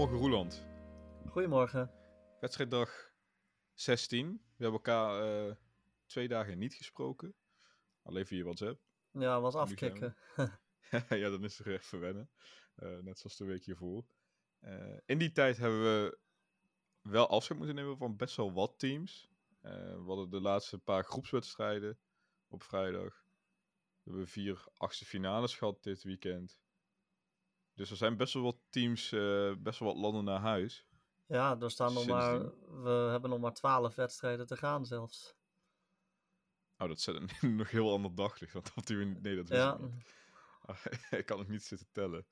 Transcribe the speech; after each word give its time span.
Goedemorgen 0.00 0.28
Roeland. 0.28 0.66
Goedemorgen. 1.26 1.90
Wedstrijddag 2.40 3.12
16. 3.74 4.32
We 4.32 4.62
hebben 4.62 4.72
elkaar 4.72 5.46
uh, 5.46 5.54
twee 6.06 6.28
dagen 6.28 6.58
niet 6.58 6.74
gesproken. 6.74 7.34
Alleen 8.02 8.26
via 8.26 8.42
WhatsApp. 8.42 8.80
Ja, 9.10 9.40
was 9.40 9.54
afkicken. 9.54 10.16
ja, 11.22 11.30
dan 11.30 11.44
is 11.44 11.58
het 11.58 11.66
echt 11.66 11.86
verwennen. 11.86 12.30
Uh, 12.76 12.98
net 12.98 13.18
zoals 13.18 13.36
de 13.36 13.44
week 13.44 13.64
hiervoor. 13.64 14.04
Uh, 14.60 14.96
in 15.04 15.18
die 15.18 15.32
tijd 15.32 15.56
hebben 15.56 15.80
we 15.82 16.18
wel 17.02 17.28
afscheid 17.28 17.58
moeten 17.58 17.76
nemen 17.76 17.96
van 17.96 18.16
best 18.16 18.36
wel 18.36 18.52
wat 18.52 18.78
teams. 18.78 19.30
we 19.60 20.04
hadden 20.06 20.30
de 20.30 20.40
laatste 20.40 20.78
paar 20.78 21.04
groepswedstrijden 21.04 21.98
op 22.48 22.62
vrijdag. 22.62 23.24
We 24.02 24.10
hebben 24.10 24.28
vier 24.28 24.64
achtste 24.76 25.04
finales 25.04 25.56
gehad 25.56 25.82
dit 25.82 26.02
weekend. 26.02 26.58
Dus 27.80 27.90
er 27.90 27.96
zijn 27.96 28.16
best 28.16 28.34
wel 28.34 28.42
wat 28.42 28.58
teams, 28.70 29.12
uh, 29.12 29.54
best 29.58 29.78
wel 29.78 29.88
wat 29.88 30.02
landen 30.02 30.24
naar 30.24 30.40
huis. 30.40 30.86
Ja, 31.26 31.60
er 31.60 31.70
staan 31.70 31.92
nog 31.92 32.06
maar, 32.06 32.40
we 32.82 33.08
hebben 33.10 33.30
nog 33.30 33.40
maar 33.40 33.52
twaalf 33.52 33.94
wedstrijden 33.94 34.46
te 34.46 34.56
gaan 34.56 34.86
zelfs. 34.86 35.34
Oh, 36.78 36.88
dat 36.88 37.00
zet 37.00 37.14
een 37.14 37.56
nog 37.56 37.70
heel 37.70 37.92
ander 37.92 38.14
daglicht. 38.14 38.52
Want 38.52 38.72
op 38.74 38.86
die, 38.86 38.96
nee, 38.96 39.36
dat 39.36 39.50
is 39.50 39.56
ja. 39.56 39.78
niet. 39.78 40.14
ik 41.20 41.26
kan 41.26 41.38
het 41.38 41.48
niet 41.48 41.64
zitten 41.64 41.88
tellen. 41.92 42.26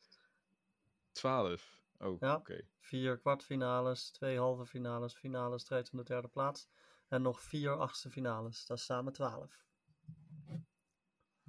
Twaalf. 1.12 1.82
Oh, 1.98 2.20
ja, 2.20 2.34
oké. 2.34 2.68
Vier 2.78 3.18
kwartfinales, 3.18 4.10
twee 4.10 4.38
halve 4.38 4.66
finales, 4.66 5.14
finale 5.14 5.58
strijd 5.58 5.90
om 5.90 5.98
de 5.98 6.04
derde 6.04 6.28
plaats. 6.28 6.68
En 7.08 7.22
nog 7.22 7.42
vier 7.42 7.78
achtste 7.78 8.10
finales. 8.10 8.66
Dat 8.66 8.78
is 8.78 8.84
samen 8.84 9.12
twaalf. 9.12 9.64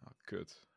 Ah, 0.04 0.14
kut. 0.22 0.69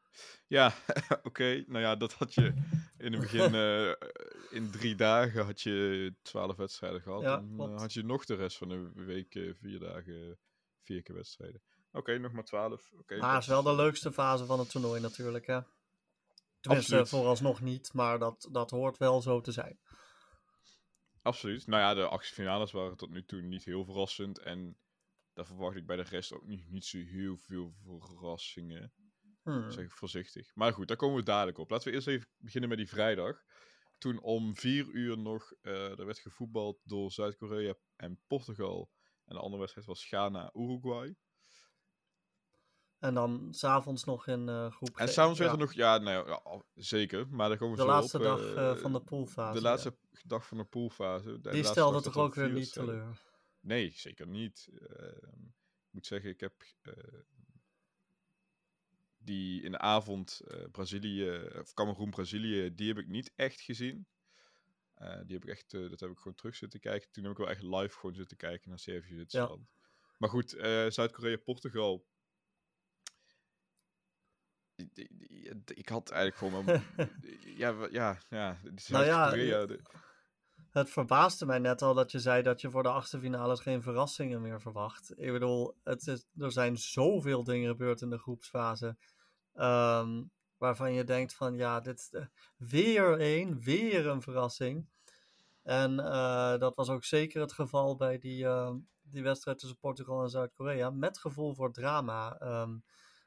Ja, 0.46 0.74
oké. 1.22 1.64
Nou 1.66 1.84
ja, 1.84 1.96
dat 1.96 2.12
had 2.12 2.34
je 2.34 2.55
in 2.98 3.12
het 3.12 3.20
begin. 3.20 3.55
Uh, 3.55 3.92
in 4.58 4.70
drie 4.70 4.94
dagen 4.94 5.44
had 5.44 5.60
je 5.60 6.14
twaalf 6.22 6.56
wedstrijden 6.56 7.00
gehad. 7.00 7.22
Ja, 7.22 7.36
en 7.38 7.56
uh, 7.58 7.78
had 7.78 7.92
je 7.92 8.04
nog 8.04 8.24
de 8.24 8.34
rest 8.34 8.56
van 8.56 8.69
de 8.69 8.91
week 8.94 9.34
uh, 9.34 9.54
vier 9.54 9.78
dagen 9.78 10.38
vier 10.82 11.02
keer 11.02 11.14
wedstrijden. 11.14 11.62
Oké, 11.92 12.19
nog 12.19 12.32
maar 12.32 12.44
twaalf. 12.44 12.92
Okay, 12.98 13.19
maar 13.19 13.32
het 13.32 13.42
is 13.42 13.48
wel 13.48 13.62
de 13.62 13.74
leukste 13.74 14.12
fase 14.12 14.44
van 14.44 14.58
het 14.58 14.70
toernooi 14.70 15.00
natuurlijk, 15.00 15.46
hè? 15.46 15.60
Tenminste, 16.60 16.97
Absoluut. 16.97 17.08
vooralsnog 17.08 17.60
niet, 17.60 17.92
maar 17.92 18.19
dat, 18.19 18.48
dat 18.50 18.70
hoort 18.70 18.98
wel 18.98 19.22
zo 19.22 19.41
te 19.41 19.52
zijn. 19.52 19.78
Absoluut. 21.22 21.66
Nou 21.66 21.82
ja, 21.82 21.94
de 21.94 22.08
achtste 22.08 22.34
finales 22.34 22.72
waren 22.72 22.97
tot 22.97 23.10
nu 23.10 23.24
toe 23.24 23.41
niet 23.41 23.64
heel 23.64 23.84
verrassend. 23.84 24.38
En 24.38 24.78
daar 25.32 25.47
verwacht 25.47 25.76
ik 25.76 25.86
bij 25.86 25.97
de 25.97 26.02
rest 26.02 26.32
ook 26.32 26.47
niet, 26.47 26.70
niet 26.70 26.84
zo 26.84 26.98
heel 26.98 27.36
veel 27.36 27.74
verrassingen. 27.80 28.92
Hmm. 29.42 29.70
Zeg 29.70 29.84
ik 29.84 29.90
voorzichtig. 29.90 30.54
Maar 30.54 30.72
goed, 30.72 30.88
daar 30.88 30.96
komen 30.96 31.16
we 31.16 31.22
dadelijk 31.22 31.58
op. 31.58 31.70
Laten 31.70 31.88
we 31.88 31.94
eerst 31.94 32.06
even 32.06 32.28
beginnen 32.36 32.68
met 32.68 32.78
die 32.78 32.88
vrijdag. 32.88 33.42
Toen 33.98 34.20
om 34.20 34.56
vier 34.56 34.86
uur 34.86 35.18
nog, 35.18 35.52
uh, 35.62 35.98
er 35.98 36.06
werd 36.06 36.18
gevoetbald 36.18 36.80
door 36.84 37.10
Zuid-Korea 37.10 37.74
en 37.96 38.20
Portugal. 38.26 38.90
En 39.24 39.34
de 39.34 39.40
andere 39.40 39.58
wedstrijd 39.58 39.86
was 39.86 40.04
Ghana-Uruguay. 40.04 41.16
En 42.98 43.14
dan 43.14 43.48
s'avonds 43.50 44.04
nog 44.04 44.26
in 44.26 44.48
uh, 44.48 44.70
groep 44.70 44.96
En 44.96 45.08
s'avonds 45.08 45.38
werd 45.38 45.52
er 45.52 45.58
nog, 45.58 45.72
ja, 45.72 45.98
nou 45.98 46.28
ja, 46.28 46.62
zeker. 46.74 47.28
Maar 47.28 47.48
daar 47.48 47.58
komen 47.58 47.76
we 47.76 47.82
de 47.82 47.88
laatste 47.88 48.18
dag 48.18 48.40
uh, 48.40 48.74
van 48.74 48.92
de 48.92 49.00
poolfase. 49.00 49.58
De 49.58 49.62
laatste 49.62 49.96
dag 50.22 50.46
van 50.46 50.56
de 50.56 50.64
poolfase. 50.64 51.40
De 51.40 51.50
Die 51.50 51.64
stelde 51.64 52.02
toch 52.02 52.16
ook 52.16 52.34
weer 52.34 52.52
niet 52.52 52.72
teleur? 52.72 53.22
Nee, 53.60 53.92
zeker 53.94 54.26
niet. 54.26 54.68
ik 54.72 55.88
moet 55.90 56.06
zeggen, 56.06 56.30
ik 56.30 56.40
heb 56.40 56.54
die 59.25 59.62
in 59.62 59.70
de 59.70 59.78
avond 59.78 60.41
uh, 60.45 60.65
Brazilië, 60.70 61.51
of 61.61 61.75
Cameroen 61.75 62.11
Brazilië, 62.11 62.75
die 62.75 62.89
heb 62.89 62.98
ik 62.98 63.09
niet 63.09 63.33
echt 63.37 63.61
gezien. 63.61 64.06
Uh, 64.99 65.21
die 65.27 65.34
heb 65.34 65.43
ik 65.43 65.49
echt, 65.50 65.72
uh, 65.72 65.91
dat 65.91 66.00
heb 66.00 66.10
ik 66.10 66.16
gewoon 66.16 66.34
terug 66.34 66.55
zitten 66.55 66.81
kijken. 66.81 67.10
Toen 67.10 67.22
heb 67.22 67.32
ik 67.32 67.38
wel 67.38 67.49
echt 67.49 67.62
live 67.62 67.99
gewoon 67.99 68.15
zitten 68.15 68.37
kijken 68.37 68.69
naar 68.69 68.78
Servië 68.78 69.15
Zwitserland. 69.15 69.69
Ja. 69.72 69.81
Maar 70.19 70.31
goed, 70.31 70.50
Zuid-Korea, 70.88 71.37
Portugal. 71.37 72.06
Ik 75.75 75.88
had 75.88 76.11
eigenlijk 76.11 76.37
gewoon. 76.37 76.65
ja, 77.62 77.88
ja, 77.91 78.19
ja. 78.28 78.59
Zuid-Korea. 78.75 79.65
Nou 79.65 79.72
ja, 79.72 79.77
het 80.72 80.91
verbaasde 80.91 81.47
mij 81.47 81.59
net 81.59 81.82
al 81.82 81.94
dat 81.94 82.12
je 82.12 82.19
zei 82.19 82.43
dat 82.43 82.61
je 82.61 82.71
voor 82.71 82.82
de 82.82 82.88
achtste 82.88 83.19
finales 83.19 83.61
geen 83.61 83.82
verrassingen 83.82 84.43
meer 84.43 84.61
verwacht. 84.61 85.12
Ik 85.16 85.32
bedoel, 85.32 85.77
het 85.84 86.06
is, 86.06 86.27
er 86.37 86.53
zijn 86.53 86.77
zoveel 86.77 87.44
dingen 87.44 87.71
gebeurd 87.71 88.00
in 88.00 88.11
de 88.11 88.19
groepsfase. 88.19 88.97
Um, 89.54 90.30
waarvan 90.62 90.92
je 90.92 91.04
denkt 91.04 91.34
van 91.34 91.56
ja, 91.56 91.80
dit 91.80 91.98
is 91.98 92.26
weer 92.56 93.20
één, 93.20 93.60
weer 93.60 94.06
een 94.06 94.22
verrassing. 94.22 94.86
En 95.62 95.92
uh, 95.92 96.58
dat 96.58 96.74
was 96.74 96.88
ook 96.88 97.04
zeker 97.04 97.40
het 97.40 97.52
geval 97.52 97.96
bij 97.96 98.18
die, 98.18 98.44
uh, 98.44 98.74
die 99.02 99.22
wedstrijd 99.22 99.58
tussen 99.58 99.78
Portugal 99.78 100.22
en 100.22 100.28
Zuid-Korea. 100.28 100.90
Met 100.90 101.18
gevoel 101.18 101.54
voor 101.54 101.72
drama 101.72 102.40
um, 102.62 102.84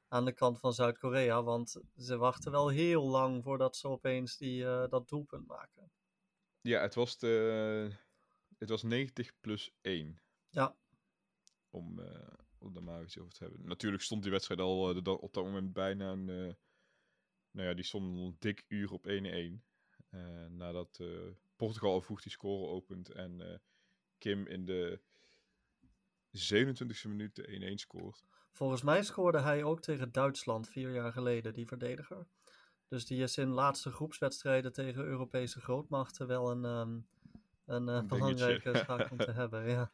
aan 0.08 0.26
de 0.26 0.34
kant 0.34 0.60
van 0.60 0.74
Zuid-Korea. 0.74 1.44
Want 1.44 1.82
ze 1.98 2.18
wachten 2.18 2.52
wel 2.52 2.68
heel 2.68 3.04
lang 3.04 3.44
voordat 3.44 3.76
ze 3.76 3.88
opeens 3.88 4.38
die, 4.38 4.64
uh, 4.64 4.88
dat 4.88 5.10
doelpunt 5.10 5.48
maken. 5.48 5.92
Ja, 6.62 6.82
het 6.82 6.96
was, 6.96 7.18
de, 7.18 7.92
het 8.58 8.70
was 8.70 8.84
90 8.84 9.32
plus 9.40 9.72
1. 9.82 10.22
Ja. 10.50 10.76
Om, 11.70 12.00
om 12.00 12.45
daar 12.74 12.84
maar 12.84 13.04
iets 13.04 13.20
over 13.20 13.34
te 13.34 13.44
hebben. 13.44 13.68
Natuurlijk 13.68 14.04
stond 14.04 14.22
die 14.22 14.32
wedstrijd 14.32 14.60
al 14.60 15.04
de, 15.04 15.20
op 15.20 15.34
dat 15.34 15.44
moment 15.44 15.74
bijna 15.74 16.12
een... 16.12 16.28
Uh, 16.28 16.54
nou 17.52 17.68
ja, 17.68 17.74
die 17.74 17.84
stond 17.84 18.06
een 18.06 18.36
dik 18.40 18.66
uur 18.68 18.92
op 18.92 19.08
1-1. 19.08 19.12
nadat 20.50 21.04
Portugal 21.56 21.92
al 21.92 22.02
vroeg 22.02 22.22
die 22.22 22.32
score 22.32 22.68
opent 22.68 23.10
en 23.10 23.62
Kim 24.18 24.48
in 24.48 24.66
de 24.66 25.00
27e 26.36 27.08
minuut 27.08 27.36
de 27.36 27.72
1-1 27.72 27.74
scoort. 27.74 28.26
Volgens 28.52 28.82
mij 28.82 29.04
scoorde 29.04 29.40
hij 29.40 29.64
ook 29.64 29.82
tegen 29.82 30.12
Duitsland 30.12 30.70
vier 30.70 30.94
jaar 30.94 31.12
geleden, 31.12 31.54
die 31.54 31.68
verdediger. 31.68 32.28
Dus 32.88 33.06
die 33.06 33.24
is 33.24 33.38
in 33.38 33.48
laatste 33.48 33.92
groepswedstrijden 33.92 34.74
tegen 34.74 35.04
Europese 35.04 35.62
grootmachten 35.62 36.28
wel 36.28 36.52
een, 36.52 36.66
um, 36.66 37.08
een, 37.66 37.88
uh, 37.88 37.96
een 37.96 38.08
belangrijke 38.08 38.84
zaak 38.88 39.12
om 39.12 39.18
te 39.18 39.32
hebben. 39.42 39.70
Ja. 39.70 39.92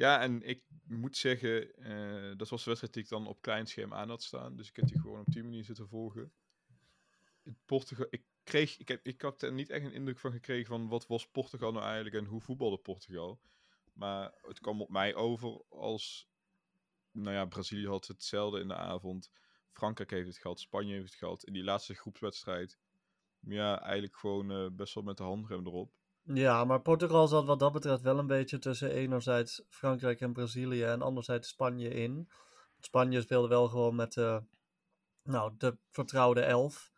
Ja, 0.00 0.20
en 0.20 0.42
ik 0.42 0.62
moet 0.86 1.16
zeggen, 1.16 1.72
uh, 1.88 2.36
dat 2.36 2.48
was 2.48 2.64
de 2.64 2.66
wedstrijd 2.66 2.94
die 2.94 3.02
ik 3.02 3.08
dan 3.08 3.26
op 3.26 3.42
klein 3.42 3.66
scherm 3.66 3.94
aan 3.94 4.08
had 4.08 4.22
staan. 4.22 4.56
Dus 4.56 4.68
ik 4.68 4.76
heb 4.76 4.86
die 4.86 5.00
gewoon 5.00 5.20
op 5.20 5.32
die 5.32 5.42
manier 5.42 5.64
zitten 5.64 5.88
volgen. 5.88 6.32
Portugal, 7.64 8.06
ik, 8.10 8.24
kreeg, 8.42 8.78
ik, 8.78 8.88
heb, 8.88 9.06
ik 9.06 9.22
had 9.22 9.42
er 9.42 9.52
niet 9.52 9.70
echt 9.70 9.84
een 9.84 9.92
indruk 9.92 10.18
van 10.18 10.32
gekregen 10.32 10.66
van 10.66 10.88
wat 10.88 11.06
was 11.06 11.28
Portugal 11.28 11.72
nou 11.72 11.84
eigenlijk 11.84 12.14
en 12.14 12.24
hoe 12.24 12.40
voetbalde 12.40 12.78
Portugal. 12.78 13.40
Maar 13.92 14.34
het 14.40 14.60
kwam 14.60 14.82
op 14.82 14.90
mij 14.90 15.14
over 15.14 15.64
als, 15.68 16.28
nou 17.10 17.36
ja, 17.36 17.44
Brazilië 17.44 17.86
had 17.86 18.06
hetzelfde 18.06 18.60
in 18.60 18.68
de 18.68 18.76
avond. 18.76 19.30
Frankrijk 19.72 20.10
heeft 20.10 20.28
het 20.28 20.38
gehad, 20.38 20.60
Spanje 20.60 20.94
heeft 20.94 21.10
het 21.10 21.18
gehad. 21.18 21.44
In 21.44 21.52
die 21.52 21.64
laatste 21.64 21.94
groepswedstrijd, 21.94 22.78
ja, 23.40 23.80
eigenlijk 23.80 24.16
gewoon 24.16 24.50
uh, 24.50 24.70
best 24.72 24.94
wel 24.94 25.04
met 25.04 25.16
de 25.16 25.22
handrem 25.22 25.66
erop. 25.66 25.99
Ja, 26.22 26.64
maar 26.64 26.80
Portugal 26.80 27.28
zat 27.28 27.46
wat 27.46 27.58
dat 27.58 27.72
betreft 27.72 28.02
wel 28.02 28.18
een 28.18 28.26
beetje 28.26 28.58
tussen 28.58 28.90
enerzijds 28.90 29.64
Frankrijk 29.68 30.20
en 30.20 30.32
Brazilië 30.32 30.82
en 30.82 31.02
anderzijds 31.02 31.48
Spanje 31.48 31.88
in. 31.88 32.28
Spanje 32.78 33.20
speelde 33.20 33.48
wel 33.48 33.68
gewoon 33.68 33.94
met 33.94 34.16
uh, 34.16 34.38
nou, 35.22 35.52
de 35.58 35.76
vertrouwde 35.90 36.40
elf. 36.40 36.92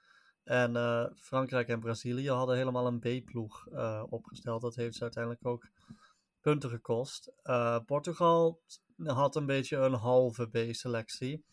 En 0.44 0.74
uh, 0.74 1.06
Frankrijk 1.14 1.68
en 1.68 1.80
Brazilië 1.80 2.30
hadden 2.30 2.56
helemaal 2.56 2.86
een 2.86 2.98
B-ploeg 2.98 3.66
uh, 3.66 4.02
opgesteld. 4.08 4.62
Dat 4.62 4.74
heeft 4.74 4.96
ze 4.96 5.02
uiteindelijk 5.02 5.46
ook 5.46 5.68
punten 6.40 6.70
gekost. 6.70 7.32
Portugal 7.86 8.60
had 9.04 9.36
een 9.36 9.46
beetje 9.46 9.76
een 9.76 9.94
halve 9.94 10.46
B-selectie. 10.46 11.44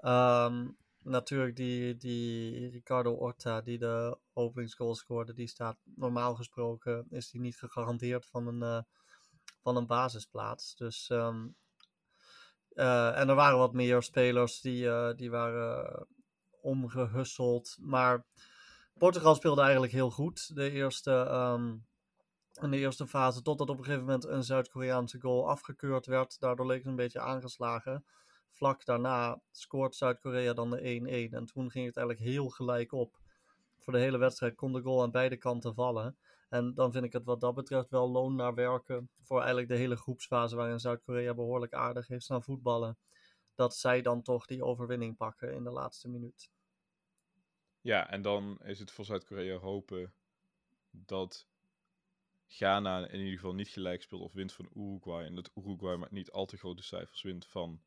Um, 0.00 0.76
natuurlijk 1.02 1.56
die, 1.56 1.96
die 1.96 2.68
Ricardo 2.68 3.12
Orta 3.12 3.60
die 3.60 3.78
de 3.78 4.18
openingsgoal 4.32 4.94
scoorde, 4.94 5.34
die 5.34 5.46
staat 5.46 5.76
normaal 5.84 6.34
gesproken, 6.34 7.06
is 7.10 7.30
die 7.30 7.40
niet 7.40 7.58
gegarandeerd 7.58 8.26
van 8.26 8.46
een, 8.46 8.60
uh, 8.60 8.82
van 9.62 9.76
een 9.76 9.86
basisplaats. 9.86 10.76
Dus, 10.76 11.08
um, 11.08 11.56
en 12.74 13.28
er 13.28 13.34
waren 13.34 13.58
wat 13.58 13.72
meer 13.72 14.02
spelers 14.02 14.60
die, 14.60 14.84
uh, 14.84 15.12
die 15.14 15.30
waren 15.30 16.06
omgehusseld. 16.60 17.76
Maar 17.80 18.24
Portugal 18.98 19.34
speelde 19.34 19.60
eigenlijk 19.60 19.92
heel 19.92 20.10
goed 20.10 20.54
de 20.54 20.70
eerste, 20.70 21.10
um, 21.12 21.86
in 22.60 22.70
de 22.70 22.76
eerste 22.76 23.06
fase, 23.06 23.42
totdat 23.42 23.68
op 23.68 23.78
een 23.78 23.84
gegeven 23.84 24.04
moment 24.04 24.24
een 24.24 24.44
Zuid-Koreaanse 24.44 25.20
goal 25.20 25.48
afgekeurd 25.48 26.06
werd. 26.06 26.40
Daardoor 26.40 26.66
leek 26.66 26.78
het 26.78 26.86
een 26.86 26.96
beetje 26.96 27.20
aangeslagen 27.20 28.04
vlak 28.50 28.84
daarna 28.84 29.40
scoort 29.50 29.94
Zuid-Korea 29.94 30.52
dan 30.52 30.70
de 30.70 31.28
1-1. 31.30 31.34
En 31.34 31.46
toen 31.46 31.70
ging 31.70 31.86
het 31.86 31.96
eigenlijk 31.96 32.28
heel 32.28 32.48
gelijk 32.48 32.92
op. 32.92 33.18
Voor 33.78 33.92
de 33.92 33.98
hele 33.98 34.18
wedstrijd 34.18 34.54
kon 34.54 34.72
de 34.72 34.82
goal 34.82 35.02
aan 35.02 35.10
beide 35.10 35.36
kanten 35.36 35.74
vallen. 35.74 36.16
En 36.48 36.74
dan 36.74 36.92
vind 36.92 37.04
ik 37.04 37.12
het 37.12 37.24
wat 37.24 37.40
dat 37.40 37.54
betreft 37.54 37.90
wel 37.90 38.10
loon 38.10 38.34
naar 38.34 38.54
werken. 38.54 39.10
Voor 39.20 39.38
eigenlijk 39.38 39.68
de 39.68 39.76
hele 39.76 39.96
groepsfase 39.96 40.56
waarin 40.56 40.80
Zuid-Korea 40.80 41.34
behoorlijk 41.34 41.74
aardig 41.74 42.08
heeft 42.08 42.24
staan 42.24 42.42
voetballen. 42.42 42.98
Dat 43.54 43.76
zij 43.76 44.02
dan 44.02 44.22
toch 44.22 44.46
die 44.46 44.64
overwinning 44.64 45.16
pakken 45.16 45.54
in 45.54 45.64
de 45.64 45.70
laatste 45.70 46.08
minuut. 46.08 46.50
Ja, 47.80 48.10
en 48.10 48.22
dan 48.22 48.58
is 48.62 48.78
het 48.78 48.90
voor 48.90 49.04
Zuid-Korea 49.04 49.56
hopen 49.56 50.14
dat 50.90 51.48
Ghana 52.46 53.08
in 53.08 53.18
ieder 53.18 53.34
geval 53.34 53.54
niet 53.54 53.68
gelijk 53.68 54.02
speelt 54.02 54.22
of 54.22 54.32
wint 54.32 54.52
van 54.52 54.70
Uruguay. 54.74 55.24
En 55.24 55.34
dat 55.34 55.50
Uruguay 55.54 55.96
met 55.96 56.10
niet 56.10 56.30
al 56.30 56.46
te 56.46 56.56
grote 56.56 56.82
cijfers 56.82 57.22
wint 57.22 57.46
van 57.46 57.82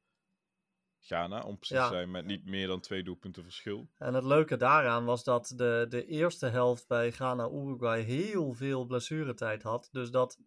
Ghana. 1.05 1.41
Om 1.41 1.57
precies 1.57 1.77
Ja. 1.77 1.87
te 1.87 1.93
zijn 1.93 2.11
met 2.11 2.25
niet 2.25 2.45
meer 2.45 2.67
dan 2.67 2.79
twee 2.79 3.03
doelpunten 3.03 3.43
verschil. 3.43 3.89
En 3.97 4.13
het 4.13 4.23
leuke 4.23 4.57
daaraan 4.57 5.05
was 5.05 5.23
dat 5.23 5.53
de, 5.55 5.85
de 5.89 6.05
eerste 6.05 6.47
helft 6.47 6.87
bij 6.87 7.11
Ghana-Uruguay 7.11 8.01
heel 8.01 8.53
veel 8.53 8.85
blessuretijd 8.85 9.63
had. 9.63 9.89
Dus 9.91 10.11
dat 10.11 10.37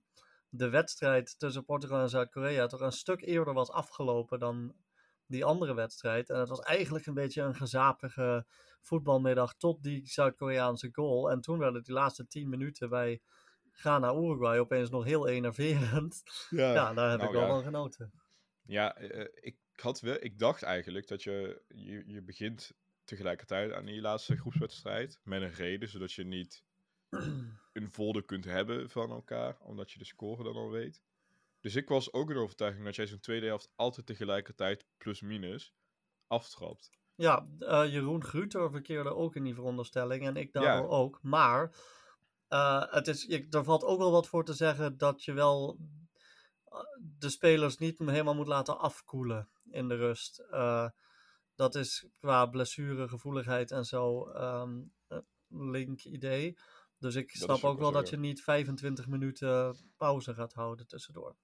de 0.48 0.68
wedstrijd 0.68 1.38
tussen 1.38 1.64
Portugal 1.64 2.00
en 2.00 2.08
Zuid-Korea 2.08 2.66
toch 2.66 2.80
een 2.80 2.92
stuk 2.92 3.20
eerder 3.20 3.54
was 3.54 3.70
afgelopen 3.70 4.38
dan 4.38 4.74
die 5.26 5.44
andere 5.44 5.74
wedstrijd. 5.74 6.30
En 6.30 6.38
het 6.38 6.48
was 6.48 6.60
eigenlijk 6.60 7.06
een 7.06 7.14
beetje 7.14 7.42
een 7.42 7.54
gezapige 7.54 8.46
voetbalmiddag 8.80 9.54
tot 9.54 9.82
die 9.82 10.06
Zuid-Koreaanse 10.06 10.88
goal. 10.92 11.30
En 11.30 11.40
toen 11.40 11.58
werden 11.58 11.82
die 11.82 11.94
laatste 11.94 12.26
10 12.26 12.48
minuten 12.48 12.88
bij 12.88 13.20
Ghana-Uruguay 13.72 14.58
opeens 14.58 14.90
nog 14.90 15.04
heel 15.04 15.28
enerverend. 15.28 16.22
Ja, 16.50 16.92
daar 16.94 17.10
heb 17.10 17.20
nou 17.20 17.30
ik 17.32 17.36
wel 17.38 17.46
ja. 17.46 17.54
van 17.54 17.62
genoten. 17.62 18.12
Ja, 18.62 18.96
eh, 18.96 19.52
ik, 19.76 19.82
had 19.82 20.00
wel, 20.00 20.16
ik 20.20 20.38
dacht 20.38 20.62
eigenlijk 20.62 21.08
dat 21.08 21.22
je, 21.22 21.62
je, 21.68 22.02
je 22.06 22.22
begint 22.22 22.72
tegelijkertijd 23.04 23.72
aan 23.72 23.84
die 23.84 24.00
laatste 24.00 24.36
groepswedstrijd. 24.36 25.20
Met 25.22 25.42
een 25.42 25.52
reden, 25.52 25.88
zodat 25.88 26.12
je 26.12 26.24
niet 26.24 26.64
een 27.72 27.90
voordeel 27.90 28.22
kunt 28.22 28.44
hebben 28.44 28.90
van 28.90 29.10
elkaar, 29.10 29.58
omdat 29.60 29.92
je 29.92 29.98
de 29.98 30.04
score 30.04 30.42
dan 30.42 30.54
al 30.54 30.70
weet. 30.70 31.02
Dus 31.60 31.74
ik 31.74 31.88
was 31.88 32.12
ook 32.12 32.28
in 32.28 32.34
de 32.34 32.42
overtuiging 32.42 32.84
dat 32.84 32.96
jij 32.96 33.06
zo'n 33.06 33.20
tweede 33.20 33.46
helft 33.46 33.72
altijd 33.74 34.06
tegelijkertijd 34.06 34.86
plus-minus 34.96 35.74
aftrapt. 36.26 36.90
Ja, 37.14 37.46
eh, 37.58 37.92
Jeroen 37.92 38.24
Gruter 38.24 38.70
verkeerde 38.70 39.14
ook 39.14 39.36
in 39.36 39.44
die 39.44 39.54
veronderstelling 39.54 40.26
en 40.26 40.36
ik 40.36 40.52
Ja. 40.52 40.60
daardoor 40.60 40.88
ook. 40.90 41.18
Maar 41.22 41.76
eh, 42.48 42.84
het 42.92 43.08
is, 43.08 43.22
je, 43.22 43.46
er 43.50 43.64
valt 43.64 43.84
ook 43.84 43.98
wel 43.98 44.10
wat 44.10 44.28
voor 44.28 44.44
te 44.44 44.54
zeggen 44.54 44.98
dat 44.98 45.24
je 45.24 45.32
wel 45.32 45.78
eh, 46.64 46.78
de 47.18 47.28
spelers 47.28 47.78
niet 47.78 47.98
helemaal 47.98 48.34
moet 48.34 48.46
laten 48.46 48.78
afkoelen 48.78 49.48
in 49.70 49.88
de 49.88 49.94
rust. 49.94 50.38
Eh, 50.38 50.88
dat 51.54 51.74
is 51.74 52.06
qua 52.18 52.46
blessuregevoeligheid 52.46 53.70
en 53.70 53.84
zo 53.84 54.28
een 54.28 54.92
link 55.48 56.04
idee. 56.04 56.58
Dus 56.98 57.14
ik 57.14 57.30
snap 57.30 57.56
ook 57.56 57.64
ook 57.64 57.78
wel 57.78 57.92
dat 57.92 58.08
je 58.08 58.16
niet 58.16 58.42
25 58.42 59.06
minuten 59.06 59.76
pauze 59.96 60.34
gaat 60.34 60.52
houden 60.52 60.86
tussendoor. 60.86 61.36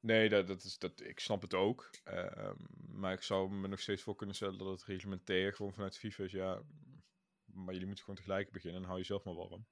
Nee, 0.00 0.28
dat, 0.28 0.46
dat 0.46 0.62
is, 0.62 0.78
dat, 0.78 1.00
ik 1.00 1.20
snap 1.20 1.42
het 1.42 1.54
ook. 1.54 1.90
Ehm, 2.04 2.56
maar 2.88 3.12
ik 3.12 3.22
zou 3.22 3.50
me 3.50 3.68
nog 3.68 3.80
steeds 3.80 4.02
voor 4.02 4.14
kunnen 4.14 4.34
stellen 4.34 4.58
dat 4.58 4.68
het 4.68 4.84
reglementair 4.84 5.54
gewoon 5.54 5.72
vanuit 5.72 5.98
FIFA 5.98 6.24
is. 6.24 6.32
Ja, 6.32 6.62
maar 7.44 7.72
jullie 7.72 7.86
moeten 7.86 8.04
gewoon 8.04 8.20
tegelijk 8.20 8.50
beginnen 8.50 8.80
en 8.80 8.86
hou 8.86 8.98
jezelf 8.98 9.24
maar 9.24 9.34
warm. 9.34 9.66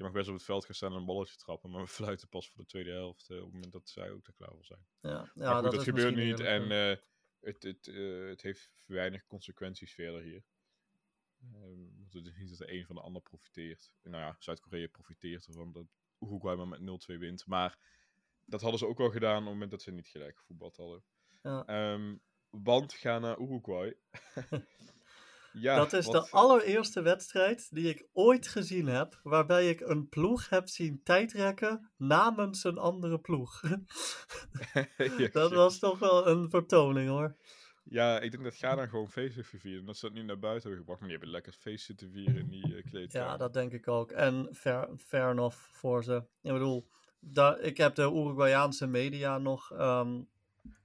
Je 0.00 0.06
mag 0.06 0.14
best 0.14 0.28
op 0.28 0.34
het 0.34 0.44
veld 0.44 0.64
gaan 0.64 0.74
staan 0.74 0.92
en 0.92 0.96
een 0.96 1.04
balletje 1.04 1.36
trappen, 1.36 1.70
maar 1.70 1.82
we 1.82 1.88
fluiten 2.00 2.28
pas 2.28 2.48
voor 2.48 2.60
de 2.60 2.66
tweede 2.66 2.90
helft 2.90 3.30
eh, 3.30 3.36
op 3.36 3.42
het 3.42 3.52
moment 3.52 3.72
dat 3.72 3.88
zij 3.88 4.10
ook 4.10 4.26
er 4.26 4.32
klaar 4.32 4.50
voor 4.54 4.64
zijn. 4.64 4.86
Ja, 4.98 5.10
ja 5.34 5.52
maar 5.52 5.62
goed, 5.62 5.72
dat, 5.72 5.82
gebeurt 5.82 6.14
niet 6.14 6.40
en 6.40 6.70
eh, 6.70 6.96
het, 7.40 7.62
het, 7.62 7.88
eh, 7.88 8.28
het 8.28 8.42
heeft 8.42 8.84
weinig 8.86 9.26
consequenties 9.26 9.94
verder 9.94 10.22
hier. 10.22 10.44
Want 11.38 12.12
het 12.12 12.26
is 12.26 12.36
niet 12.36 12.48
dat 12.48 12.58
de 12.58 12.72
een 12.72 12.86
van 12.86 12.94
de 12.94 13.02
ander 13.02 13.22
profiteert. 13.22 13.92
Nou 14.02 14.22
ja, 14.22 14.36
Zuid-Korea 14.38 14.88
profiteert 14.88 15.46
ervan 15.46 15.72
dat 15.72 15.86
Uruguay 16.20 16.56
maar 16.56 16.68
met 16.68 17.10
0-2 17.12 17.18
wint. 17.18 17.46
Maar 17.46 17.78
dat 18.44 18.60
hadden 18.60 18.78
ze 18.78 18.86
ook 18.86 18.98
wel 18.98 19.10
gedaan 19.10 19.38
op 19.38 19.44
het 19.44 19.52
moment 19.52 19.70
dat 19.70 19.82
ze 19.82 19.90
niet 19.90 20.08
gelijk 20.08 20.38
gevoetbald 20.38 20.76
hadden. 20.76 21.04
Ja. 21.42 21.64
Ehm, 21.66 22.16
want 22.50 22.92
ga 22.92 23.18
naar 23.18 23.40
Uruguay. 23.40 23.96
ja, 25.52 25.76
dat 25.76 25.92
is 25.92 26.06
wat- 26.06 26.24
de 26.24 26.30
allereerste 26.30 27.02
wedstrijd 27.02 27.68
die 27.70 27.88
ik 27.88 28.06
ooit 28.12 28.48
gezien 28.48 28.86
heb, 28.86 29.20
waarbij 29.22 29.68
ik 29.68 29.80
een 29.80 30.08
ploeg 30.08 30.48
heb 30.48 30.68
zien 30.68 31.00
tijdrekken 31.04 31.90
namens 31.96 32.64
een 32.64 32.78
andere 32.78 33.20
ploeg. 33.20 33.60
Dat 35.32 35.52
was 35.52 35.78
toch 35.78 35.98
wel 35.98 36.28
een 36.28 36.50
vertoning 36.50 37.08
hoor. 37.08 37.36
Ja, 37.84 38.20
ik 38.20 38.30
denk 38.30 38.44
dat 38.44 38.54
Ghana 38.54 38.86
gewoon 38.86 39.10
feest 39.10 39.34
heeft 39.34 39.48
gevierd. 39.48 39.86
Dat 39.86 39.96
ze 39.96 40.06
dat 40.06 40.14
nu 40.14 40.22
naar 40.22 40.38
buiten 40.38 40.62
hebben 40.62 40.78
gebracht. 40.78 41.00
Maar 41.00 41.08
die 41.08 41.18
hebben 41.18 41.34
lekker 41.34 41.52
feest 41.52 41.84
zitten 41.84 42.10
vieren 42.10 42.36
in 42.36 42.48
die 42.48 42.74
uh, 42.74 42.84
kleedkamer. 42.84 43.28
Ja, 43.28 43.36
dat 43.36 43.52
denk 43.52 43.72
ik 43.72 43.88
ook. 43.88 44.10
En 44.10 44.48
fair, 44.52 44.88
fair 44.96 45.30
enough 45.30 45.56
voor 45.56 46.04
ze. 46.04 46.24
Ik 46.42 46.52
bedoel, 46.52 46.88
daar, 47.20 47.60
ik 47.60 47.76
heb 47.76 47.94
de 47.94 48.02
Uruguayaanse 48.02 48.86
media 48.86 49.38
nog 49.38 49.72
ehm, 49.72 50.22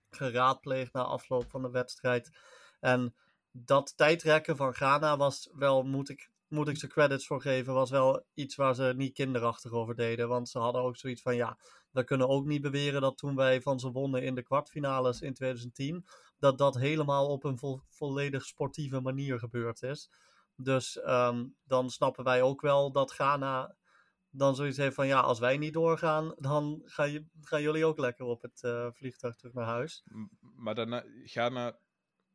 geraadpleegd 0.10 0.94
na 0.94 1.04
afloop 1.04 1.50
van 1.50 1.62
de 1.62 1.70
wedstrijd. 1.70 2.38
En 2.80 3.16
dat 3.57 3.98
tijdrekken 3.98 4.56
van 4.56 4.74
Ghana 4.74 5.18
was 5.18 5.50
wel, 5.54 5.84
moet 5.84 6.10
ik, 6.10 6.31
moet 6.48 6.68
ik 6.68 6.78
ze 6.78 6.88
credits 6.88 7.28
voor 7.28 7.42
geven, 7.42 7.74
was 7.74 7.90
wel 7.90 8.25
iets 8.34 8.56
waar 8.56 8.75
ze 8.75 8.94
niet 8.96 9.13
kinderachtig 9.13 9.72
over 9.72 9.96
deden. 9.96 10.28
Want 10.28 10.50
ze 10.50 10.60
hadden 10.60 10.81
ook 10.81 10.98
zoiets 10.98 11.22
van, 11.22 11.36
ja, 11.36 11.57
we 11.92 12.04
kunnen 12.04 12.28
ook 12.28 12.46
niet 12.46 12.62
beweren 12.62 13.02
dat 13.02 13.18
toen 13.18 13.36
wij 13.36 13.62
van 13.62 13.80
ze 13.80 13.92
wonnen 13.92 14.24
in 14.24 14.36
de 14.36 14.44
kwartfinales 14.44 15.22
in 15.22 15.34
2010, 15.34 16.06
dat 16.38 16.57
dat 16.57 16.75
helemaal 16.75 17.28
op 17.28 17.44
een 17.44 17.57
vo- 17.57 17.84
volledig 17.90 18.46
sportieve 18.46 19.02
manier 19.02 19.40
gebeurd 19.40 19.81
is. 19.81 20.10
Dus 20.56 21.00
ehm, 21.00 21.46
dan 21.63 21.90
snappen 21.90 22.24
wij 22.24 22.42
ook 22.42 22.62
wel 22.62 22.92
dat 22.92 23.12
Ghana 23.12 23.75
dan 24.30 24.56
zoiets 24.56 24.78
heeft 24.78 24.96
van 24.96 25.08
ja, 25.08 25.19
als 25.19 25.40
wij 25.40 25.58
niet 25.58 25.74
doorgaan, 25.74 26.34
dan 26.38 26.81
gaan, 26.86 27.30
gaan 27.42 27.62
jullie 27.62 27.86
ook 27.86 27.98
lekker 27.98 28.25
op 28.25 28.42
het 28.42 28.63
eh, 28.63 28.88
vliegtuig 28.92 29.36
terug 29.36 29.54
naar 29.54 29.66
huis. 29.66 30.04
Maar 30.56 30.75
daarna, 30.75 31.04
Ghana 31.24 31.80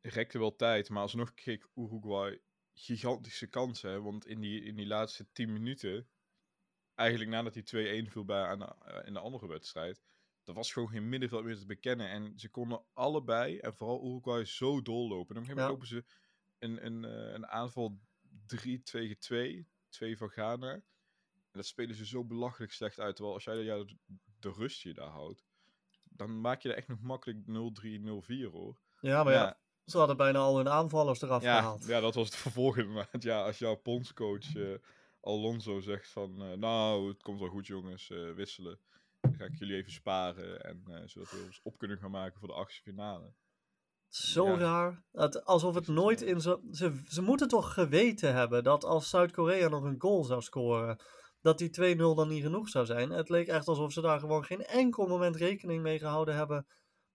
rekte 0.01 0.39
wel 0.39 0.55
tijd. 0.55 0.89
Maar 0.89 1.01
alsnog 1.01 1.33
kreeg 1.33 1.67
Uruguay 1.75 2.41
gigantische 2.73 3.47
kansen. 3.47 4.03
Want 4.03 4.25
in 4.27 4.39
die, 4.41 4.63
in 4.63 4.75
die 4.75 4.87
laatste 4.87 5.31
10 5.31 5.53
minuten, 5.53 6.09
eigenlijk 6.95 7.29
nadat 7.29 7.53
die 7.53 8.05
2-1 8.05 8.11
viel 8.11 8.25
bij 8.25 8.43
aan 8.43 8.59
de, 8.59 8.65
eh, 8.85 9.07
in 9.07 9.13
de 9.13 9.19
andere 9.19 9.47
wedstrijd, 9.47 10.01
dat 10.43 10.55
was 10.55 10.73
gewoon 10.73 10.89
geen 10.89 11.09
middenveld 11.09 11.43
meer 11.43 11.57
te 11.57 11.65
bekennen. 11.65 12.09
En 12.09 12.39
ze 12.39 12.49
konden 12.49 12.85
allebei, 12.93 13.57
en 13.57 13.73
vooral 13.73 14.05
Uruguay, 14.05 14.45
zo 14.45 14.81
doorlopen. 14.81 15.35
En 15.35 15.41
op 15.41 15.49
een 15.49 15.55
gegeven 15.55 15.55
moment 15.55 15.67
Ja. 15.67 15.67
lopen 15.67 15.87
ze 15.87 16.05
een, 16.59 16.85
een, 16.85 17.05
eh, 17.05 17.33
een 17.33 17.47
aanval 17.47 17.99
3 18.45 18.81
tegen 18.81 19.19
2, 19.19 19.67
2 19.89 20.17
van 20.17 20.29
Ghana. 20.29 20.71
En 20.73 20.83
dat 21.59 21.65
spelen 21.65 21.95
ze 21.95 22.05
zo 22.05 22.25
belachelijk 22.25 22.71
slecht 22.71 22.99
uit. 22.99 23.15
Terwijl 23.15 23.35
als 23.35 23.43
jij 23.43 23.55
ja, 23.57 23.77
de, 23.83 23.97
de 24.39 24.51
rust 24.51 24.81
je 24.81 24.93
daar 24.93 25.09
houdt, 25.09 25.45
dan 26.03 26.41
maak 26.41 26.61
je 26.61 26.69
er 26.69 26.75
echt 26.75 26.87
nog 26.87 27.01
makkelijk 27.01 27.39
0-3, 27.47 27.99
0-4 27.99 28.51
hoor. 28.51 28.81
Ja, 28.99 29.23
maar 29.23 29.33
ja, 29.33 29.59
ze 29.91 29.97
hadden 29.97 30.17
bijna 30.17 30.39
al 30.39 30.57
hun 30.57 30.69
aanvallers 30.69 31.21
eraf 31.21 31.41
ja, 31.43 31.57
gehaald. 31.57 31.85
ja, 31.85 31.99
dat 31.99 32.15
was 32.15 32.25
het 32.25 32.35
vervolg 32.35 32.77
inderdaad. 32.77 33.23
Ja, 33.23 33.45
als 33.45 33.57
jouw 33.57 33.79
bondscoach 33.83 34.55
eh, 34.55 34.73
Alonso 35.21 35.79
zegt 35.79 36.09
van... 36.09 36.41
eh, 36.41 36.57
nou, 36.57 37.07
het 37.07 37.21
komt 37.23 37.39
wel 37.39 37.49
goed 37.49 37.67
jongens, 37.67 38.09
eh, 38.09 38.31
wisselen. 38.31 38.79
Dan 39.19 39.35
ga 39.35 39.43
ik 39.45 39.55
jullie 39.55 39.75
even 39.75 39.91
sparen. 39.91 40.63
En, 40.63 41.09
zodat 41.09 41.31
we 41.31 41.43
ons 41.45 41.59
op 41.63 41.77
kunnen 41.77 41.97
gaan 41.97 42.11
maken 42.11 42.39
voor 42.39 42.47
de 42.47 42.53
achtste 42.53 42.81
finale. 42.81 43.33
Zo 44.07 44.45
Ja. 44.47 44.57
raar. 44.57 45.03
Het, 45.11 45.45
alsof 45.45 45.75
het 45.75 45.87
nooit 45.87 46.21
in 46.21 46.41
zo. 46.41 46.61
Ze, 46.71 47.01
ze 47.07 47.21
moeten 47.21 47.47
toch 47.47 47.73
geweten 47.73 48.33
hebben 48.33 48.63
dat 48.63 48.83
als 48.83 49.09
Zuid-Korea 49.09 49.67
nog 49.67 49.83
een 49.83 50.01
goal 50.01 50.23
zou 50.23 50.41
scoren, 50.41 50.99
dat 51.41 51.57
die 51.57 51.95
2-0 51.95 51.97
dan 51.97 52.27
niet 52.27 52.43
genoeg 52.43 52.69
zou 52.69 52.85
zijn. 52.85 53.09
Het 53.09 53.29
leek 53.29 53.47
echt 53.47 53.67
alsof 53.67 53.91
ze 53.91 54.01
daar 54.01 54.19
gewoon 54.19 54.43
geen 54.45 54.65
enkel 54.65 55.07
moment 55.07 55.35
rekening 55.35 55.81
mee 55.81 55.99
gehouden 55.99 56.35
hebben 56.35 56.67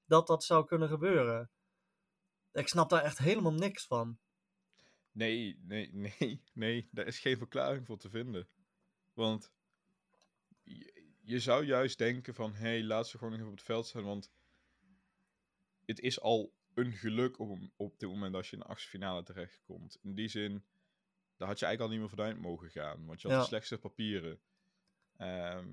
dat 0.07 0.27
dat 0.27 0.45
zou 0.45 0.65
kunnen 0.65 0.89
gebeuren. 0.89 1.51
Ik 2.57 2.69
snap 2.69 2.89
daar 2.89 3.03
echt 3.03 3.19
helemaal 3.19 3.53
niks 3.55 3.87
van. 3.87 4.19
Nee, 5.13 5.59
nee, 5.63 5.91
nee, 6.19 6.43
nee. 6.53 6.89
Daar 6.93 7.07
is 7.07 7.19
geen 7.19 7.37
verklaring 7.39 7.87
voor 7.87 7.99
te 7.99 8.11
vinden. 8.11 8.49
Want 9.13 9.53
je, 10.63 11.05
je 11.23 11.41
zou 11.41 11.65
juist 11.65 11.99
denken 11.99 12.35
van... 12.35 12.55
Hé, 12.55 12.69
hey, 12.69 12.83
laat 12.83 13.09
ze 13.09 13.19
gewoon 13.19 13.35
even 13.35 13.47
op 13.47 13.53
het 13.53 13.63
veld 13.63 13.87
staan. 13.87 14.05
Want 14.05 14.33
het 15.85 16.01
is 16.01 16.21
al 16.21 16.53
een 16.75 16.93
geluk 16.93 17.39
op, 17.39 17.59
op 17.77 17.99
dit 17.99 18.09
moment 18.09 18.35
als 18.35 18.51
je 18.51 18.57
in 18.57 18.63
de 18.63 18.69
achtste 18.69 18.89
finale 18.91 19.23
terechtkomt. 19.23 19.99
In 20.03 20.15
die 20.15 20.29
zin, 20.29 20.65
daar 21.37 21.49
had 21.49 21.59
je 21.59 21.67
eigenlijk 21.67 21.81
al 21.81 21.89
niet 21.89 21.99
meer 21.99 22.09
vooruit 22.09 22.39
mogen 22.39 22.71
gaan. 22.71 23.07
Want 23.07 23.21
je 23.23 23.29
had 23.29 23.37
Ja. 23.37 23.43
de 23.43 23.49
slechtste 23.49 23.79
papieren. 23.79 24.41
Ehm, 25.17 25.69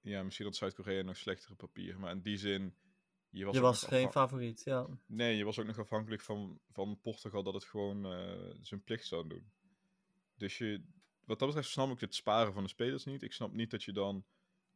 ja, 0.00 0.22
misschien 0.22 0.46
had 0.46 0.56
Zuid-Korea 0.56 1.02
nog 1.02 1.16
slechtere 1.16 1.54
papieren. 1.54 2.00
Maar 2.00 2.12
in 2.12 2.22
die 2.22 2.36
zin... 2.38 2.74
Je 3.30 3.60
was, 3.60 3.80
je 3.80 3.86
geen 3.86 4.10
favoriet, 4.10 4.62
ja. 4.64 4.86
Nee, 5.06 5.36
je 5.36 5.44
was 5.44 5.58
ook 5.58 5.66
nog 5.66 5.78
afhankelijk 5.78 6.22
van, 6.22 6.60
van 6.70 6.98
Portugal 7.00 7.42
dat 7.42 7.54
het 7.54 7.64
gewoon 7.64 8.12
eh, 8.12 8.54
zijn 8.60 8.82
plicht 8.82 9.06
zou 9.06 9.28
doen. 9.28 9.50
Dus 10.36 10.58
je, 10.58 10.82
wat 11.24 11.38
dat 11.38 11.48
betreft 11.48 11.68
snap 11.68 11.90
ik 11.90 12.00
het 12.00 12.14
sparen 12.14 12.52
van 12.52 12.62
de 12.62 12.68
spelers 12.68 13.04
niet. 13.04 13.22
Ik 13.22 13.32
snap 13.32 13.52
niet 13.52 13.70
dat 13.70 13.82
je 13.82 13.92
dan 13.92 14.24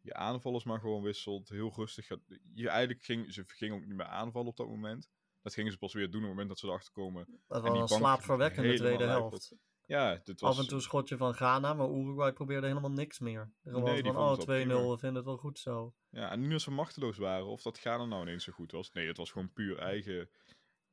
je 0.01 0.15
aanvallers 0.15 0.65
maar 0.65 0.81
gewoon 0.81 1.03
wisselt. 1.03 1.49
Heel 1.49 1.73
rustig 1.77 2.07
gaat. 2.07 2.21
Je 2.55 2.69
eigenlijk 2.69 3.05
ging, 3.05 3.33
ze 3.33 3.45
gingen 3.47 3.77
ook 3.77 3.87
niet 3.87 3.97
meer 3.97 4.07
aanvallen 4.07 4.49
op 4.49 4.57
dat 4.57 4.69
moment. 4.69 5.11
Dat 5.43 5.55
gingen 5.55 5.73
ze 5.73 5.79
pas 5.79 5.93
weer 5.93 6.11
doen 6.11 6.15
op 6.15 6.21
het 6.21 6.31
moment 6.31 6.49
dat 6.49 6.59
ze 6.59 6.67
erachter 6.67 6.93
komen. 6.93 7.27
Dat 7.27 7.63
die 7.63 7.71
was 7.71 7.73
een 7.73 7.87
bank 7.87 7.89
slaapverwekkende 7.89 8.75
tweede 8.75 9.05
helft. 9.05 9.55
Ja, 9.87 10.21
dit 10.25 10.41
was... 10.41 10.51
Af 10.51 10.63
en 10.63 10.69
toe 10.69 10.81
schotje 10.81 11.17
van 11.17 11.35
Ghana, 11.35 11.75
maar 11.75 11.89
Uruguay 11.89 12.33
probeerde 12.33 12.67
helemaal 12.67 12.91
niks 12.91 13.19
meer. 13.19 13.53
Gewoon 13.63 13.83
Nee, 13.83 14.03
die 14.03 14.13
van, 14.13 14.23
oh, 14.23 14.31
het 14.31 14.43
2-0, 14.43 14.47
wel 14.47 14.65
prima. 14.65 14.91
we 14.91 14.99
vinden 14.99 15.17
het 15.17 15.25
wel 15.25 15.37
goed 15.37 15.59
zo. 15.59 15.95
Ja, 16.11 16.31
en 16.31 16.41
nu 16.41 16.53
als 16.53 16.63
ze 16.63 16.71
machteloos 16.71 17.19
waren, 17.19 17.47
of 17.47 17.63
dat 17.63 17.79
Ghana 17.79 18.05
nou 18.05 18.23
ineens 18.23 18.45
zo 18.45 18.53
goed 18.53 18.73
was. 18.73 18.93
Nee, 18.93 19.07
het 19.07 19.17
was 19.17 19.31
gewoon 19.31 19.53
puur 19.53 19.79
eigen, 19.79 20.31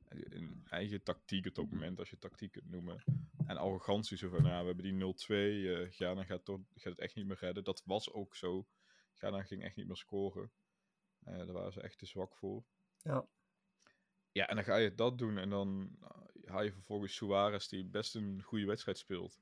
een 0.08 0.66
eigen 0.70 1.02
tactiek 1.02 1.46
op 1.46 1.54
dat 1.54 1.70
moment, 1.70 1.98
als 1.98 2.10
je 2.10 2.18
tactiek 2.18 2.52
kunt 2.52 2.70
noemen. 2.70 3.04
En 3.46 3.56
arrogantie, 3.56 4.16
zo 4.16 4.28
van, 4.28 4.44
ja, 4.44 4.60
we 4.60 4.66
hebben 4.66 4.84
die 4.84 5.14
0-2, 5.14 5.26
uh, 5.28 5.90
Ghana 5.90 6.24
gaat, 6.24 6.44
toch, 6.44 6.60
gaat 6.74 6.92
het 6.92 7.00
echt 7.00 7.14
niet 7.14 7.26
meer 7.26 7.38
redden. 7.40 7.64
Dat 7.64 7.82
was 7.84 8.12
ook 8.12 8.36
zo. 8.36 8.66
Ghana 9.14 9.42
ging 9.42 9.62
echt 9.62 9.76
niet 9.76 9.86
meer 9.86 9.96
scoren. 9.96 10.50
Uh, 11.28 11.36
daar 11.36 11.52
waren 11.52 11.72
ze 11.72 11.80
echt 11.80 11.98
te 11.98 12.06
zwak 12.06 12.36
voor. 12.36 12.64
Ja. 13.02 13.26
Ja, 14.32 14.48
en 14.48 14.54
dan 14.54 14.64
ga 14.64 14.76
je 14.76 14.94
dat 14.94 15.18
doen 15.18 15.38
en 15.38 15.50
dan 15.50 15.96
haal 16.50 16.62
je 16.62 16.72
vervolgens 16.72 17.14
Suarez, 17.14 17.66
die 17.66 17.84
best 17.84 18.14
een 18.14 18.42
goede 18.42 18.66
wedstrijd 18.66 18.98
speelt. 18.98 19.40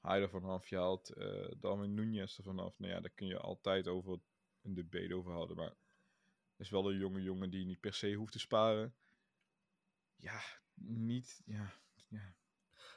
Haal 0.00 0.16
je 0.16 0.22
er 0.22 0.28
vanaf, 0.28 0.68
je 0.68 0.76
haalt 0.76 1.12
uh, 1.16 1.50
Darwin 1.60 1.94
Nunez 1.94 2.38
er 2.38 2.44
vanaf. 2.44 2.78
Nou 2.78 2.92
ja, 2.92 3.00
daar 3.00 3.10
kun 3.14 3.26
je 3.26 3.38
altijd 3.38 3.88
over 3.88 4.18
een 4.62 4.74
debate 4.74 5.16
over 5.16 5.32
houden, 5.32 5.56
maar 5.56 5.74
is 6.56 6.70
wel 6.70 6.90
een 6.90 6.98
jonge 6.98 7.22
jongen 7.22 7.50
die 7.50 7.64
niet 7.64 7.80
per 7.80 7.94
se 7.94 8.14
hoeft 8.14 8.32
te 8.32 8.38
sparen. 8.38 8.94
Ja, 10.16 10.40
niet, 10.74 11.42
ja, 11.46 11.72
ja. 12.08 12.34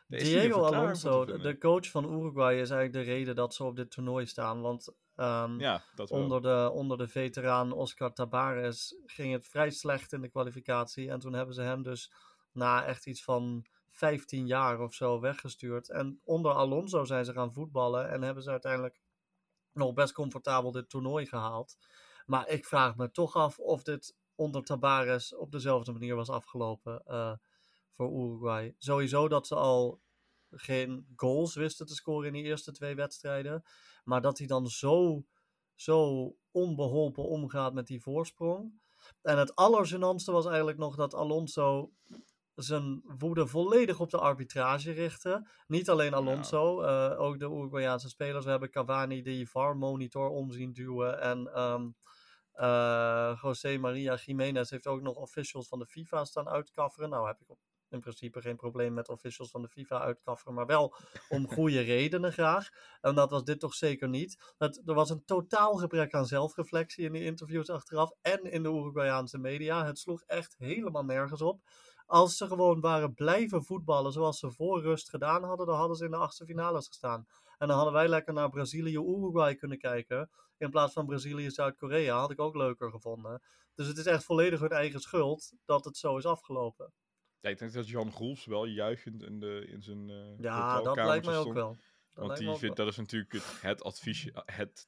Diego 0.08 0.64
Alonso, 0.64 1.26
de 1.26 1.58
coach 1.58 1.90
van 1.90 2.14
Uruguay, 2.14 2.54
is 2.60 2.70
eigenlijk 2.70 3.06
de 3.06 3.14
reden 3.14 3.36
dat 3.36 3.54
ze 3.54 3.64
op 3.64 3.76
dit 3.76 3.92
toernooi 3.92 4.26
staan. 4.26 4.62
Want 4.62 4.88
um, 5.16 5.60
ja, 5.60 5.84
dat 5.96 6.12
onder, 6.12 6.42
de, 6.42 6.72
onder 6.74 6.98
de 6.98 7.08
veteraan 7.08 7.72
Oscar 7.72 8.14
Tabares 8.14 8.96
ging 9.06 9.34
het 9.34 9.48
vrij 9.48 9.70
slecht 9.70 10.14
in 10.14 10.22
de 10.22 10.30
kwalificatie. 10.30 11.10
En 11.10 11.20
toen 11.20 11.34
hebben 11.34 11.56
ze 11.56 11.62
hem 11.62 11.84
dus 11.84 12.12
na 12.56 12.86
echt 12.86 13.06
iets 13.06 13.24
van 13.24 13.66
15 13.90 14.48
jaar 14.48 14.80
of 14.80 14.94
zo 14.94 15.20
weggestuurd. 15.20 15.90
En 15.90 16.22
onder 16.24 16.52
Alonso 16.52 17.04
zijn 17.04 17.26
ze 17.26 17.34
gaan 17.34 17.54
voetballen 17.54 18.10
en 18.10 18.22
hebben 18.22 18.44
ze 18.44 18.50
uiteindelijk 18.50 19.02
nog 19.72 19.94
best 19.94 20.14
comfortabel 20.14 20.72
dit 20.72 20.90
toernooi 20.90 21.26
gehaald. 21.26 21.78
Maar 22.26 22.50
ik 22.50 22.66
vraag 22.66 22.96
me 22.96 23.12
toch 23.12 23.36
af 23.36 23.60
of 23.60 23.84
dit 23.84 24.16
onder 24.36 24.64
Tabares 24.64 25.36
op 25.36 25.52
dezelfde 25.52 25.92
manier 25.92 26.16
was 26.16 26.30
afgelopen 26.30 27.04
uh, 27.08 27.34
voor 27.90 28.12
Uruguay. 28.12 28.76
Sowieso 28.78 29.28
dat 29.28 29.48
ze 29.48 29.56
al 29.56 30.02
geen 30.52 31.08
goals 31.16 31.56
wisten 31.56 31.86
te 31.86 31.96
scoren 31.96 32.28
in 32.28 32.34
die 32.34 32.44
eerste 32.44 32.72
twee 32.72 32.96
wedstrijden. 32.96 33.64
Maar 34.04 34.22
dat 34.22 34.38
hij 34.38 34.48
dan 34.48 34.68
zo, 34.68 35.26
zo 35.76 36.32
onbeholpen 36.52 37.24
omgaat 37.24 37.74
met 37.74 37.88
die 37.88 38.02
voorsprong. 38.02 38.84
En 39.22 39.38
het 39.38 39.56
allergenantste 39.56 40.32
was 40.32 40.46
eigenlijk 40.46 40.78
nog 40.78 40.96
dat 40.96 41.14
Alonso 41.14 41.92
zijn 42.56 43.04
woede 43.18 43.48
volledig 43.48 44.00
op 44.00 44.10
de 44.10 44.20
arbitrage 44.20 44.92
richten. 44.92 45.48
Niet 45.68 45.90
alleen 45.90 46.14
Alonso, 46.14 46.84
ja. 46.84 47.12
uh, 47.12 47.20
ook 47.20 47.40
de 47.40 47.46
Uruguayaanse 47.46 48.10
spelers. 48.10 48.46
We 48.46 48.52
hebben 48.52 48.70
Cavani 48.70 49.22
die 49.22 49.50
VAR-monitor 49.50 50.30
omzien 50.30 50.74
duwen. 50.74 51.22
En 51.22 51.62
um, 51.62 51.96
uh, 52.56 53.40
José 53.42 53.78
Maria 53.78 54.16
Jiménez 54.16 54.70
heeft 54.70 54.88
ook 54.88 55.02
nog 55.02 55.16
officials 55.16 55.68
van 55.68 55.80
de 55.80 55.86
FIFA 55.86 56.26
staan 56.26 56.50
uitkafferen. 56.50 57.10
Nou 57.10 57.28
heb 57.28 57.42
ik 57.42 57.48
in 57.90 58.00
principe 58.00 58.42
geen 58.42 58.56
probleem 58.56 58.94
met 58.94 59.10
officials 59.10 59.52
van 59.52 59.62
de 59.62 59.68
FIFA 59.68 60.00
uitkafferen, 60.02 60.54
maar 60.54 60.66
wel 60.66 60.96
om 61.30 61.48
goede 61.56 61.82
redenen 61.82 62.34
graag. 62.34 62.70
En 63.02 63.16
dat 63.16 63.32
was 63.32 63.44
dit 63.44 63.60
toch 63.60 63.74
zeker 63.74 64.10
niet. 64.10 64.54
Het, 64.58 64.82
er 64.86 64.94
was 64.94 65.10
een 65.10 65.26
totaal 65.26 65.76
gebrek 65.76 66.14
aan 66.14 66.26
zelfreflectie 66.26 67.06
in 67.06 67.12
die 67.12 67.24
interviews 67.24 67.70
achteraf 67.70 68.12
en 68.22 68.44
in 68.44 68.64
de 68.64 68.70
Uruguayaanse 68.70 69.38
media. 69.38 69.86
Het 69.86 70.00
sloeg 70.00 70.22
echt 70.22 70.56
helemaal 70.58 71.06
nergens 71.06 71.42
op. 71.42 71.62
Als 72.06 72.38
ze 72.38 72.48
gewoon 72.48 72.80
waren 72.80 73.14
blijven 73.14 73.64
voetballen 73.64 74.12
zoals 74.12 74.40
ze 74.40 74.52
voor 74.52 74.82
rust 74.82 75.10
gedaan 75.10 75.44
hadden, 75.44 75.66
dan 75.66 75.78
hadden 75.78 75.98
ze 75.98 76.06
in 76.06 76.12
de 76.12 76.18
achtste 76.18 76.46
finales 76.46 76.88
gestaan. 76.88 77.26
En 77.58 77.68
dan 77.68 77.76
hadden 77.76 77.94
wij 77.94 78.08
lekker 78.08 78.34
naar 78.34 78.50
Brazilië-Uruguay 78.50 79.56
kunnen 79.56 79.78
kijken. 79.78 80.30
In 80.58 80.70
plaats 80.70 80.94
van 80.94 81.06
Brazilië-Zuid-Korea 81.06 82.20
had 82.20 82.32
ik 82.32 82.40
ook 82.40 82.56
leuker 82.56 82.92
gevonden. 82.92 83.42
Dus 83.76 83.88
het 83.88 83.98
is 83.98 84.06
echt 84.06 84.24
volledig 84.24 84.60
hun 84.60 84.70
eigen 84.70 85.00
schuld 85.00 85.54
dat 85.66 85.86
het 85.86 85.98
zo 85.98 86.18
is 86.18 86.26
afgelopen. 86.26 86.94
Ja, 87.40 87.50
ik 87.50 87.58
denk 87.58 87.74
dat 87.74 87.88
Jan 87.88 88.12
Groels 88.12 88.46
wel 88.46 88.66
juichend 88.66 89.24
in, 89.24 89.40
de, 89.40 89.66
in 89.68 89.82
zijn 89.82 90.10
uh, 90.10 90.40
Ja, 90.40 90.82
dat 90.82 90.96
lijkt 90.96 91.26
mij 91.26 91.38
ook 91.38 91.54
wel. 91.54 91.78
Dat 92.14 92.28
Want 92.28 92.38
die 92.38 92.56
vindt, 92.56 92.76
dat 92.76 92.88
is 92.88 92.98
natuurlijk 92.98 93.34
het, 93.34 93.62
het, 93.62 93.84
adviesje, 93.84 94.44
het 94.46 94.88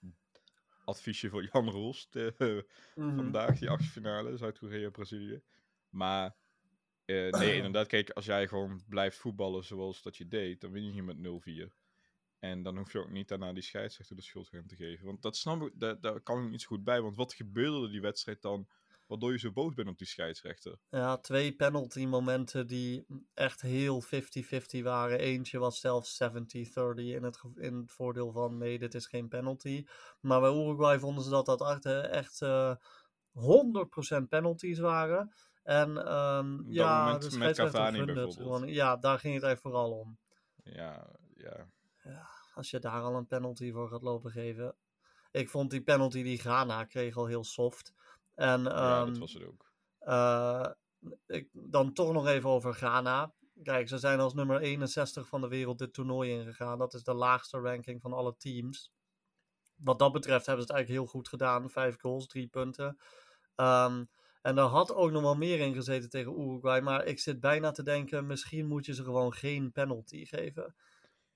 adviesje 0.85 1.29
voor 1.29 1.43
Jan 1.51 1.69
Roels 1.69 2.09
mm 2.11 2.63
-hmm. 2.95 3.15
vandaag, 3.15 3.59
die 3.59 3.69
achtste 3.69 3.91
finale, 3.91 4.37
Zuid-Korea-Brazilië. 4.37 5.41
Maar 5.89 6.35
uh, 7.07 7.29
nee, 7.39 7.55
inderdaad, 7.55 7.87
kijk, 7.87 8.09
als 8.09 8.25
jij 8.25 8.47
gewoon 8.47 8.81
blijft 8.89 9.17
voetballen 9.17 9.63
zoals 9.63 10.01
dat 10.01 10.17
je 10.17 10.27
deed, 10.27 10.61
dan 10.61 10.71
win 10.71 10.85
je 10.85 10.91
hier 10.91 11.03
met 11.03 11.17
0-4. 11.17 11.73
En 12.39 12.63
dan 12.63 12.77
hoef 12.77 12.91
je 12.91 12.99
ook 12.99 13.09
niet 13.09 13.27
daarna 13.27 13.53
die 13.53 13.63
scheidsrechter 13.63 14.15
de 14.15 14.21
schuld 14.21 14.49
te 14.49 14.75
geven. 14.75 15.05
Want 15.05 15.21
dat 15.21 15.37
snap 15.37 15.61
ik, 15.61 15.71
daar, 15.75 16.01
daar 16.01 16.21
kan 16.21 16.43
ik 16.43 16.49
niet 16.49 16.61
zo 16.61 16.67
goed 16.67 16.83
bij. 16.83 17.01
Want 17.01 17.15
wat 17.15 17.33
gebeurde 17.33 17.85
er 17.85 17.91
die 17.91 18.01
wedstrijd 18.01 18.41
dan, 18.41 18.67
waardoor 19.07 19.31
je 19.31 19.39
zo 19.39 19.51
boos 19.51 19.73
bent 19.73 19.89
op 19.89 19.97
die 19.97 20.07
scheidsrechter? 20.07 20.79
Ja, 20.89 21.17
twee 21.17 21.55
penalty 21.55 22.05
momenten 22.05 22.67
die 22.67 23.05
echt 23.33 23.61
heel 23.61 24.03
50-50 24.03 24.07
waren. 24.83 25.19
Eentje 25.19 25.59
was 25.59 25.79
zelfs 25.79 26.23
70-30 26.23 26.27
in 26.95 27.23
het, 27.23 27.43
in 27.55 27.75
het 27.75 27.91
voordeel 27.91 28.31
van 28.31 28.57
nee, 28.57 28.79
dit 28.79 28.93
is 28.93 29.07
geen 29.07 29.27
penalty. 29.27 29.85
Maar 30.21 30.41
bij 30.41 30.51
Uruguay 30.51 30.99
vonden 30.99 31.23
ze 31.23 31.29
dat 31.29 31.45
dat 31.45 31.85
echt 31.85 32.41
uh, 32.41 32.75
100% 33.33 34.27
penalties 34.29 34.79
waren. 34.79 35.33
En 35.67 36.13
um, 36.13 36.63
ja, 36.67 37.17
de 37.17 37.37
met 37.37 37.55
Cavani 37.55 38.05
bijvoorbeeld. 38.05 38.35
Gewoon, 38.35 38.67
ja, 38.67 38.97
daar 38.97 39.19
ging 39.19 39.33
het 39.33 39.43
eigenlijk 39.43 39.75
vooral 39.75 39.99
om. 39.99 40.17
Ja, 40.63 41.07
ja. 41.35 41.67
ja. 42.03 42.27
Als 42.53 42.69
je 42.69 42.79
daar 42.79 43.01
al 43.01 43.15
een 43.15 43.27
penalty 43.27 43.71
voor 43.71 43.89
gaat 43.89 44.01
lopen 44.01 44.31
geven. 44.31 44.75
Ik 45.31 45.49
vond 45.49 45.71
die 45.71 45.81
penalty 45.81 46.23
die 46.23 46.39
Ghana 46.39 46.83
kreeg 46.85 47.17
al 47.17 47.25
heel 47.25 47.43
soft. 47.43 47.93
En, 48.35 48.59
um, 48.59 48.65
ja, 48.65 49.05
dat 49.05 49.17
was 49.17 49.33
het 49.33 49.43
ook. 49.43 49.71
Uh, 50.01 50.67
ik, 51.25 51.49
dan 51.51 51.93
toch 51.93 52.13
nog 52.13 52.27
even 52.27 52.49
over 52.49 52.73
Ghana. 52.73 53.33
Kijk, 53.63 53.87
ze 53.87 53.97
zijn 53.97 54.19
als 54.19 54.33
nummer 54.33 54.59
61 54.59 55.27
van 55.27 55.41
de 55.41 55.47
wereld 55.47 55.79
dit 55.79 55.93
toernooi 55.93 56.31
ingegaan. 56.31 56.77
Dat 56.77 56.93
is 56.93 57.03
de 57.03 57.13
laagste 57.13 57.59
ranking 57.59 58.01
van 58.01 58.13
alle 58.13 58.35
teams. 58.37 58.91
Wat 59.75 59.99
dat 59.99 60.11
betreft 60.11 60.45
hebben 60.45 60.65
ze 60.65 60.71
het 60.71 60.77
eigenlijk 60.77 60.99
heel 60.99 61.19
goed 61.19 61.27
gedaan. 61.27 61.69
Vijf 61.69 61.99
goals, 61.99 62.27
drie 62.27 62.47
punten. 62.47 62.97
Um, 63.55 64.09
en 64.47 64.55
daar 64.55 64.67
had 64.67 64.93
ook 64.93 65.11
nog 65.11 65.21
wel 65.21 65.35
meer 65.35 65.59
in 65.59 65.73
gezeten 65.73 66.09
tegen 66.09 66.39
Uruguay. 66.39 66.81
Maar 66.81 67.05
ik 67.05 67.19
zit 67.19 67.39
bijna 67.39 67.71
te 67.71 67.83
denken, 67.83 68.25
misschien 68.25 68.67
moet 68.67 68.85
je 68.85 68.93
ze 68.93 69.03
gewoon 69.03 69.33
geen 69.33 69.71
penalty 69.71 70.25
geven. 70.25 70.75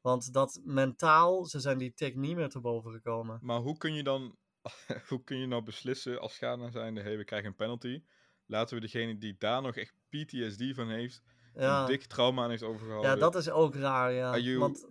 Want 0.02 0.34
dat 0.34 0.62
mentaal, 0.64 1.46
ze 1.46 1.60
zijn 1.60 1.78
die 1.78 1.94
tik 1.94 2.16
niet 2.16 2.36
meer 2.36 2.50
te 2.50 2.60
boven 2.60 2.92
gekomen. 2.92 3.40
Maar 3.42 3.60
hoe 3.60 3.78
kun 3.78 3.94
je 3.94 4.04
dan, 4.04 4.38
hoe 5.10 5.24
kun 5.24 5.38
je 5.38 5.48
nou 5.48 5.64
beslissen 5.64 6.22
als 6.22 6.38
Ghana 6.38 6.72
zijnde, 6.72 7.02
hey, 7.02 7.18
we 7.18 7.24
krijgen 7.24 7.50
een 7.50 7.56
penalty. 7.56 8.04
Laten 8.46 8.76
we 8.76 8.82
degene 8.82 9.18
die 9.18 9.36
daar 9.38 9.62
nog 9.62 9.76
echt 9.76 9.94
PTSD 10.10 10.64
van 10.74 10.90
heeft, 10.90 11.22
ja. 11.56 11.82
een 11.82 11.88
dik 11.88 12.04
trauma 12.04 12.44
aan 12.44 12.50
heeft 12.50 12.64
overgehouden. 12.64 13.12
Ja, 13.12 13.18
dat 13.18 13.36
is 13.36 13.50
ook 13.50 13.76
raar, 13.76 14.12
ja. 14.12 14.38
You, 14.38 14.60
Want... 14.60 14.88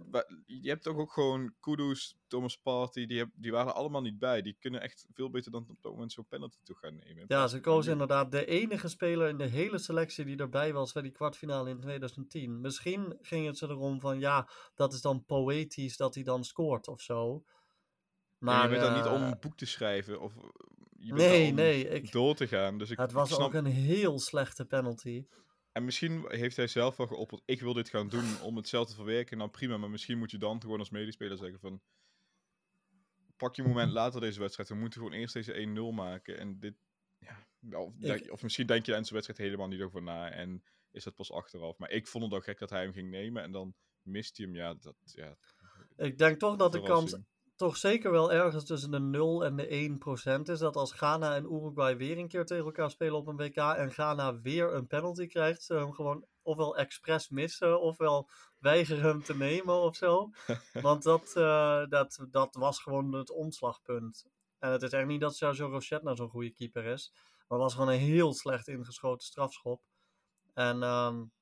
Je 0.47 0.69
hebt 0.69 0.83
toch 0.83 0.97
ook 0.97 1.13
gewoon 1.13 1.55
Kudus, 1.61 2.17
Thomas 2.27 2.57
Party, 2.57 3.07
die, 3.07 3.19
heb, 3.19 3.29
die 3.35 3.53
waren 3.53 3.75
allemaal 3.75 4.01
niet 4.01 4.19
bij. 4.19 4.43
Die 4.43 4.57
kunnen 4.61 4.81
echt 4.81 5.07
veel 5.13 5.31
beter 5.31 5.53
dan 5.53 5.67
op 5.69 5.83
dat 5.83 5.93
moment 5.93 6.13
zo'n 6.13 6.27
penalty 6.29 6.59
toe 6.63 6.77
gaan 6.77 6.97
nemen. 6.97 7.25
Ja, 7.27 7.47
ze 7.47 7.61
kozen 7.61 7.93
inderdaad 7.93 8.31
de 8.31 8.47
enige 8.47 8.89
speler 8.89 9.29
in 9.29 9.39
de 9.39 9.47
hele 9.47 9.79
selectie 9.79 10.25
die 10.25 10.37
erbij 10.37 10.73
was 10.73 10.93
bij 10.93 11.03
die 11.03 11.13
kwartfinale 11.13 11.71
in 11.71 11.81
2010. 11.81 12.61
Misschien 12.61 13.19
ging 13.21 13.47
het 13.47 13.59
ze 13.59 13.69
erom 13.69 14.01
van, 14.01 14.19
ja, 14.19 14.49
dat 14.75 14.93
is 14.93 15.01
dan 15.01 15.25
poëtisch 15.25 15.97
dat 15.97 16.15
hij 16.15 16.25
dan 16.25 16.45
scoort 16.45 16.89
of 16.89 17.01
zo. 17.01 17.45
Maar, 18.39 18.63
je 18.63 18.69
bent 18.69 18.83
uh, 18.83 18.89
dan 18.89 18.97
niet 18.97 19.23
om 19.23 19.23
een 19.23 19.41
boek 19.41 19.57
te 19.57 19.67
schrijven 19.67 20.21
of 20.21 20.33
je 21.01 21.15
bent 21.15 21.29
nee, 21.29 21.51
om 21.51 21.55
nee, 21.55 21.89
ik, 21.89 22.13
door 22.13 22.35
te 22.35 22.49
gaan. 22.49 22.79
Dus 22.79 22.91
ik, 22.91 22.99
het 22.99 23.13
was 23.13 23.29
ik 23.29 23.35
snap... 23.35 23.47
ook 23.47 23.55
een 23.55 23.67
heel 23.67 24.19
slechte 24.19 24.65
penalty. 24.65 25.27
En 25.73 25.85
misschien 25.85 26.25
heeft 26.29 26.57
hij 26.57 26.67
zelf 26.67 26.97
wel 26.97 27.07
geopperd, 27.07 27.43
ik 27.45 27.61
wil 27.61 27.73
dit 27.73 27.89
gaan 27.89 28.09
doen 28.09 28.41
om 28.41 28.57
het 28.57 28.69
zelf 28.69 28.89
te 28.89 28.95
verwerken. 28.95 29.39
Nou 29.39 29.51
prima, 29.51 29.77
maar 29.77 29.91
misschien 29.91 30.19
moet 30.19 30.31
je 30.31 30.39
dan 30.39 30.61
gewoon 30.61 30.79
als 30.79 30.91
medespeler 30.91 31.37
zeggen 31.37 31.61
van... 31.61 31.81
Pak 33.37 33.57
je 33.57 33.63
moment 33.63 33.93
later 33.93 34.21
deze 34.21 34.41
wedstrijd, 34.41 34.69
we 34.69 34.75
moeten 34.75 35.01
gewoon 35.01 35.19
eerst 35.19 35.35
deze 35.35 35.69
1-0 35.93 35.95
maken. 35.95 36.39
En 36.39 36.59
dit, 36.59 36.75
ja, 37.19 37.79
of, 37.79 38.29
of, 38.31 38.43
misschien 38.43 38.67
denk 38.67 38.87
je 38.87 38.95
aan 38.95 39.03
zijn 39.05 39.15
wedstrijd 39.15 39.41
helemaal 39.41 39.69
niet 39.69 39.83
over 39.83 40.03
na 40.03 40.31
en 40.31 40.65
is 40.91 41.05
dat 41.05 41.15
pas 41.15 41.33
achteraf. 41.33 41.79
Maar 41.79 41.91
ik 41.91 42.07
vond 42.07 42.25
het 42.25 42.33
ook 42.33 42.45
gek 42.45 42.59
dat 42.59 42.71
hij 42.71 42.83
hem 42.83 42.93
ging 42.93 43.11
nemen 43.11 43.43
en 43.43 43.53
dan 43.53 43.75
mist 44.03 44.37
hij 44.37 44.47
hem, 44.47 44.55
ja, 44.55 44.75
dat, 44.75 44.97
ja... 45.05 45.37
Ik 45.97 46.19
denk 46.19 46.39
toch 46.39 46.57
dat 46.57 46.73
de 46.73 46.83
kans 46.83 47.17
toch 47.61 47.77
zeker 47.77 48.11
wel 48.11 48.33
ergens 48.33 48.65
tussen 48.65 48.91
de 48.91 48.99
0 48.99 49.45
en 49.45 49.57
de 49.57 49.67
1 49.67 49.99
procent 49.99 50.49
is. 50.49 50.59
Dat 50.59 50.77
als 50.77 50.93
Ghana 50.93 51.35
en 51.35 51.45
Uruguay 51.45 51.97
weer 51.97 52.19
een 52.19 52.29
keer 52.29 52.45
tegen 52.45 52.65
elkaar 52.65 52.91
spelen 52.91 53.17
op 53.17 53.27
een 53.27 53.37
WK 53.37 53.57
en 53.57 53.91
Ghana 53.91 54.41
weer 54.41 54.75
een 54.75 54.87
penalty 54.87 55.27
krijgt, 55.27 55.63
ze 55.63 55.75
hem 55.75 55.93
gewoon 55.93 56.27
ofwel 56.43 56.77
expres 56.77 57.29
missen 57.29 57.81
ofwel 57.81 58.29
weigeren 58.59 59.05
hem 59.05 59.23
te 59.23 59.37
nemen 59.37 59.75
of 59.75 59.97
zo. 59.97 60.31
Want 60.83 61.03
dat, 61.03 61.35
uh, 61.37 61.87
dat, 61.89 62.27
dat 62.31 62.55
was 62.55 62.83
gewoon 62.83 63.13
het 63.13 63.31
omslagpunt. 63.31 64.27
En 64.59 64.71
het 64.73 64.83
is 64.83 64.93
echt 64.93 65.07
niet 65.07 65.21
dat 65.21 65.37
Sergio 65.37 65.69
Rochette 65.69 66.05
nou 66.05 66.17
zo'n 66.17 66.29
goede 66.29 66.53
keeper 66.53 66.85
is. 66.85 67.13
Maar 67.15 67.59
het 67.59 67.67
was 67.67 67.75
gewoon 67.75 67.89
een 67.89 68.01
heel 68.01 68.35
slecht 68.35 68.69
ingeschoten 68.69 69.27
strafschop. 69.27 69.83
En 70.55 70.83
um, 70.83 71.33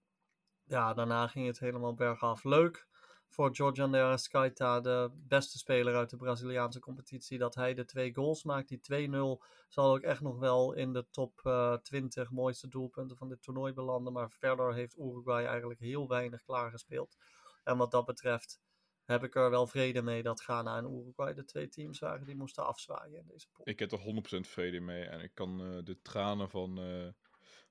ja, 0.65 0.95
daarna 0.95 1.27
ging 1.27 1.47
het 1.47 1.59
helemaal 1.59 1.95
bergaf. 1.95 2.45
Leuk 2.45 2.89
voor 3.29 3.55
Georgian 3.55 3.93
de 3.93 3.99
Arrascaeta, 3.99 4.81
de 4.81 5.11
beste 5.15 5.59
speler 5.59 5.97
uit 5.97 6.11
de 6.11 6.17
Braziliaanse 6.17 6.81
competitie, 6.81 7.39
dat 7.39 7.55
hij 7.55 7.75
de 7.75 7.85
twee 7.85 8.15
goals 8.15 8.45
maakt. 8.45 8.69
Die 8.69 9.09
2-0 9.09 9.45
zal 9.69 9.95
ook 9.95 10.03
echt 10.03 10.21
nog 10.21 10.39
wel 10.39 10.73
in 10.73 10.93
de 10.93 11.07
top 11.11 11.41
uh, 11.45 11.75
20 11.75 12.31
mooiste 12.31 12.69
doelpunten 12.69 13.17
van 13.17 13.29
dit 13.29 13.43
toernooi 13.43 13.73
belanden. 13.73 14.13
Maar 14.13 14.31
verder 14.31 14.75
heeft 14.75 14.99
Uruguay 14.99 15.45
eigenlijk 15.45 15.81
heel 15.81 16.09
weinig 16.09 16.43
klaargespeeld. 16.43 17.17
En 17.65 17.77
wat 17.77 17.91
dat 17.91 18.05
betreft 18.05 18.61
heb 19.05 19.25
ik 19.25 19.35
er 19.35 19.51
wel 19.51 19.67
vrede 19.67 20.03
mee 20.03 20.23
dat 20.23 20.43
Ghana 20.43 20.77
en 20.77 20.85
Uruguay 20.85 21.35
de 21.35 21.45
twee 21.45 21.69
teams 21.69 21.99
waren 21.99 22.27
die 22.27 22.37
moesten 22.37 22.67
afzwaaien 22.67 23.19
in 23.19 23.27
deze 23.27 23.49
pool. 23.53 23.69
Ik 23.69 23.79
heb 23.79 23.93
er 23.93 24.45
100% 24.47 24.49
vrede 24.49 24.81
mee 24.81 25.05
en 25.05 25.21
ik 25.21 25.35
kan 25.35 25.61
uh, 25.61 25.85
de 25.85 26.01
tranen 26.03 26.51
van, 26.51 26.81
uh, 26.81 27.09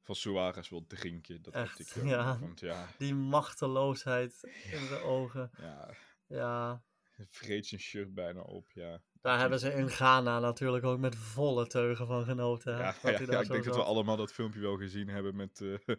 van 0.07 0.15
Suarez 0.15 0.69
wel 0.69 0.85
drinken. 0.87 1.41
Dat 1.41 1.53
Echt, 1.53 1.79
ik, 1.79 2.03
ja. 2.03 2.39
Want, 2.39 2.59
ja. 2.59 2.87
Die 2.97 3.15
machteloosheid 3.15 4.43
in 4.71 4.87
de 4.87 5.01
ogen. 5.03 5.51
Ja. 5.57 5.89
Ja. 6.27 6.83
Vreet 7.29 7.65
zijn 7.65 7.81
shirt 7.81 8.13
bijna 8.13 8.41
op, 8.41 8.71
ja. 8.71 9.01
Daar 9.21 9.39
hebben 9.39 9.59
ze 9.59 9.73
in 9.73 9.89
Ghana 9.89 10.39
natuurlijk 10.39 10.83
ook 10.83 10.99
met 10.99 11.15
volle 11.15 11.67
teugen 11.67 12.07
van 12.07 12.23
genoten. 12.23 12.75
Hè? 12.75 12.79
Ja, 12.79 12.95
ja, 13.03 13.09
ja 13.09 13.19
ik 13.19 13.27
denk 13.27 13.47
zat. 13.47 13.63
dat 13.63 13.75
we 13.75 13.83
allemaal 13.83 14.17
dat 14.17 14.33
filmpje 14.33 14.59
wel 14.59 14.77
gezien 14.77 15.07
hebben 15.07 15.35
met 15.35 15.59
uh, 15.59 15.77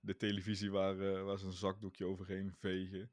de 0.00 0.16
televisie 0.16 0.70
waar, 0.70 0.96
uh, 0.96 1.22
waar 1.22 1.38
ze 1.38 1.46
een 1.46 1.52
zakdoekje 1.52 2.06
overheen 2.06 2.52
vegen 2.52 3.10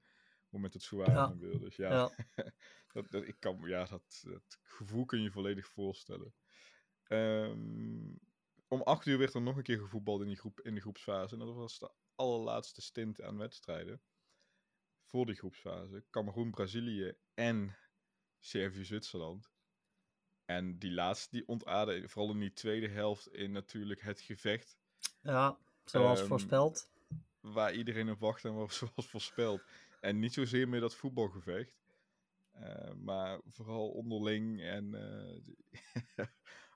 moment 0.49 0.73
het 0.73 0.83
zwaar 0.83 1.11
ja. 1.11 1.37
wil. 1.37 1.59
Dus 1.59 1.75
ja, 1.75 1.89
ja. 1.89 2.11
dat, 2.93 3.11
dat, 3.11 3.27
ik 3.27 3.35
kan, 3.39 3.59
ja 3.65 3.85
dat, 3.85 4.23
dat, 4.25 4.59
gevoel 4.61 5.05
kun 5.05 5.21
je 5.21 5.31
volledig 5.31 5.67
voorstellen. 5.67 6.33
Um, 7.07 8.19
om 8.69 8.81
acht 8.81 9.05
uur 9.05 9.17
werd 9.17 9.33
er 9.33 9.41
nog 9.41 9.57
een 9.57 9.63
keer 9.63 9.79
gevoetbald 9.79 10.21
in, 10.21 10.27
die 10.27 10.37
groep, 10.37 10.61
in 10.61 10.75
de 10.75 10.81
groepsfase. 10.81 11.33
En 11.33 11.39
dat 11.39 11.55
was 11.55 11.79
de 11.79 11.91
allerlaatste 12.15 12.81
stint 12.81 13.21
aan 13.21 13.37
wedstrijden. 13.37 14.01
Voor 15.03 15.25
die 15.25 15.35
groepsfase. 15.35 16.03
Cameroen, 16.09 16.51
Brazilië 16.51 17.13
en 17.33 17.77
Servië-Zwitserland. 18.39 19.51
En 20.45 20.77
die 20.77 20.91
laatste 20.91 21.27
die 21.31 21.47
ontaarde, 21.47 22.09
vooral 22.09 22.31
in 22.31 22.39
die 22.39 22.53
tweede 22.53 22.87
helft, 22.87 23.27
in 23.27 23.51
natuurlijk 23.51 24.01
het 24.01 24.21
gevecht. 24.21 24.77
Ja, 25.21 25.57
zoals 25.85 26.21
um, 26.21 26.27
voorspeld. 26.27 26.89
Waar 27.39 27.73
iedereen 27.73 28.09
op 28.09 28.19
wacht 28.19 28.45
en 28.45 28.67
zoals 28.71 29.09
voorspeld. 29.09 29.61
En 29.99 30.19
niet 30.19 30.33
zozeer 30.33 30.69
meer 30.69 30.79
dat 30.79 30.95
voetbalgevecht. 30.95 31.77
Uh, 32.55 32.91
maar 32.93 33.39
vooral 33.47 33.89
onderling 33.89 34.61
en 34.61 34.93
uh, 36.15 36.25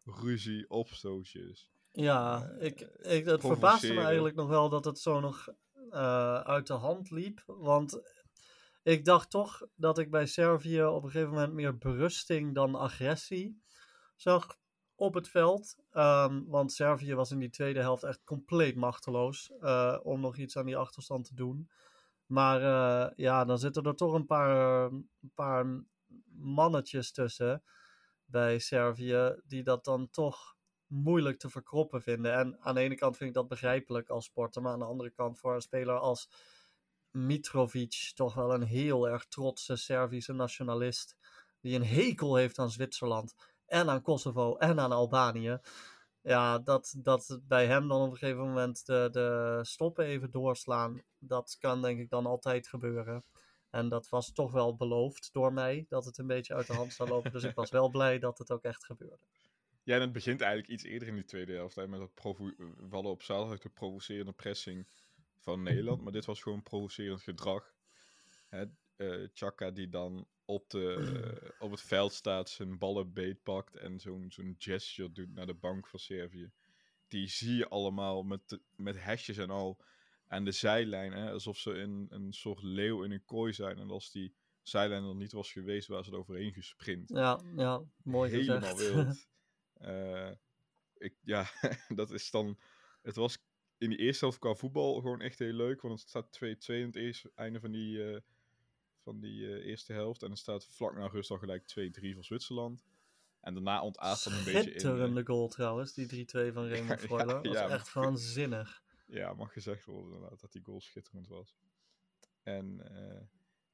ruzie, 0.24 0.70
opstootjes. 0.70 1.72
Ja, 1.96 2.52
uh, 2.54 2.66
ik, 2.66 2.80
ik, 3.02 3.26
het 3.26 3.42
verbaasde 3.42 3.94
me 3.94 4.02
eigenlijk 4.02 4.36
nog 4.36 4.48
wel 4.48 4.70
dat 4.70 4.86
het 4.86 5.00
zo 5.00 5.20
nog 5.20 5.48
uit 6.44 6.68
de 6.68 6.74
hand 6.74 7.10
liep. 7.12 7.44
Want 7.46 8.02
ik 8.84 9.06
dacht 9.06 9.30
toch 9.30 9.62
dat 9.76 9.98
ik 9.98 10.12
bij 10.12 10.26
Servië 10.26 10.84
op 10.84 11.04
een 11.04 11.12
gegeven 11.12 11.34
moment 11.34 11.54
meer 11.54 11.78
berusting 11.78 12.56
dan 12.56 12.76
agressie 12.76 13.62
zag 14.16 14.58
op 14.96 15.14
het 15.14 15.30
veld. 15.30 15.78
Um, 15.92 16.46
want 16.48 16.72
Servië 16.72 17.16
was 17.16 17.32
in 17.32 17.40
die 17.40 17.50
tweede 17.50 17.80
helft 17.80 18.04
echt 18.04 18.24
compleet 18.24 18.76
machteloos 18.76 19.52
om 20.04 20.20
nog 20.20 20.38
iets 20.38 20.58
aan 20.58 20.66
die 20.66 20.78
achterstand 20.78 21.26
te 21.26 21.36
doen. 21.36 21.70
Maar 22.26 22.62
uh, 22.62 23.12
ja, 23.16 23.46
dan 23.46 23.60
zitten 23.60 23.84
er 23.84 23.96
toch 23.96 24.14
een 24.14 24.26
paar, 24.26 24.86
een 24.92 25.32
paar 25.36 25.84
mannetjes 26.36 27.12
tussen 27.12 27.64
bij 28.26 28.60
Servië 28.60 29.42
die 29.46 29.64
dat 29.64 29.84
dan 29.84 30.10
toch 30.10 30.56
moeilijk 30.94 31.40
te 31.40 31.50
verkroppen 31.50 32.02
vinden. 32.02 32.34
En 32.34 32.58
aan 32.60 32.76
de 32.76 32.82
ene 32.82 32.96
kant 32.96 33.18
vind 33.18 33.30
ik 33.30 33.36
dat 33.36 33.48
begrijpelijk 33.48 34.10
als 34.10 34.26
sporter, 34.26 34.62
maar 34.62 34.72
aan 34.72 34.80
de 34.80 34.86
andere 34.86 35.10
kant 35.10 35.40
voor 35.40 35.56
een 35.56 35.62
speler 35.62 36.00
als 36.00 36.30
Mitrovic, 37.12 38.12
toch 38.16 38.34
wel 38.34 38.54
een 38.54 38.64
heel 38.64 39.10
erg 39.10 39.26
trotse 39.26 39.76
Servische 39.76 40.34
nationalist, 40.34 41.16
die 41.62 41.76
een 41.76 41.86
hekel 41.86 42.36
heeft 42.36 42.60
aan 42.60 42.72
Zwitserland 42.72 43.36
en 43.66 43.90
aan 43.90 44.02
Kosovo 44.02 44.56
en 44.56 44.80
aan 44.80 44.92
Albanië 44.92 45.60
ja, 46.24 46.60
dat, 46.60 46.94
dat 46.98 47.40
bij 47.48 47.68
hem 47.68 47.88
dan 47.88 48.02
op 48.02 48.12
een 48.12 48.18
gegeven 48.18 48.44
moment 48.44 48.86
de, 48.86 49.10
de 49.12 49.60
stoppen 49.62 50.06
even 50.06 50.32
doorslaan, 50.32 51.02
dat 51.20 51.58
kan 51.60 51.82
denk 51.82 52.00
ik 52.00 52.10
dan 52.10 52.26
altijd 52.26 52.68
gebeuren. 52.68 53.24
En 53.70 53.90
dat 53.90 54.10
was 54.10 54.32
toch 54.34 54.52
wel 54.52 54.76
beloofd 54.76 55.30
door 55.34 55.54
mij, 55.54 55.86
dat 55.90 56.06
het 56.06 56.18
een 56.18 56.28
beetje 56.28 56.54
uit 56.54 56.68
de 56.68 56.74
hand 56.74 56.94
zou 56.94 57.10
lopen. 57.10 57.32
dus 57.32 57.44
ik 57.44 57.56
was 57.56 57.70
wel 57.70 57.90
blij 57.90 58.20
dat 58.20 58.38
het 58.38 58.52
ook 58.52 58.64
echt 58.64 58.86
gebeurde. 58.86 59.26
Ja, 59.84 59.96
en 59.96 60.02
het 60.02 60.12
begint 60.12 60.42
eigenlijk 60.42 60.72
iets 60.72 60.84
eerder 60.84 61.08
in 61.08 61.16
die 61.16 61.24
tweede 61.24 61.54
helft. 61.54 61.76
Hè, 61.76 61.88
met 61.88 62.00
dat 62.00 62.14
provo- 62.14 62.56
we 62.58 62.88
hadden 62.90 63.12
op 63.12 63.22
zaterdag 63.22 63.60
de 63.60 63.70
provocerende 63.70 64.32
pressing 64.32 64.88
van 65.38 65.64
Nederland. 65.64 66.02
Maar 66.02 66.12
dit 66.12 66.26
was 66.26 66.42
gewoon 66.42 66.64
provocerend 66.64 67.22
gedrag. 67.22 67.74
Hè, 68.50 68.66
uh, 68.98 69.28
Chaka 69.34 69.72
die 69.72 69.90
dan 69.90 70.28
op, 70.46 70.70
de, 70.70 71.54
op 71.60 71.72
het 71.72 71.82
veld 71.82 72.14
staat, 72.14 72.50
zijn 72.50 72.78
ballen 72.78 73.14
beetpakt 73.14 73.76
en 73.76 74.00
zo'n 74.00 74.26
zo'n 74.30 74.56
gesture 74.58 75.12
doet 75.12 75.34
naar 75.34 75.46
de 75.46 75.54
bank 75.54 75.88
van 75.88 76.00
Servië. 76.00 76.52
Die 77.08 77.28
zie 77.28 77.56
je 77.56 77.68
allemaal 77.70 78.24
met, 78.24 78.50
de, 78.50 78.62
met 78.76 79.04
hesjes 79.04 79.38
en 79.38 79.50
al 79.50 79.78
aan 80.28 80.46
de 80.46 80.52
zijlijn. 80.52 81.12
Hè, 81.12 81.32
alsof 81.32 81.58
ze 81.58 81.74
in 81.74 82.08
een 82.10 82.34
soort 82.34 82.62
leeuw 82.64 83.04
in 83.04 83.12
een 83.12 83.26
kooi 83.26 83.54
zijn. 83.54 83.78
En 83.78 83.90
als 83.90 84.12
die 84.12 84.36
zijlijn 84.62 85.04
er 85.04 85.16
niet 85.16 85.32
was 85.32 85.52
geweest, 85.52 85.88
waren 85.88 86.06
ze 86.06 86.12
er 86.12 86.18
overheen 86.18 86.54
gesprint. 86.54 87.10
Ja, 87.10 87.42
ja 87.56 87.82
mooi 88.04 88.32
Helemaal 88.32 88.76
gezegd. 88.76 88.94
wild. 88.94 89.28
uh, 89.86 90.32
ik, 90.98 91.16
ja, 91.24 91.50
dat 91.96 92.12
is 92.12 92.32
dan... 92.32 92.60
Het 93.02 93.16
was 93.16 93.38
in 93.78 93.90
die 93.90 93.98
eerste 93.98 94.26
helft 94.26 94.40
qua 94.40 94.54
voetbal 94.54 94.96
gewoon 94.96 95.22
echt 95.22 95.40
heel 95.40 95.54
leuk. 95.54 95.82
Want 95.82 96.00
het 96.00 96.10
staat 96.10 96.40
2-2 96.44 96.48
in 96.66 96.86
het 96.86 96.96
eerste, 96.96 97.32
einde 97.36 97.60
van 97.60 97.72
die... 97.72 97.98
Uh, 97.98 98.20
van 99.04 99.20
die 99.20 99.42
uh, 99.42 99.66
eerste 99.66 99.94
helft. 99.94 100.24
En 100.24 100.30
het 100.30 100.40
staat 100.40 100.66
vlak 100.66 100.96
na 100.96 101.08
rust 101.08 101.32
al 101.32 101.38
gelijk 101.38 101.92
2-3 102.02 102.14
voor 102.14 102.24
Zwitserland. 102.24 102.86
En 103.42 103.54
daarna 103.54 103.82
ontaart 103.82 104.24
dan 104.24 104.34
een 104.34 104.44
beetje 104.44 104.74
in. 104.74 104.80
Schitterende 104.80 105.26
goal 105.26 105.48
trouwens, 105.48 105.94
die 105.94 106.26
3-2 106.26 106.54
van 106.54 106.68
Raymond 106.68 107.00
Freuler. 107.00 107.44
Ja, 107.46 107.52
ja, 107.52 107.62
dat 107.62 107.70
is 107.70 107.76
echt 107.76 107.94
waanzinnig. 107.94 108.82
Ja, 109.06 109.34
mag 109.34 109.54
gezegd 109.54 109.86
worden 109.86 110.14
inderdaad, 110.14 110.40
dat 110.40 110.52
die 110.52 110.64
goal 110.64 110.82
schitterend 110.82 111.28
was. 111.28 111.58
En 112.44 112.82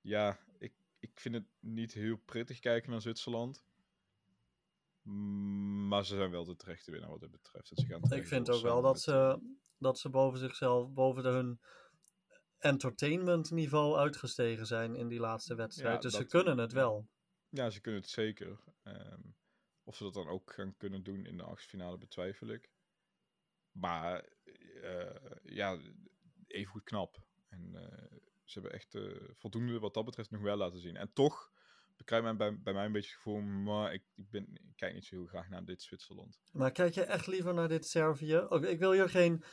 ja, 0.01 0.39
ik, 0.57 0.73
ik 0.99 1.19
vind 1.19 1.35
het 1.35 1.45
niet 1.59 1.93
heel 1.93 2.17
prettig 2.17 2.59
kijken 2.59 2.91
naar 2.91 3.01
Zwitserland. 3.01 3.63
Maar 5.87 6.05
ze 6.05 6.15
zijn 6.15 6.31
wel 6.31 6.45
de 6.45 6.55
terechte 6.55 6.91
winnaar 6.91 7.09
wat 7.09 7.21
het 7.21 7.31
betreft. 7.31 7.69
Dat 7.69 7.79
ze 7.79 7.85
gaan 7.85 8.17
ik 8.17 8.27
vind 8.27 8.49
ook 8.49 8.61
wel 8.61 8.81
dat 8.81 9.01
ze, 9.01 9.39
dat 9.77 9.99
ze 9.99 10.09
boven 10.09 10.39
zichzelf, 10.39 10.91
boven 10.93 11.23
de 11.23 11.29
hun 11.29 11.59
entertainment 12.57 13.51
niveau 13.51 13.97
uitgestegen 13.97 14.65
zijn 14.65 14.95
in 14.95 15.07
die 15.07 15.19
laatste 15.19 15.55
wedstrijd. 15.55 15.95
Ja, 15.95 16.01
dus 16.01 16.11
dat, 16.11 16.21
ze 16.21 16.27
kunnen 16.27 16.57
het 16.57 16.71
wel. 16.71 17.07
Ja, 17.49 17.69
ze 17.69 17.81
kunnen 17.81 18.01
het 18.01 18.09
zeker. 18.09 18.59
Um, 18.83 19.35
of 19.83 19.95
ze 19.95 20.03
dat 20.03 20.13
dan 20.13 20.27
ook 20.27 20.53
gaan 20.53 20.77
kunnen 20.77 21.03
doen 21.03 21.25
in 21.25 21.37
de 21.37 21.43
achtfinale 21.43 21.97
betwijfel 21.97 22.47
ik. 22.47 22.71
Maar 23.71 24.29
uh, 24.73 25.15
ja, 25.43 25.79
even 26.47 26.71
goed 26.71 26.83
knap. 26.83 27.23
En 27.47 27.71
uh, 27.73 28.19
ze 28.43 28.59
hebben 28.59 28.71
echt 28.71 28.95
uh, 28.95 29.29
voldoende 29.33 29.79
wat 29.79 29.93
dat 29.93 30.05
betreft 30.05 30.31
nog 30.31 30.41
wel 30.41 30.57
laten 30.57 30.79
zien. 30.79 30.95
En 30.95 31.13
toch 31.13 31.51
bekrijgt 31.99 32.25
men 32.25 32.37
bij, 32.37 32.59
bij 32.63 32.73
mij 32.73 32.85
een 32.85 32.91
beetje 32.91 33.09
het 33.09 33.21
gevoel, 33.21 33.41
maar 33.41 33.93
ik, 33.93 34.03
ik, 34.15 34.29
ben, 34.29 34.73
kijk 34.75 34.93
niet 34.93 35.05
zo 35.05 35.15
heel 35.15 35.25
graag 35.25 35.49
naar 35.49 35.65
dit 35.65 35.81
Zwitserland. 35.81 36.39
Maar 36.51 36.71
kijk 36.71 36.93
je 36.93 37.03
echt 37.03 37.27
liever 37.27 37.53
naar 37.53 37.67
dit 37.67 37.87
Servië? 37.87 38.37
Ook, 38.37 38.63
ik 38.63 38.79
wil 38.79 38.91
hier 38.91 39.09
geen 39.09 39.43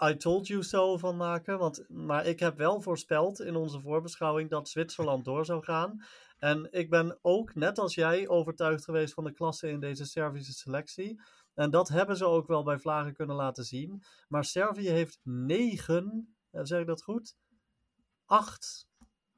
I 0.00 0.16
told 0.16 0.46
you 0.46 0.62
so 0.62 0.96
van 0.96 1.16
maken. 1.16 1.58
Want, 1.58 1.88
maar 1.88 2.26
ik 2.26 2.40
heb 2.40 2.56
wel 2.56 2.80
voorspeld 2.80 3.40
in 3.40 3.56
onze 3.56 3.80
voorbeschouwing 3.80 4.50
dat 4.50 4.68
Zwitserland 4.68 5.24
door 5.24 5.44
zou 5.44 5.64
gaan. 5.64 6.02
En 6.38 6.68
ik 6.70 6.90
ben 6.90 7.18
ook, 7.22 7.54
net 7.54 7.78
als 7.78 7.94
jij, 7.94 8.28
overtuigd 8.28 8.84
geweest 8.84 9.14
van 9.14 9.24
de 9.24 9.32
klasse 9.32 9.68
in 9.68 9.80
deze 9.80 10.04
Servische 10.04 10.52
selectie. 10.52 11.20
En 11.54 11.70
dat 11.70 11.88
hebben 11.88 12.16
ze 12.16 12.24
ook 12.24 12.46
wel 12.46 12.62
bij 12.62 12.78
Vlagen 12.78 13.14
kunnen 13.14 13.36
laten 13.36 13.64
zien. 13.64 14.02
Maar 14.28 14.44
Servië 14.44 14.88
heeft 14.88 15.20
negen, 15.22 16.36
zeg 16.50 16.80
ik 16.80 16.86
dat 16.86 17.02
goed? 17.02 17.36
Acht 18.24 18.87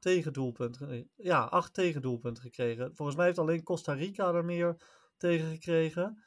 tegendoelpunten. 0.01 1.09
Ja, 1.15 1.43
acht 1.43 1.73
tegendoelpunten 1.73 2.43
gekregen. 2.43 2.95
Volgens 2.95 3.17
mij 3.17 3.25
heeft 3.25 3.39
alleen 3.39 3.63
Costa 3.63 3.93
Rica 3.93 4.33
er 4.33 4.45
meer 4.45 4.77
tegen 5.17 5.49
gekregen. 5.49 6.23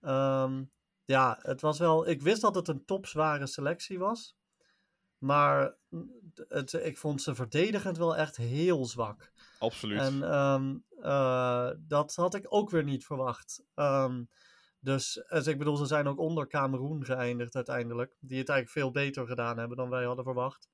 Um, 0.00 0.72
ja, 1.04 1.38
het 1.40 1.60
was 1.60 1.78
wel. 1.78 2.08
Ik 2.08 2.22
wist 2.22 2.40
dat 2.40 2.54
het 2.54 2.68
een 2.68 2.84
topzware 2.84 3.46
selectie 3.46 3.98
was. 3.98 4.36
Maar 5.18 5.76
het, 6.48 6.72
ik 6.72 6.98
vond 6.98 7.22
ze 7.22 7.34
verdedigend 7.34 7.96
wel 7.96 8.16
echt 8.16 8.36
heel 8.36 8.84
zwak. 8.84 9.32
Absoluut. 9.58 10.00
En 10.00 10.38
um, 10.38 10.84
uh, 11.00 11.70
dat 11.78 12.14
had 12.14 12.34
ik 12.34 12.46
ook 12.48 12.70
weer 12.70 12.84
niet 12.84 13.04
verwacht. 13.04 13.64
Um, 13.74 14.28
dus, 14.80 15.24
dus 15.28 15.46
ik 15.46 15.58
bedoel, 15.58 15.76
ze 15.76 15.86
zijn 15.86 16.06
ook 16.06 16.18
onder 16.18 16.46
Cameroen 16.46 17.04
geëindigd 17.04 17.54
uiteindelijk. 17.54 18.16
Die 18.20 18.38
het 18.38 18.48
eigenlijk 18.48 18.78
veel 18.78 18.90
beter 18.90 19.26
gedaan 19.26 19.58
hebben 19.58 19.76
dan 19.76 19.90
wij 19.90 20.04
hadden 20.04 20.24
verwacht. 20.24 20.68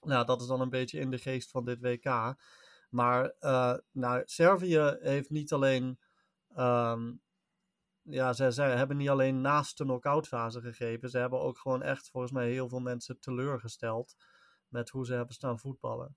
Nou, 0.00 0.26
dat 0.26 0.40
is 0.40 0.46
dan 0.46 0.60
een 0.60 0.70
beetje 0.70 1.00
in 1.00 1.10
de 1.10 1.18
geest 1.18 1.50
van 1.50 1.64
dit 1.64 1.80
WK. 1.80 2.34
Maar 2.90 3.34
uh, 3.40 3.76
nou, 3.92 4.22
Servië 4.24 4.96
heeft 5.00 5.30
niet 5.30 5.52
alleen 5.52 5.98
um, 6.56 7.20
ja, 8.02 8.32
ze, 8.32 8.52
ze 8.52 8.62
hebben 8.62 8.96
niet 8.96 9.08
alleen 9.08 9.40
naast 9.40 9.78
de 9.78 9.84
knock-out 9.84 10.28
fase 10.28 10.60
gegrepen. 10.60 11.10
Ze 11.10 11.18
hebben 11.18 11.40
ook 11.40 11.58
gewoon 11.58 11.82
echt 11.82 12.10
volgens 12.10 12.32
mij 12.32 12.50
heel 12.50 12.68
veel 12.68 12.80
mensen 12.80 13.20
teleurgesteld 13.20 14.16
met 14.68 14.88
hoe 14.88 15.06
ze 15.06 15.14
hebben 15.14 15.34
staan 15.34 15.58
voetballen. 15.58 16.16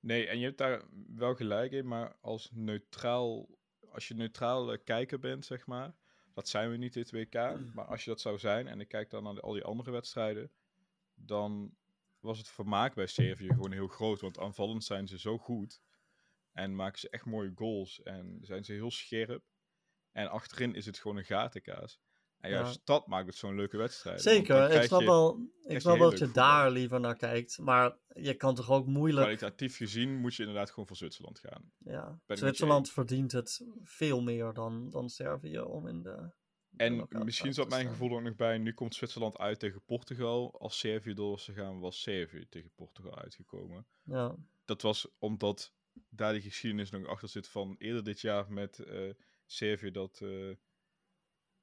Nee, 0.00 0.26
en 0.26 0.38
je 0.38 0.44
hebt 0.44 0.58
daar 0.58 0.82
wel 1.14 1.34
gelijk 1.34 1.72
in, 1.72 1.86
maar 1.86 2.16
als 2.20 2.50
neutraal, 2.52 3.48
als 3.90 4.08
je 4.08 4.14
neutraal 4.14 4.78
kijker 4.78 5.18
bent, 5.18 5.44
zeg 5.44 5.66
maar, 5.66 5.94
dat 6.34 6.48
zijn 6.48 6.70
we 6.70 6.76
niet 6.76 6.92
dit 6.92 7.10
WK, 7.10 7.34
maar 7.74 7.84
als 7.84 8.04
je 8.04 8.10
dat 8.10 8.20
zou 8.20 8.38
zijn, 8.38 8.68
en 8.68 8.80
ik 8.80 8.88
kijk 8.88 9.10
dan 9.10 9.22
naar 9.22 9.40
al 9.40 9.52
die 9.52 9.64
andere 9.64 9.90
wedstrijden, 9.90 10.52
dan 11.14 11.76
was 12.22 12.38
het 12.38 12.48
vermaak 12.48 12.94
bij 12.94 13.06
Servië 13.06 13.48
gewoon 13.48 13.72
heel 13.72 13.88
groot, 13.88 14.20
want 14.20 14.38
aanvallend 14.38 14.84
zijn 14.84 15.06
ze 15.08 15.18
zo 15.18 15.38
goed 15.38 15.80
en 16.52 16.74
maken 16.74 16.98
ze 16.98 17.10
echt 17.10 17.24
mooie 17.24 17.52
goals 17.54 18.02
en 18.02 18.38
zijn 18.40 18.64
ze 18.64 18.72
heel 18.72 18.90
scherp. 18.90 19.44
En 20.12 20.30
achterin 20.30 20.74
is 20.74 20.86
het 20.86 20.98
gewoon 20.98 21.16
een 21.16 21.24
gatenkaas. 21.24 22.00
En 22.38 22.50
juist 22.50 22.74
Ja. 22.74 22.80
dat 22.84 23.06
maakt 23.06 23.26
het 23.26 23.36
zo'n 23.36 23.54
leuke 23.54 23.76
wedstrijd. 23.76 24.22
Zeker, 24.22 24.70
ik 24.70 24.82
snap 24.82 25.00
je 25.00 25.06
wel, 25.06 25.38
ik 25.62 25.80
snap 25.80 25.98
wel 25.98 26.10
dat 26.10 26.18
je 26.18 26.24
voetbal. 26.24 26.44
daar 26.44 26.70
liever 26.70 27.00
naar 27.00 27.16
kijkt. 27.16 27.58
Maar 27.58 27.98
je 28.06 28.34
kan 28.34 28.54
toch 28.54 28.70
ook 28.70 28.86
moeilijk. 28.86 29.22
Kwalitatief 29.22 29.76
gezien 29.76 30.16
moet 30.20 30.34
je 30.34 30.42
inderdaad 30.42 30.70
gewoon 30.70 30.86
voor 30.86 30.96
Zwitserland 30.96 31.38
gaan. 31.38 31.72
Ja, 31.78 32.20
Zwitserland 32.26 32.90
verdient 32.90 33.32
het 33.32 33.66
veel 33.82 34.22
meer 34.22 34.52
dan, 34.52 34.90
dan 34.90 35.08
Servië 35.08 35.60
om 35.60 35.86
in 35.86 36.02
de. 36.02 36.30
En 36.76 37.06
misschien 37.08 37.54
zat 37.54 37.68
mijn 37.68 37.88
gevoel 37.88 38.08
er 38.08 38.14
ook 38.14 38.22
nog 38.22 38.36
bij, 38.36 38.58
nu 38.58 38.72
komt 38.74 38.94
Zwitserland 38.94 39.38
uit 39.38 39.58
tegen 39.58 39.84
Portugal. 39.84 40.60
Als 40.60 40.78
Servië 40.78 41.14
door 41.14 41.30
was 41.30 41.44
gegaan, 41.44 41.80
was 41.80 42.00
Servië 42.00 42.46
tegen 42.48 42.70
Portugal 42.74 43.18
uitgekomen. 43.18 43.86
Ja, 44.02 44.36
Dat 44.64 44.82
was 44.82 45.08
omdat 45.18 45.74
daar 46.08 46.32
die 46.32 46.42
geschiedenis 46.42 46.90
nog 46.90 47.06
achter 47.06 47.28
zit 47.28 47.48
van 47.48 47.74
eerder 47.78 48.04
dit 48.04 48.20
jaar 48.20 48.52
met 48.52 48.78
eh, 48.78 49.10
Servië 49.46 49.90
dat 49.90 50.20
eh, 50.20 50.50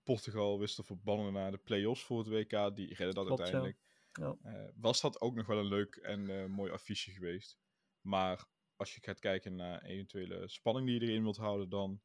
Portugal 0.04 0.60
wist 0.60 0.76
te 0.76 0.84
verbannen 0.84 1.34
naar 1.34 1.52
de 1.52 1.58
play-offs 1.58 2.04
voor 2.04 2.18
het 2.18 2.28
WK. 2.28 2.76
Die 2.76 2.88
redden 2.88 3.16
dat 3.16 3.26
Klopt, 3.26 3.42
uiteindelijk. 3.42 3.80
Ja. 4.12 4.38
Eh, 4.42 4.70
was 4.76 5.02
dat 5.02 5.22
ook 5.22 5.36
nog 5.36 5.46
wel 5.46 5.58
een 5.58 5.66
leuk 5.66 5.96
en 5.96 6.52
mooi 6.52 6.72
affiche 6.72 7.12
geweest. 7.12 7.58
Maar 8.02 8.48
als 8.76 8.96
je 8.96 9.02
gaat 9.02 9.20
kijken 9.20 9.56
naar 9.56 9.82
eventuele 9.82 10.48
spanning 10.48 10.88
die 10.88 11.00
je 11.00 11.06
erin 11.06 11.24
wilt 11.24 11.38
houden, 11.38 11.70
dan 11.70 12.02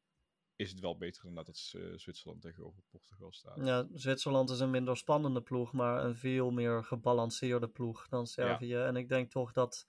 is 0.55 0.69
het 0.69 0.79
wel 0.79 0.97
beter 0.97 1.25
inderdaad 1.25 1.55
dat 1.55 1.81
eh, 1.81 1.97
Zwitserland 1.97 2.41
tegenover 2.41 2.81
Portugal 2.89 3.31
staat. 3.31 3.65
ja, 3.65 3.87
Zwitserland 3.93 4.49
is 4.49 4.59
een 4.59 4.69
minder 4.69 4.97
spannende 4.97 5.41
ploeg, 5.41 5.73
maar 5.73 6.03
een 6.03 6.15
veel 6.15 6.51
meer 6.51 6.83
gebalanceerde 6.83 7.67
ploeg 7.67 8.07
dan 8.07 8.27
Servië. 8.27 8.75
En 8.75 8.95
ik 8.95 9.09
denk 9.09 9.31
toch 9.31 9.51
dat 9.51 9.85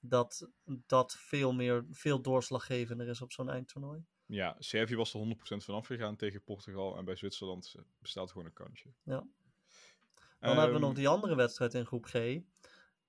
dat, 0.00 0.48
dat 0.86 1.16
veel, 1.18 1.52
meer, 1.52 1.84
veel 1.90 2.20
doorslaggevender 2.20 3.08
is 3.08 3.20
op 3.20 3.32
zo'n 3.32 3.50
eindtoernooi. 3.50 4.04
Ja, 4.26 4.56
Servië 4.58 4.96
was 4.96 5.14
er 5.14 5.20
100% 5.20 5.30
vanaf 5.56 5.86
gegaan 5.86 6.16
tegen 6.16 6.42
Portugal. 6.42 6.96
En 6.96 7.04
bij 7.04 7.16
Zwitserland 7.16 7.74
eh, 7.76 7.82
bestaat 7.98 8.30
gewoon 8.30 8.46
een 8.46 8.52
kansje. 8.52 8.88
Ja. 9.02 9.26
Dan 10.40 10.56
hebben 10.56 10.74
we 10.74 10.80
nog 10.80 10.90
Ehm, 10.90 10.98
die 10.98 11.08
andere 11.08 11.34
wedstrijd 11.34 11.74
in 11.74 11.86
groep 11.86 12.04
G, 12.04 12.12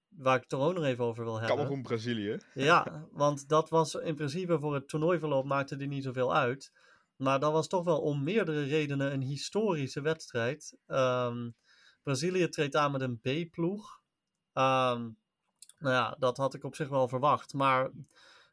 waar 0.08 0.36
ik 0.36 0.44
het 0.44 0.52
er 0.52 0.60
ook 0.60 0.74
nog 0.74 0.84
even 0.84 1.04
over 1.04 1.24
wil 1.24 1.40
hebben. 1.40 1.58
Cameroen, 1.58 1.82
Brazilië. 1.82 2.38
Ja, 2.54 3.08
want 3.12 3.50
dat 3.50 3.70
was 3.70 3.96
in 3.96 4.16
principe 4.16 4.60
voor 4.60 4.74
het 4.74 4.88
toernooiverloop 4.88 5.46
maakte 5.46 5.76
die 5.76 5.88
niet 5.88 6.04
zoveel 6.04 6.36
uit. 6.36 6.72
Maar 7.20 7.40
dat 7.40 7.52
was 7.52 7.68
toch 7.68 7.84
wel 7.84 8.02
om 8.02 8.24
meerdere 8.24 8.64
redenen 8.64 9.14
een 9.14 9.22
historische 9.22 10.02
wedstrijd. 10.02 10.78
Ehm, 10.88 11.50
Brazilië 12.04 12.50
treedt 12.50 12.76
aan 12.76 12.92
met 12.92 13.02
een 13.02 13.20
B-ploeg. 13.20 14.02
Ehm, 14.54 15.10
nou 15.80 15.94
ja, 15.94 16.16
dat 16.20 16.38
had 16.38 16.54
ik 16.54 16.64
op 16.64 16.76
zich 16.76 16.90
wel 16.90 17.08
verwacht. 17.08 17.54
Maar 17.54 17.92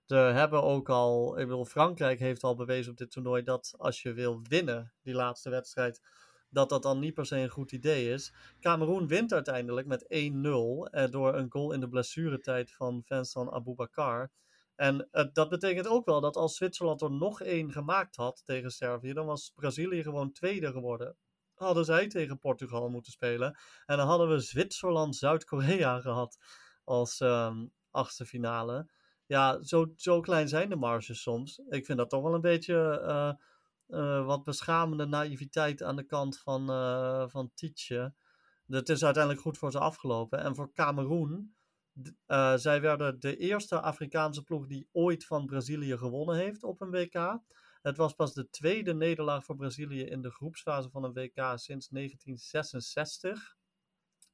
er 0.06 0.34
hebben 0.34 0.62
ook 0.62 0.88
al, 0.88 1.38
ik 1.38 1.46
bedoel, 1.46 1.64
Frankrijk 1.64 2.18
heeft 2.18 2.42
al 2.42 2.54
bewezen 2.54 2.92
op 2.92 2.98
dit 2.98 3.10
toernooi 3.10 3.42
dat 3.42 3.74
als 3.78 4.02
je 4.02 4.12
wil 4.12 4.42
winnen, 4.48 4.92
die 5.02 5.14
laatste 5.14 5.50
wedstrijd, 5.50 6.02
dat 6.50 6.68
dat 6.68 6.82
dan 6.82 6.98
niet 6.98 7.14
per 7.14 7.26
se 7.26 7.36
een 7.36 7.48
goed 7.48 7.72
idee 7.72 8.12
is. 8.12 8.32
Cameroen 8.60 9.06
wint 9.06 9.32
uiteindelijk 9.32 9.86
met 9.86 10.06
1-0 10.08 10.88
eh, 10.90 11.10
door 11.10 11.34
een 11.34 11.50
goal 11.52 11.72
in 11.72 11.80
de 11.80 11.88
blessuretijd 11.88 12.72
van 12.72 13.02
Vincent 13.04 13.50
Aboubakar. 13.50 14.30
En 14.76 15.08
eh, 15.10 15.24
dat 15.32 15.48
betekent 15.48 15.86
ook 15.86 16.04
wel 16.04 16.20
dat 16.20 16.36
als 16.36 16.56
Zwitserland 16.56 17.02
er 17.02 17.10
nog 17.10 17.40
één 17.40 17.72
gemaakt 17.72 18.16
had 18.16 18.42
tegen 18.44 18.70
Servië, 18.70 19.12
dan 19.12 19.26
was 19.26 19.52
Brazilië 19.54 20.02
gewoon 20.02 20.32
tweede 20.32 20.72
geworden. 20.72 21.16
Hadden 21.54 21.84
zij 21.84 22.08
tegen 22.08 22.38
Portugal 22.38 22.88
moeten 22.88 23.12
spelen. 23.12 23.58
En 23.86 23.96
dan 23.96 24.06
hadden 24.06 24.28
we 24.28 24.38
Zwitserland-Zuid-Korea 24.38 26.00
gehad 26.08 26.38
als 26.84 27.20
ehm, 27.20 27.66
achtste 27.90 28.26
finale. 28.26 28.90
Ja, 29.26 29.62
zo, 29.62 29.92
zo 29.96 30.20
klein 30.20 30.48
zijn 30.48 30.68
de 30.68 30.76
marges 30.76 31.22
soms. 31.22 31.60
Ik 31.68 31.86
vind 31.86 31.98
dat 31.98 32.10
toch 32.10 32.22
wel 32.22 32.34
een 32.34 32.40
beetje 32.40 33.00
eh, 33.00 33.32
eh, 33.86 34.26
wat 34.26 34.42
beschamende 34.42 35.06
naïviteit 35.06 35.82
aan 35.82 35.96
de 35.96 36.06
kant 36.06 36.38
van, 36.38 36.66
van 37.30 37.50
Tietje. 37.54 38.14
Het 38.66 38.88
is 38.88 39.04
uiteindelijk 39.04 39.42
goed 39.42 39.58
voor 39.58 39.70
ze 39.70 39.78
afgelopen. 39.78 40.38
En 40.38 40.54
voor 40.54 40.72
Cameroen, 40.72 41.55
eh, 42.26 42.56
zij 42.56 42.80
werden 42.80 43.20
de 43.20 43.36
eerste 43.36 43.80
Afrikaanse 43.80 44.42
ploeg 44.42 44.66
die 44.66 44.88
ooit 44.92 45.24
van 45.24 45.46
Brazilië 45.46 45.96
gewonnen 45.96 46.36
heeft 46.36 46.62
op 46.62 46.80
een 46.80 46.90
WK. 46.90 47.38
Het 47.82 47.96
was 47.96 48.14
pas 48.14 48.34
de 48.34 48.50
tweede 48.50 48.94
nederlaag 48.94 49.44
voor 49.44 49.56
Brazilië 49.56 50.02
in 50.02 50.22
de 50.22 50.30
groepsfase 50.30 50.90
van 50.90 51.04
een 51.04 51.12
WK 51.12 51.52
sinds 51.54 51.88
1966. 51.88 53.56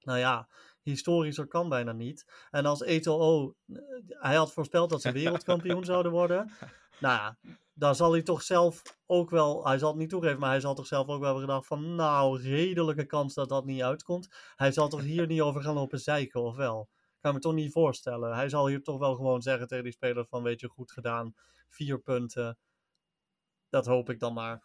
Nou 0.01 0.19
ja, 0.19 0.49
historischer 0.83 1.47
kan 1.47 1.69
bijna 1.69 1.93
niet. 1.93 2.47
En 2.51 2.67
als 2.67 2.83
Eto'o, 2.83 3.55
eh, 3.67 3.77
hij 4.07 4.35
had 4.35 4.53
voorspeld 4.53 4.91
dat 4.91 5.03
ze 5.03 5.13
wereldkampioen 5.23 5.85
zouden 5.85 6.13
worden. 6.13 6.51
Nou 7.01 7.15
ja, 7.15 7.37
dan 7.75 7.95
zal 7.95 8.13
hij 8.13 8.23
toch 8.23 8.43
zelf 8.43 8.83
ook 9.07 9.31
wel, 9.31 9.67
hij 9.67 9.79
zal 9.79 9.89
het 9.89 9.99
niet 9.99 10.11
toegeven, 10.11 10.39
maar 10.39 10.51
hij 10.51 10.61
zal 10.61 10.75
toch 10.75 10.87
zelf 10.87 11.09
ook 11.09 11.21
wel 11.21 11.29
hebben 11.29 11.49
gedacht 11.49 11.67
van, 11.67 11.95
nou, 11.95 12.43
redelijke 12.43 13.07
kans 13.07 13.35
dat 13.35 13.49
dat 13.49 13.65
niet 13.65 13.83
uitkomt. 13.83 14.29
Hij 14.57 14.73
zal 14.73 14.89
toch 14.89 15.03
hier 15.03 15.27
niet 15.27 15.41
over 15.41 15.63
gaan 15.63 15.75
lopen 15.75 16.01
zeiken, 16.01 16.41
of 16.41 16.57
wel? 16.57 16.89
Kan 17.23 17.35
me 17.35 17.41
toch 17.41 17.55
niet 17.55 17.73
voorstellen. 17.73 18.35
Hij 18.35 18.49
zal 18.49 18.69
hier 18.69 18.83
toch 18.83 18.99
wel 18.99 19.15
gewoon 19.15 19.43
zeggen 19.43 19.69
tegen 19.69 19.85
die 19.85 19.93
speler 19.93 20.27
van, 20.27 20.43
weet 20.43 20.61
je, 20.61 20.69
goed 20.69 20.93
gedaan, 20.93 21.35
vier 21.69 22.01
punten. 22.01 22.59
Dat 23.69 23.87
hoop 23.87 24.11
ik 24.11 24.19
dan 24.19 24.35
maar. 24.35 24.63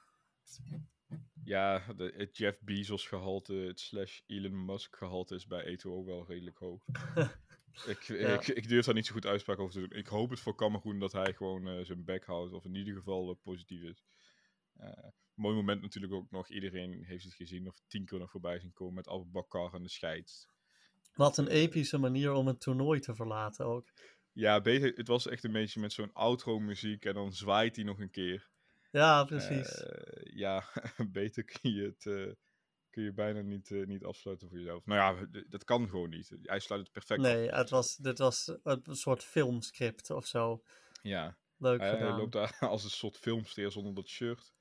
Ja, 1.44 1.94
de, 1.94 2.14
het 2.18 2.38
Jeff 2.38 2.60
Bezos 2.62 3.08
gehalte, 3.08 3.54
het 3.54 3.80
slash 3.80 4.20
Elon 4.26 4.66
Musk 4.66 4.96
gehalte 4.96 5.36
is 5.36 5.48
bij 5.48 5.64
Eto'o 5.64 6.06
wel 6.06 6.26
redelijk 6.28 6.58
hoog. 6.58 6.86
ik, 7.94 8.02
Ja. 8.02 8.34
ik, 8.34 8.48
ik 8.48 8.68
durf 8.68 8.86
daar 8.86 8.94
niet 8.96 9.06
zo 9.06 9.14
goed 9.14 9.26
uitspraak 9.26 9.60
over 9.60 9.74
te 9.74 9.80
doen. 9.80 10.00
Ik 10.00 10.08
hoop 10.08 10.30
het 10.30 10.40
voor 10.40 10.56
Cameroen 10.56 11.00
dat 11.00 11.12
hij 11.12 11.34
gewoon 11.34 11.68
eh, 11.68 11.86
zijn 11.86 12.04
bek 12.04 12.26
houdt, 12.26 12.54
of 12.54 12.66
in 12.66 12.76
ieder 12.76 12.94
geval 12.94 13.30
eh, 13.30 13.36
positief 13.44 13.82
is. 13.82 14.04
Eh, 14.74 15.10
mooi 15.34 15.56
moment 15.56 15.82
natuurlijk 15.82 16.14
ook 16.14 16.32
nog. 16.32 16.50
Iedereen 16.50 17.04
heeft 17.04 17.24
het 17.24 17.34
gezien 17.34 17.68
of 17.68 17.82
tien 17.88 18.06
keer 18.06 18.20
nog 18.20 18.32
voorbij 18.32 18.60
zien 18.60 18.74
komen 18.74 18.94
met 18.94 19.08
Abu 19.08 19.26
Bakar 19.26 19.74
en 19.74 19.84
de 19.84 19.90
scheids. 19.90 20.50
Wat 21.18 21.38
een 21.38 21.48
epische 21.48 21.98
manier 21.98 22.32
om 22.32 22.48
een 22.48 22.58
toernooi 22.58 23.00
te 23.00 23.16
verlaten 23.16 23.66
ook. 23.66 23.88
Ja, 24.32 24.62
beter, 24.62 24.94
het 24.96 25.08
was 25.08 25.28
echt 25.28 25.44
een 25.44 25.52
beetje 25.52 25.80
met 25.80 25.94
zo'n 25.94 26.14
outro 26.14 26.60
muziek 26.60 27.06
en 27.06 27.14
dan 27.14 27.34
zwaait 27.34 27.76
hij 27.76 27.86
nog 27.86 28.00
een 28.00 28.10
keer. 28.10 28.50
Ja, 28.92 29.24
precies. 29.24 29.82
Eh, 29.82 30.38
ja, 30.38 30.64
beter 31.12 31.44
kun 31.44 31.72
je 31.72 31.84
het 31.84 32.06
eh, 32.06 32.34
kun 32.90 33.04
je 33.04 33.14
bijna 33.14 33.42
niet, 33.42 33.72
eh, 33.72 33.86
niet 33.86 34.04
afsluiten 34.04 34.48
voor 34.50 34.58
jezelf. 34.58 34.86
Nou 34.86 35.18
ja, 35.32 35.42
dat 35.50 35.64
kan 35.64 35.90
gewoon 35.90 36.10
niet. 36.10 36.38
Hij 36.42 36.60
sluit 36.60 36.82
het 36.82 36.92
perfect 36.92 37.20
af. 37.20 37.26
nee, 37.26 37.50
het 37.50 37.70
was, 37.70 37.96
dit 37.96 38.18
was 38.18 38.58
een 38.64 38.96
soort 38.96 39.24
filmscript 39.24 40.10
of 40.10 40.26
zo. 40.26 40.64
Ja, 41.02 41.38
Leuk 41.58 41.80
hij, 41.80 41.90
hij 41.90 41.98
gedaan. 41.98 42.18
loopt 42.18 42.32
daar 42.32 42.58
als 42.70 42.84
een 42.84 42.90
soort 42.90 43.18
filmster 43.18 43.72
zonder 43.72 43.94
dat 43.94 44.08
shirt. 44.08 44.54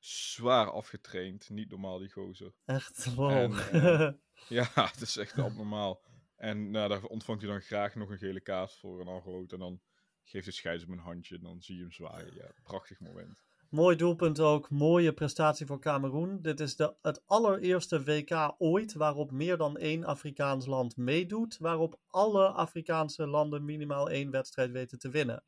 Zwaar 0.00 0.70
afgetraind. 0.70 1.50
Niet 1.50 1.70
normaal, 1.70 1.98
die 1.98 2.10
gozer. 2.10 2.52
Echt, 2.64 3.14
wow. 3.14 3.30
En, 3.30 3.52
eh, 3.52 4.12
Ja, 4.48 4.68
het 4.92 5.00
is 5.00 5.16
echt 5.16 5.38
abnormaal. 5.38 6.02
En 6.36 6.70
nou, 6.70 6.88
daar 6.88 7.04
ontvangt 7.04 7.42
hij 7.42 7.50
dan 7.50 7.60
graag 7.60 7.94
nog 7.94 8.10
een 8.10 8.18
gele 8.18 8.40
kaart 8.40 8.74
voor 8.74 9.00
en 9.00 9.06
dan 9.06 9.20
rood. 9.20 9.52
En 9.52 9.58
dan 9.58 9.80
geeft 10.24 10.44
de 10.44 10.52
scheids 10.52 10.82
hem 10.82 10.92
een 10.92 10.98
handje 10.98 11.36
en 11.36 11.42
dan 11.42 11.60
zie 11.60 11.76
je 11.76 11.80
hem 11.80 11.92
zwaaien. 11.92 12.34
Ja, 12.34 12.52
prachtig 12.62 13.00
moment. 13.00 13.38
Mooi 13.68 13.96
doelpunt 13.96 14.40
ook. 14.40 14.70
Mooie 14.70 15.12
prestatie 15.12 15.66
voor 15.66 15.80
Cameroen. 15.80 16.42
Dit 16.42 16.60
is 16.60 16.76
de, 16.76 16.94
het 17.02 17.22
allereerste 17.26 18.02
WK 18.02 18.54
ooit 18.58 18.92
waarop 18.92 19.30
meer 19.30 19.56
dan 19.56 19.76
één 19.76 20.04
Afrikaans 20.04 20.66
land 20.66 20.96
meedoet. 20.96 21.58
Waarop 21.58 22.00
alle 22.06 22.48
Afrikaanse 22.48 23.26
landen 23.26 23.64
minimaal 23.64 24.10
één 24.10 24.30
wedstrijd 24.30 24.70
weten 24.70 24.98
te 24.98 25.10
winnen. 25.10 25.44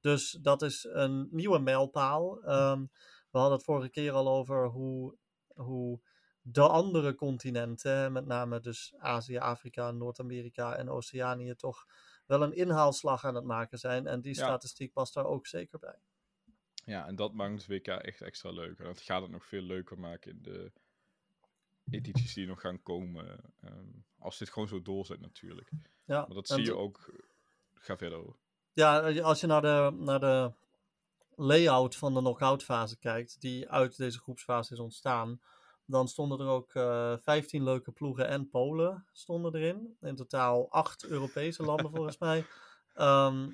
Dus 0.00 0.38
dat 0.42 0.62
is 0.62 0.88
een 0.90 1.28
nieuwe 1.30 1.58
mijlpaal. 1.58 2.42
Ehm, 2.42 2.84
we 3.32 3.38
hadden 3.38 3.56
het 3.56 3.66
vorige 3.66 3.88
keer 3.88 4.12
al 4.12 4.28
over 4.28 4.66
hoe, 4.66 5.16
hoe 5.54 6.00
de 6.40 6.68
andere 6.68 7.14
continenten, 7.14 8.12
met 8.12 8.26
name 8.26 8.60
dus 8.60 8.94
Azië, 8.98 9.36
Afrika, 9.38 9.90
Noord-Amerika 9.90 10.76
en 10.76 10.88
Oceanië, 10.90 11.54
toch 11.54 11.86
wel 12.26 12.42
een 12.42 12.52
inhaalslag 12.52 13.24
aan 13.24 13.34
het 13.34 13.44
maken 13.44 13.78
zijn. 13.78 14.06
En 14.06 14.20
die 14.20 14.34
Ja. 14.34 14.42
statistiek 14.44 14.92
past 14.92 15.14
daar 15.14 15.26
ook 15.26 15.46
zeker 15.46 15.78
bij. 15.78 15.98
Ja, 16.84 17.06
en 17.06 17.16
dat 17.16 17.32
maakt 17.32 17.52
het 17.52 17.66
WK 17.66 17.86
echt 17.86 18.20
extra 18.20 18.50
leuk. 18.50 18.78
En 18.78 18.84
dat 18.84 19.00
gaat 19.00 19.22
het 19.22 19.30
nog 19.30 19.46
veel 19.46 19.62
leuker 19.62 19.98
maken 19.98 20.30
in 20.30 20.42
de 20.42 20.72
edities 21.90 22.34
die 22.34 22.46
nog 22.46 22.60
gaan 22.60 22.82
komen. 22.82 23.40
ehm, 23.60 23.86
als 24.18 24.38
dit 24.38 24.50
gewoon 24.50 24.68
zo 24.68 24.82
doorzet 24.82 25.20
natuurlijk. 25.20 25.70
Ja, 26.04 26.20
Maar 26.26 26.34
dat 26.34 26.48
zie 26.48 26.64
je 26.64 26.76
ook. 26.76 27.20
Ga 27.74 27.96
verder 27.96 28.18
hoor. 28.18 28.36
Ja, 28.72 29.20
als 29.20 29.40
je 29.40 29.46
naar 29.46 29.62
de, 29.62 29.96
naar 29.98 30.20
de 30.20 30.52
layout 31.42 31.96
van 31.96 32.14
de 32.14 32.20
knock-out 32.20 32.62
fase 32.62 32.98
kijkt, 32.98 33.40
die 33.40 33.70
uit 33.70 33.96
deze 33.96 34.18
groepsfase 34.18 34.72
is 34.72 34.78
ontstaan, 34.78 35.40
dan 35.86 36.08
stonden 36.08 36.40
er 36.40 36.46
ook 36.46 36.74
eh 36.74 37.14
15 37.20 37.62
leuke 37.62 37.92
ploegen 37.92 38.28
en 38.28 38.48
Polen 38.48 39.06
stonden 39.12 39.54
erin. 39.54 39.96
In 40.00 40.16
totaal 40.16 40.70
acht 40.70 41.04
Europese 41.04 41.62
landen 41.62 41.90
volgens 41.94 42.18
mij. 42.18 42.46
Ehm, 42.94 43.50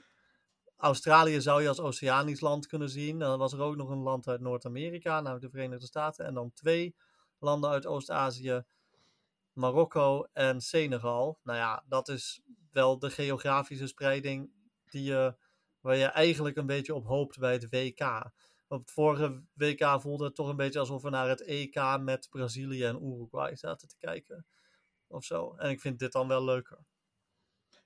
Australië 0.76 1.40
zou 1.40 1.62
je 1.62 1.68
als 1.68 1.80
Oceanisch 1.80 2.40
land 2.40 2.66
kunnen 2.66 2.88
zien. 2.88 3.18
Dan 3.18 3.38
was 3.38 3.52
er 3.52 3.60
ook 3.60 3.76
nog 3.76 3.88
een 3.88 4.02
land 4.02 4.28
uit 4.28 4.40
Noord-Amerika, 4.40 5.14
namelijk 5.14 5.44
de 5.44 5.50
Verenigde 5.50 5.86
Staten. 5.86 6.24
En 6.24 6.34
dan 6.34 6.52
twee 6.52 6.96
landen 7.38 7.70
uit 7.70 7.86
Oost-Azië, 7.86 8.62
Marokko 9.52 10.26
en 10.32 10.60
Senegal. 10.60 11.38
Nou 11.42 11.58
ja, 11.58 11.84
dat 11.88 12.08
is 12.08 12.40
wel 12.70 12.98
de 12.98 13.10
geografische 13.10 13.86
spreiding 13.86 14.50
die 14.86 15.02
je, 15.02 15.36
waar 15.88 15.96
je 15.96 16.04
eigenlijk 16.04 16.56
een 16.56 16.66
beetje 16.66 16.94
op 16.94 17.06
hoopt 17.06 17.38
bij 17.38 17.52
het 17.52 17.68
WK. 17.70 18.30
Op 18.68 18.80
het 18.80 18.90
vorige 18.90 19.44
WK 19.54 20.00
voelde 20.00 20.24
het 20.24 20.34
toch 20.34 20.48
een 20.48 20.56
beetje 20.56 20.78
alsof 20.78 21.02
we 21.02 21.10
naar 21.10 21.28
het 21.28 21.42
EK 21.42 21.98
met 22.00 22.26
Brazilië 22.30 22.84
en 22.84 23.02
Uruguay 23.02 23.56
zaten 23.56 23.88
te 23.88 23.96
kijken. 23.98 24.46
Of 25.06 25.24
zo. 25.24 25.54
En 25.54 25.70
ik 25.70 25.80
vind 25.80 25.98
dit 25.98 26.12
dan 26.12 26.28
wel 26.28 26.44
leuker. 26.44 26.78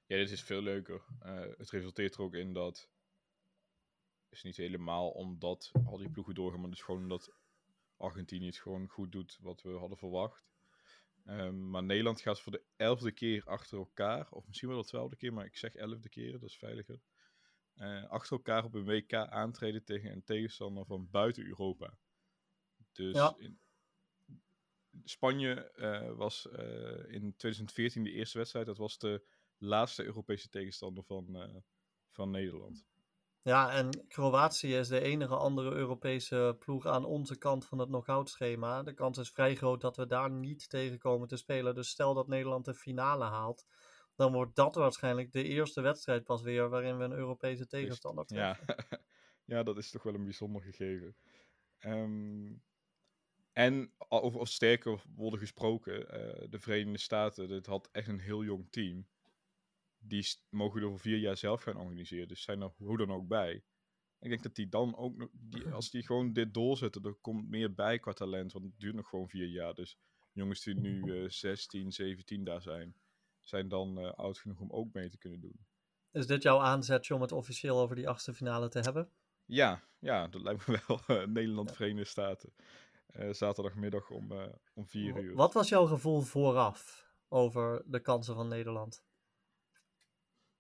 Ja, 0.07 0.17
dit 0.17 0.31
is 0.31 0.43
veel 0.43 0.63
leuker. 0.63 1.03
Uh, 1.23 1.41
het 1.57 1.71
resulteert 1.71 2.15
er 2.15 2.21
ook 2.21 2.35
in 2.35 2.53
dat. 2.53 2.89
Is 4.29 4.43
niet 4.43 4.57
helemaal 4.57 5.11
omdat 5.11 5.71
al 5.85 5.99
die 5.99 6.11
ploegen 6.11 6.35
doorgaan, 6.35 6.61
maar 6.61 6.69
het 6.69 6.79
is 6.79 6.85
gewoon 6.85 7.03
omdat 7.03 7.33
Argentinië 7.97 8.47
het 8.47 8.57
gewoon 8.57 8.89
goed 8.89 9.13
doet 9.13 9.39
wat 9.41 9.63
we 9.63 9.71
hadden 9.71 9.99
verwacht. 9.99 10.53
Um, 11.27 11.71
maar 11.71 11.83
Nederland 11.83 12.21
gaat 12.21 12.41
voor 12.41 12.53
de 12.53 12.63
elfde 12.77 13.13
keer 13.13 13.45
achter 13.45 13.79
elkaar, 13.79 14.31
of 14.31 14.47
misschien 14.47 14.69
wel 14.69 14.83
de 14.83 14.89
twaalfde 14.89 15.17
keer, 15.17 15.33
maar 15.33 15.45
ik 15.45 15.57
zeg 15.57 15.75
elfde 15.75 16.09
keer, 16.09 16.33
dat 16.33 16.49
is 16.49 16.57
veiliger. 16.57 17.01
Uh, 17.77 18.09
achter 18.09 18.37
elkaar 18.37 18.65
op 18.65 18.75
een 18.75 18.85
WK 18.85 19.15
aantreden 19.15 19.85
tegen 19.85 20.13
een 20.13 20.25
tegenstander 20.25 20.85
van 20.85 21.09
buiten 21.11 21.47
Europa. 21.47 21.99
Dus 22.93 23.15
Ja. 23.15 23.35
in, 23.39 23.59
Spanje 25.05 25.71
eh, 25.71 26.11
was 26.17 26.49
eh, 26.49 27.15
in 27.15 27.35
2014 27.37 28.05
de 28.05 28.13
eerste 28.13 28.39
wedstrijd. 28.39 28.67
Dat 28.67 28.77
was 28.77 28.99
de 28.99 29.23
laatste 29.59 30.05
Europese 30.05 30.49
tegenstander 30.49 31.05
van, 31.05 31.37
eh, 31.37 31.57
van 32.11 32.31
Nederland. 32.31 32.85
Ja, 33.43 33.73
en 33.73 34.07
Kroatië 34.09 34.77
is 34.77 34.89
de 34.89 35.01
enige 35.01 35.37
andere 35.37 35.71
Europese 35.71 36.57
ploeg 36.59 36.87
aan 36.87 37.05
onze 37.05 37.39
kant 37.39 37.67
van 37.67 37.79
het 37.79 37.89
knock-out 37.89 38.31
schema. 38.31 38.83
De 38.83 38.95
kans 38.95 39.19
is 39.19 39.31
vrij 39.31 39.55
groot 39.57 39.81
dat 39.81 39.97
we 39.97 40.07
daar 40.07 40.31
niet 40.31 40.69
tegen 40.69 40.99
komen 40.99 41.29
te 41.29 41.37
spelen. 41.37 41.75
Dus 41.75 41.89
stel 41.89 42.15
dat 42.15 42.29
Nederland 42.29 42.65
de 42.65 42.75
finale 42.75 43.25
haalt, 43.25 43.67
dan 44.15 44.33
wordt 44.33 44.57
dat 44.57 44.75
waarschijnlijk 44.75 45.33
de 45.33 45.43
eerste 45.45 45.81
wedstrijd 45.81 46.25
pas 46.25 46.43
weer 46.43 46.69
waarin 46.69 46.99
we 46.99 47.05
een 47.05 47.13
Europese 47.13 47.67
tegenstander 47.67 48.25
Ja. 48.29 48.55
treffen. 48.55 48.87
ja, 49.45 49.63
dat 49.63 49.79
is 49.79 49.91
toch 49.91 50.03
wel 50.03 50.15
een 50.15 50.25
bijzonder 50.25 50.63
gegeven. 50.63 51.17
Ehm, 51.79 52.53
en 53.53 53.93
over, 54.09 54.25
over 54.39 54.47
sterker 54.47 55.03
worden 55.15 55.39
gesproken, 55.39 56.09
eh, 56.11 56.47
de 56.51 56.61
Verenigde 56.61 56.99
Staten, 56.99 57.49
dit 57.49 57.67
had 57.67 57.89
echt 57.93 58.09
een 58.09 58.21
heel 58.21 58.45
jong 58.45 58.67
team. 58.71 59.07
Die 59.99 60.27
mogen 60.49 60.83
er 60.83 60.89
voor 60.89 60.99
vier 61.01 61.19
jaar 61.19 61.37
zelf 61.37 61.63
gaan 61.63 61.77
organiseren, 61.77 62.29
dus 62.29 62.43
zijn 62.43 62.61
er 62.61 62.73
hoe 62.77 62.97
dan 62.97 63.11
ook 63.13 63.29
bij. 63.29 63.65
Ik 64.19 64.29
denk 64.29 64.43
dat 64.43 64.55
die 64.55 64.69
dan 64.69 64.97
ook 64.97 65.29
die, 65.33 65.65
als 65.79 65.91
die 65.91 66.07
gewoon 66.07 66.33
dit 66.33 66.55
doorzetten, 66.55 67.03
er 67.05 67.15
komt 67.15 67.49
meer 67.49 67.75
bij 67.75 67.99
qua 67.99 68.13
talent, 68.13 68.53
want 68.53 68.65
het 68.65 68.79
duurt 68.81 68.95
nog 68.95 69.09
gewoon 69.09 69.29
vier 69.29 69.47
jaar. 69.49 69.75
Dus 69.75 69.99
jongens 70.33 70.63
die 70.63 70.75
nu 70.75 71.23
eh 71.23 71.29
16, 71.29 71.93
17 71.93 72.45
daar 72.45 72.63
zijn, 72.63 72.97
zijn 73.43 73.69
dan 73.69 73.99
eh, 73.99 74.13
oud 74.13 74.39
genoeg 74.39 74.61
om 74.61 74.71
ook 74.71 74.93
mee 74.93 75.09
te 75.11 75.19
kunnen 75.19 75.41
doen. 75.41 75.67
Is 76.11 76.27
dit 76.27 76.43
jouw 76.43 76.59
aanzetje 76.61 77.15
om 77.15 77.21
het 77.21 77.33
officieel 77.33 77.79
over 77.81 77.97
die 77.97 78.09
achtste 78.09 78.35
finale 78.35 78.69
te 78.69 78.79
hebben? 78.81 79.11
Ja, 79.45 79.83
ja, 79.99 80.29
dat 80.29 80.43
lijkt 80.43 80.67
me 80.67 80.81
wel. 80.87 81.01
eh, 81.07 81.27
Nederland, 81.27 81.73
Verenigde 81.73 82.05
Staten. 82.11 82.53
Eh, 83.07 83.33
zaterdagmiddag 83.33 84.11
om, 84.11 84.33
eh 84.33 84.53
om 84.75 84.87
4 84.87 85.23
uur. 85.23 85.35
Wat 85.35 85.53
was 85.53 85.69
jouw 85.69 85.87
gevoel 85.87 86.21
vooraf 86.21 87.07
over 87.29 87.83
de 87.87 88.01
kansen 88.01 88.35
van 88.35 88.49
Nederland? 88.49 89.05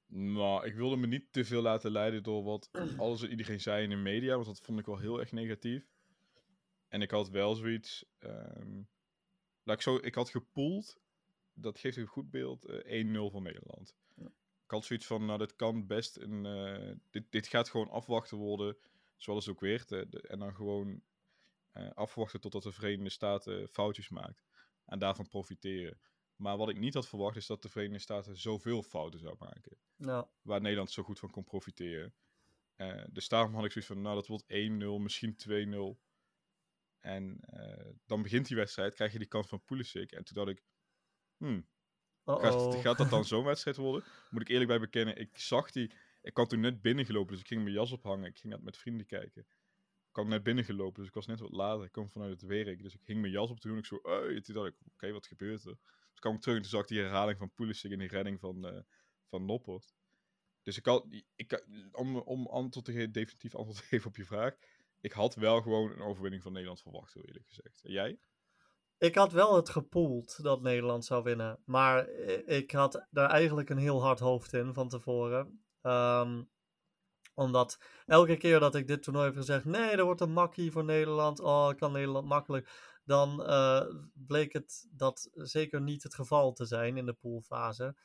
Nou, 0.06 0.66
ik 0.66 0.74
wilde 0.74 0.96
me 0.96 1.06
niet 1.06 1.32
te 1.32 1.44
veel 1.44 1.62
laten 1.62 1.90
leiden 1.90 2.22
door 2.22 2.42
wat 2.44 2.70
alles 2.98 3.22
en 3.22 3.30
iedereen 3.30 3.60
zei 3.60 3.82
in 3.82 3.90
de 3.90 3.96
media, 3.96 4.34
want 4.34 4.46
dat 4.46 4.60
vond 4.60 4.78
ik 4.78 4.86
wel 4.86 4.98
heel 4.98 5.20
erg 5.20 5.32
negatief. 5.32 5.90
En 6.88 7.02
ik 7.02 7.10
had 7.10 7.28
wel 7.28 7.54
zoiets. 7.54 8.04
laat 9.62 9.76
ik, 9.76 9.82
zo, 9.82 9.96
ik 9.96 10.14
had 10.14 10.30
gepoeld, 10.30 11.00
dat 11.54 11.78
geeft 11.78 11.96
een 11.96 12.06
goed 12.06 12.30
beeld, 12.30 12.64
eh 12.64 13.04
1-0 13.06 13.30
voor 13.30 13.42
Nederland. 13.42 13.96
Ik 14.64 14.78
had 14.78 14.84
zoiets 14.84 15.06
van, 15.06 15.24
nou, 15.24 15.38
dit 15.38 15.56
kan 15.56 15.86
best 15.86 16.16
een. 16.16 16.46
eh, 16.46 16.94
dit, 17.10 17.24
dit 17.30 17.46
gaat 17.46 17.68
gewoon 17.70 17.88
afwachten 17.90 18.36
worden, 18.36 18.76
zoals 19.16 19.46
het 19.46 19.54
ook 19.54 19.60
weer. 19.60 19.86
de- 19.86 20.06
de- 20.08 20.20
en 20.20 20.38
dan 20.38 20.54
gewoon 20.54 21.02
eh, 21.72 21.90
afwachten 21.90 22.40
totdat 22.40 22.62
de 22.62 22.72
Verenigde 22.72 23.10
Staten 23.10 23.68
foutjes 23.68 24.08
maakt. 24.08 24.44
En 24.84 24.98
daarvan 24.98 25.28
profiteren. 25.28 26.00
Maar 26.36 26.56
wat 26.56 26.68
ik 26.68 26.78
niet 26.78 26.94
had 26.94 27.08
verwacht, 27.08 27.36
is 27.36 27.46
dat 27.46 27.62
de 27.62 27.68
Verenigde 27.68 27.98
Staten 28.02 28.36
zoveel 28.36 28.82
fouten 28.82 29.20
zou 29.20 29.36
maken 29.38 29.76
Nou, 29.96 30.26
waar 30.42 30.60
Nederland 30.60 30.90
zo 30.90 31.02
goed 31.02 31.18
van 31.18 31.30
kon 31.30 31.44
profiteren. 31.44 32.14
Eh, 32.76 33.04
dus 33.10 33.28
daarom 33.28 33.54
had 33.54 33.64
ik 33.64 33.72
zoiets 33.72 33.90
van, 33.92 34.02
nou 34.02 34.14
dat 34.14 34.26
wordt 34.26 34.44
1-0, 34.48 34.98
misschien 35.02 35.36
2-0. 35.36 36.00
En 37.00 37.40
eh, 37.40 37.90
dan 38.06 38.22
begint 38.22 38.46
die 38.46 38.56
wedstrijd, 38.56 38.94
krijg 38.94 39.12
je 39.12 39.18
die 39.18 39.28
kans 39.28 39.48
van 39.48 39.64
Pulisic. 39.64 40.12
En 40.12 40.24
toen 40.24 40.44
dacht 40.44 40.58
ik, 40.58 40.62
hmm, 41.42 41.66
gaat, 42.82 42.98
dat 42.98 43.10
dan 43.10 43.24
zo'n 43.32 43.44
wedstrijd 43.44 43.76
worden? 43.76 44.04
Moet 44.30 44.40
ik 44.40 44.48
eerlijk 44.48 44.68
bij 44.68 44.80
bekennen, 44.80 45.16
ik 45.16 45.38
zag 45.38 45.70
die, 45.70 45.92
ik 46.22 46.34
kwam 46.34 46.46
toen 46.46 46.60
net 46.60 46.80
binnengelopen, 46.82 47.32
dus 47.32 47.40
ik 47.40 47.46
ging 47.46 47.62
mijn 47.62 47.74
jas 47.74 47.92
ophangen. 47.92 48.24
Ik 48.24 48.38
ging 48.38 48.52
dat 48.52 48.62
met 48.62 48.76
vrienden 48.76 49.06
kijken. 49.06 49.42
Ik 49.42 50.18
kwam 50.18 50.28
net 50.28 50.42
binnengelopen, 50.42 50.98
dus 50.98 51.08
ik 51.08 51.14
was 51.14 51.26
net 51.26 51.40
wat 51.40 51.52
later. 51.52 51.84
Ik 51.84 51.92
kwam 51.92 52.10
vanuit 52.10 52.30
het 52.30 52.42
werk, 52.42 52.82
dus 52.82 52.94
ik 52.94 53.00
hing 53.04 53.20
mijn 53.20 53.32
jas 53.32 53.50
op. 53.50 53.60
Toen 53.60 53.72
en 53.72 53.78
ik 53.78 53.86
zo, 53.86 54.00
toen 54.40 54.54
dacht 54.54 54.68
ik, 54.68 54.76
oké, 54.92 55.12
wat 55.12 55.26
gebeurt 55.26 55.64
er? 55.64 55.78
Dus 56.10 56.20
kwam 56.20 56.34
ik 56.34 56.40
terug 56.40 56.56
en 56.56 56.62
toen 56.62 56.70
zag 56.70 56.80
ik 56.80 56.88
die 56.88 57.00
herhaling 57.00 57.38
van 57.38 57.52
Pulisic 57.54 57.92
en 57.92 57.98
die 57.98 58.08
redding 58.08 58.40
van, 58.40 58.66
eh 58.66 58.82
van 59.32 59.44
Noppert. 59.44 59.94
Dus 60.62 60.76
ik 60.76 60.86
had, 60.86 61.06
ik, 61.34 61.64
om, 61.92 62.16
om 62.16 62.46
antwoord 62.46 62.84
te 62.84 62.92
geven, 62.92 63.12
definitief 63.12 63.54
antwoord 63.54 63.78
te 63.78 63.84
geven 63.84 64.08
op 64.08 64.16
je 64.16 64.24
vraag. 64.24 64.56
Ik 65.00 65.12
had 65.12 65.34
wel 65.34 65.62
gewoon 65.62 65.90
een 65.90 66.02
overwinning 66.02 66.42
van 66.42 66.52
Nederland 66.52 66.82
verwacht, 66.82 67.14
heel 67.14 67.24
eerlijk 67.24 67.46
gezegd. 67.46 67.82
En 67.84 67.92
jij? 67.92 68.18
Ik 69.02 69.14
had 69.14 69.32
wel 69.32 69.56
het 69.56 69.68
gepoeld 69.68 70.42
dat 70.42 70.62
Nederland 70.62 71.04
zou 71.04 71.22
winnen. 71.22 71.58
Maar 71.64 72.08
ik 72.46 72.70
had 72.70 73.06
daar 73.10 73.30
eigenlijk 73.30 73.70
een 73.70 73.78
heel 73.78 74.02
hard 74.02 74.18
hoofd 74.18 74.52
in 74.52 74.74
van 74.74 74.88
tevoren. 74.88 75.64
Ehm, 75.80 76.42
omdat 77.34 77.78
elke 78.06 78.36
keer 78.36 78.60
dat 78.60 78.74
ik 78.74 78.86
dit 78.86 79.02
toernooi 79.02 79.26
heb 79.26 79.36
gezegd: 79.36 79.64
nee, 79.64 79.90
er 79.90 80.04
wordt 80.04 80.20
een 80.20 80.32
makkie 80.32 80.72
voor 80.72 80.84
Nederland. 80.84 81.40
Oh, 81.40 81.70
kan 81.70 81.92
Nederland 81.92 82.26
makkelijk. 82.26 82.70
Dan 83.04 83.44
eh, 83.44 83.86
bleek 84.12 84.52
het 84.52 84.88
dat 84.90 85.30
zeker 85.32 85.80
niet 85.80 86.02
het 86.02 86.14
geval 86.14 86.52
te 86.52 86.64
zijn 86.64 86.96
in 86.96 87.06
de 87.06 87.12
poolfase. 87.12 87.96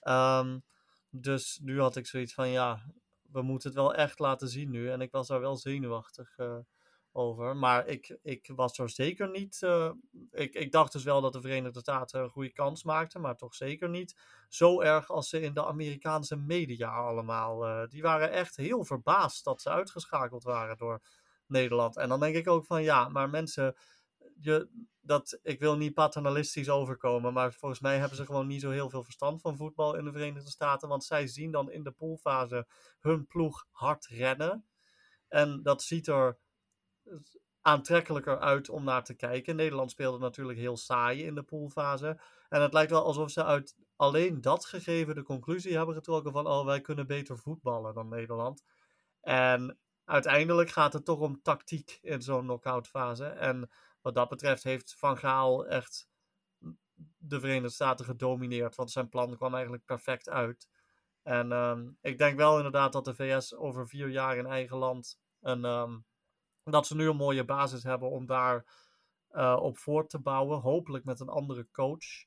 Ehm, 0.00 0.58
dus 1.10 1.58
nu 1.62 1.80
had 1.80 1.96
ik 1.96 2.06
zoiets 2.06 2.34
van: 2.34 2.48
ja, 2.48 2.92
we 3.22 3.42
moeten 3.42 3.68
het 3.68 3.78
wel 3.78 3.94
echt 3.94 4.18
laten 4.18 4.48
zien 4.48 4.70
nu. 4.70 4.90
En 4.90 5.00
ik 5.00 5.10
was 5.10 5.28
daar 5.28 5.40
wel 5.40 5.56
zenuwachtig 5.56 6.36
eh, 6.36 6.58
over. 7.12 7.56
Maar 7.56 7.86
ik, 7.86 8.18
ik 8.22 8.50
was 8.54 8.78
er 8.78 8.90
zeker 8.90 9.30
niet. 9.30 9.62
eh, 9.62 9.90
ik, 10.30 10.54
ik 10.54 10.72
dacht 10.72 10.92
dus 10.92 11.04
wel 11.04 11.20
dat 11.20 11.32
de 11.32 11.40
Verenigde 11.40 11.80
Staten 11.80 12.22
een 12.22 12.30
goede 12.30 12.52
kans 12.52 12.84
maakten, 12.84 13.20
maar 13.20 13.36
toch 13.36 13.54
zeker 13.54 13.88
niet 13.88 14.16
zo 14.48 14.80
erg 14.80 15.08
als 15.10 15.28
ze 15.28 15.40
in 15.40 15.54
de 15.54 15.64
Amerikaanse 15.66 16.36
media 16.36 16.88
allemaal. 16.90 17.66
eh, 17.66 17.88
die 17.88 18.02
waren 18.02 18.30
echt 18.30 18.56
heel 18.56 18.84
verbaasd 18.84 19.44
dat 19.44 19.62
ze 19.62 19.70
uitgeschakeld 19.70 20.42
waren 20.42 20.76
door 20.76 21.00
Nederland. 21.46 21.96
En 21.96 22.08
dan 22.08 22.20
denk 22.20 22.34
ik 22.36 22.48
ook 22.48 22.66
van 22.66 22.82
ja, 22.82 23.08
maar 23.08 23.30
mensen. 23.30 23.76
Je, 24.40 24.68
dat, 25.00 25.38
ik 25.42 25.60
wil 25.60 25.76
niet 25.76 25.94
paternalistisch 25.94 26.68
overkomen, 26.68 27.32
maar 27.32 27.52
volgens 27.52 27.80
mij 27.80 27.98
hebben 27.98 28.16
ze 28.16 28.24
gewoon 28.26 28.46
niet 28.46 28.60
zo 28.60 28.70
heel 28.70 28.90
veel 28.90 29.02
verstand 29.04 29.40
van 29.40 29.56
voetbal 29.56 29.94
in 29.94 30.04
de 30.04 30.12
Verenigde 30.12 30.50
Staten. 30.50 30.88
Want 30.88 31.04
zij 31.04 31.26
zien 31.26 31.50
dan 31.50 31.70
in 31.70 31.82
de 31.82 31.90
poolfase 31.90 32.66
hun 33.00 33.26
ploeg 33.26 33.66
hard 33.70 34.06
rennen. 34.06 34.66
En 35.28 35.62
dat 35.62 35.82
ziet 35.82 36.06
er 36.06 36.38
aantrekkelijker 37.60 38.38
uit 38.38 38.68
om 38.68 38.84
naar 38.84 39.04
te 39.04 39.14
kijken. 39.14 39.56
Nederland 39.56 39.90
speelde 39.90 40.18
natuurlijk 40.18 40.58
heel 40.58 40.76
saai 40.76 41.24
in 41.24 41.34
de 41.34 41.42
poolfase. 41.42 42.20
En 42.48 42.62
het 42.62 42.72
lijkt 42.72 42.90
wel 42.90 43.04
alsof 43.04 43.30
ze 43.30 43.44
uit 43.44 43.76
alleen 43.96 44.40
dat 44.40 44.64
gegeven 44.64 45.14
de 45.14 45.22
conclusie 45.22 45.76
hebben 45.76 45.94
getrokken 45.94 46.32
van 46.32 46.46
oh, 46.46 46.64
wij 46.64 46.80
kunnen 46.80 47.06
beter 47.06 47.38
voetballen 47.38 47.94
dan 47.94 48.08
Nederland. 48.08 48.64
En 49.20 49.78
uiteindelijk 50.04 50.70
gaat 50.70 50.92
het 50.92 51.04
toch 51.04 51.18
om 51.18 51.42
tactiek 51.42 51.98
in 52.00 52.22
zo'n 52.22 52.42
knock-out 52.42 52.88
fase. 52.88 53.24
En 53.26 53.70
wat 54.00 54.14
dat 54.14 54.28
betreft 54.28 54.62
heeft 54.62 54.94
Van 54.98 55.18
Gaal 55.18 55.66
echt 55.66 56.08
de 57.16 57.40
Verenigde 57.40 57.70
Staten 57.70 58.04
gedomineerd. 58.04 58.74
Want 58.74 58.90
zijn 58.90 59.08
plan 59.08 59.36
kwam 59.36 59.52
eigenlijk 59.54 59.84
perfect 59.84 60.28
uit. 60.28 60.68
En 61.22 61.52
ehm, 61.52 61.90
ik 62.00 62.18
denk 62.18 62.36
wel 62.36 62.56
inderdaad 62.56 62.92
dat 62.92 63.04
de 63.04 63.14
VS 63.14 63.54
over 63.54 63.88
vier 63.88 64.08
jaar 64.08 64.36
in 64.36 64.46
eigen 64.46 64.76
land 64.76 65.20
een, 65.40 65.64
ehm, 65.64 65.98
dat 66.64 66.86
ze 66.86 66.96
nu 66.96 67.08
een 67.08 67.16
mooie 67.16 67.44
basis 67.44 67.82
hebben 67.82 68.10
om 68.10 68.26
daar 68.26 68.64
eh, 69.28 69.58
op 69.60 69.78
voort 69.78 70.10
te 70.10 70.18
bouwen. 70.18 70.60
Hopelijk 70.60 71.04
met 71.04 71.20
een 71.20 71.28
andere 71.28 71.68
coach. 71.70 72.24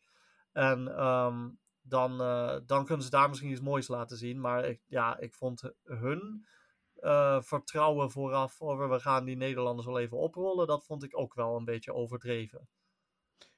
En 0.52 0.88
ehm, 0.98 1.50
dan, 1.82 2.22
eh, 2.22 2.58
dan 2.66 2.86
kunnen 2.86 3.06
ze 3.06 3.12
daar 3.12 3.30
misschien 3.30 3.52
iets 3.52 3.62
moois 3.62 3.88
laten 3.88 4.18
zien. 4.18 4.42
Maar 4.42 4.66
ik, 4.66 4.82
ja, 4.88 5.18
ik 5.18 5.34
vond 5.34 5.72
hun 5.84 6.48
eh, 6.96 7.42
vertrouwen 7.42 8.12
vooraf 8.12 8.62
over 8.62 8.90
we 8.90 9.00
gaan 9.00 9.26
die 9.26 9.38
Nederlanders 9.38 9.88
wel 9.88 10.00
even 10.00 10.18
oprollen. 10.18 10.68
Dat 10.68 10.86
vond 10.86 11.04
ik 11.04 11.18
ook 11.18 11.34
wel 11.34 11.56
een 11.56 11.66
beetje 11.66 11.94
overdreven. 11.94 12.68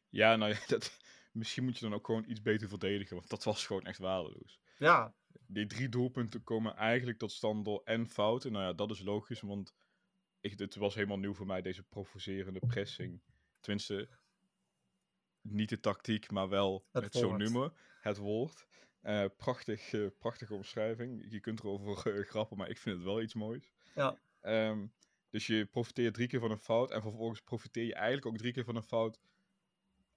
Ja, 0.09 0.35
nou 0.35 0.51
ja, 0.51 0.59
dat, 0.67 0.97
misschien 1.31 1.63
moet 1.63 1.77
je 1.77 1.85
dan 1.85 1.93
ook 1.93 2.05
gewoon 2.05 2.25
iets 2.27 2.41
beter 2.41 2.67
verdedigen, 2.67 3.15
want 3.15 3.29
dat 3.29 3.43
was 3.43 3.65
gewoon 3.65 3.85
echt 3.85 3.99
waardeloos. 3.99 4.59
Ja, 4.77 5.13
die 5.47 5.65
drie 5.65 5.89
doelpunten 5.89 6.43
komen 6.43 6.75
eigenlijk 6.75 7.17
tot 7.17 7.31
stand 7.31 7.65
door 7.65 7.81
en 7.83 8.09
fouten. 8.09 8.51
Nou 8.51 8.63
ja, 8.63 8.73
dat 8.73 8.91
is 8.91 9.01
logisch, 9.01 9.41
want 9.41 9.75
ik, 10.39 10.59
het 10.59 10.75
was 10.75 10.95
helemaal 10.95 11.19
nieuw 11.19 11.33
voor 11.33 11.45
mij, 11.45 11.61
deze 11.61 11.83
provocerende 11.83 12.59
pressing. 12.59 13.21
Tenminste, 13.59 14.09
niet 15.41 15.69
de 15.69 15.79
tactiek, 15.79 16.31
maar 16.31 16.49
wel 16.49 16.87
Het 16.91 17.03
het, 17.03 17.13
zo 17.13 17.27
woord. 17.27 17.41
noemen. 17.41 17.73
Het 18.01 18.17
woord. 18.17 18.67
Eh, 19.01 19.25
prachtig, 19.37 19.93
eh, 19.93 20.07
prachtige 20.19 20.53
omschrijving. 20.53 21.25
Je 21.31 21.39
kunt 21.39 21.59
erover 21.59 22.15
eh, 22.15 22.25
grappen, 22.25 22.57
maar 22.57 22.69
ik 22.69 22.77
vind 22.77 22.95
het 22.95 23.05
wel 23.05 23.21
iets 23.21 23.33
moois. 23.33 23.71
Ja. 23.95 24.19
Ehm, 24.41 24.87
dus 25.29 25.47
je 25.47 25.65
profiteert 25.65 26.13
drie 26.13 26.27
keer 26.27 26.39
van 26.39 26.51
een 26.51 26.57
fout 26.57 26.91
en 26.91 27.01
vervolgens 27.01 27.41
profiteer 27.41 27.85
je 27.85 27.93
eigenlijk 27.93 28.25
ook 28.25 28.37
drie 28.37 28.53
keer 28.53 28.63
van 28.63 28.75
een 28.75 28.83
fout 28.83 29.19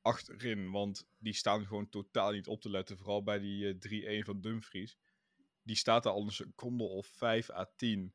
achterin. 0.03 0.71
Want 0.71 1.09
die 1.19 1.33
staan 1.35 1.67
gewoon 1.67 1.89
totaal 1.89 2.31
niet 2.31 2.47
op 2.47 2.61
te 2.61 2.71
letten. 2.71 2.97
Vooral 2.97 3.23
bij 3.23 3.39
die 3.39 3.69
eh, 3.69 4.23
3-1 4.23 4.25
van 4.25 4.41
Dumfries. 4.41 4.99
Die 5.63 5.77
staat 5.77 6.03
daar 6.03 6.13
al 6.13 6.23
een 6.23 6.33
seconde 6.33 6.85
of 6.85 7.07
5 7.07 7.51
à 7.51 7.73
10 7.77 8.15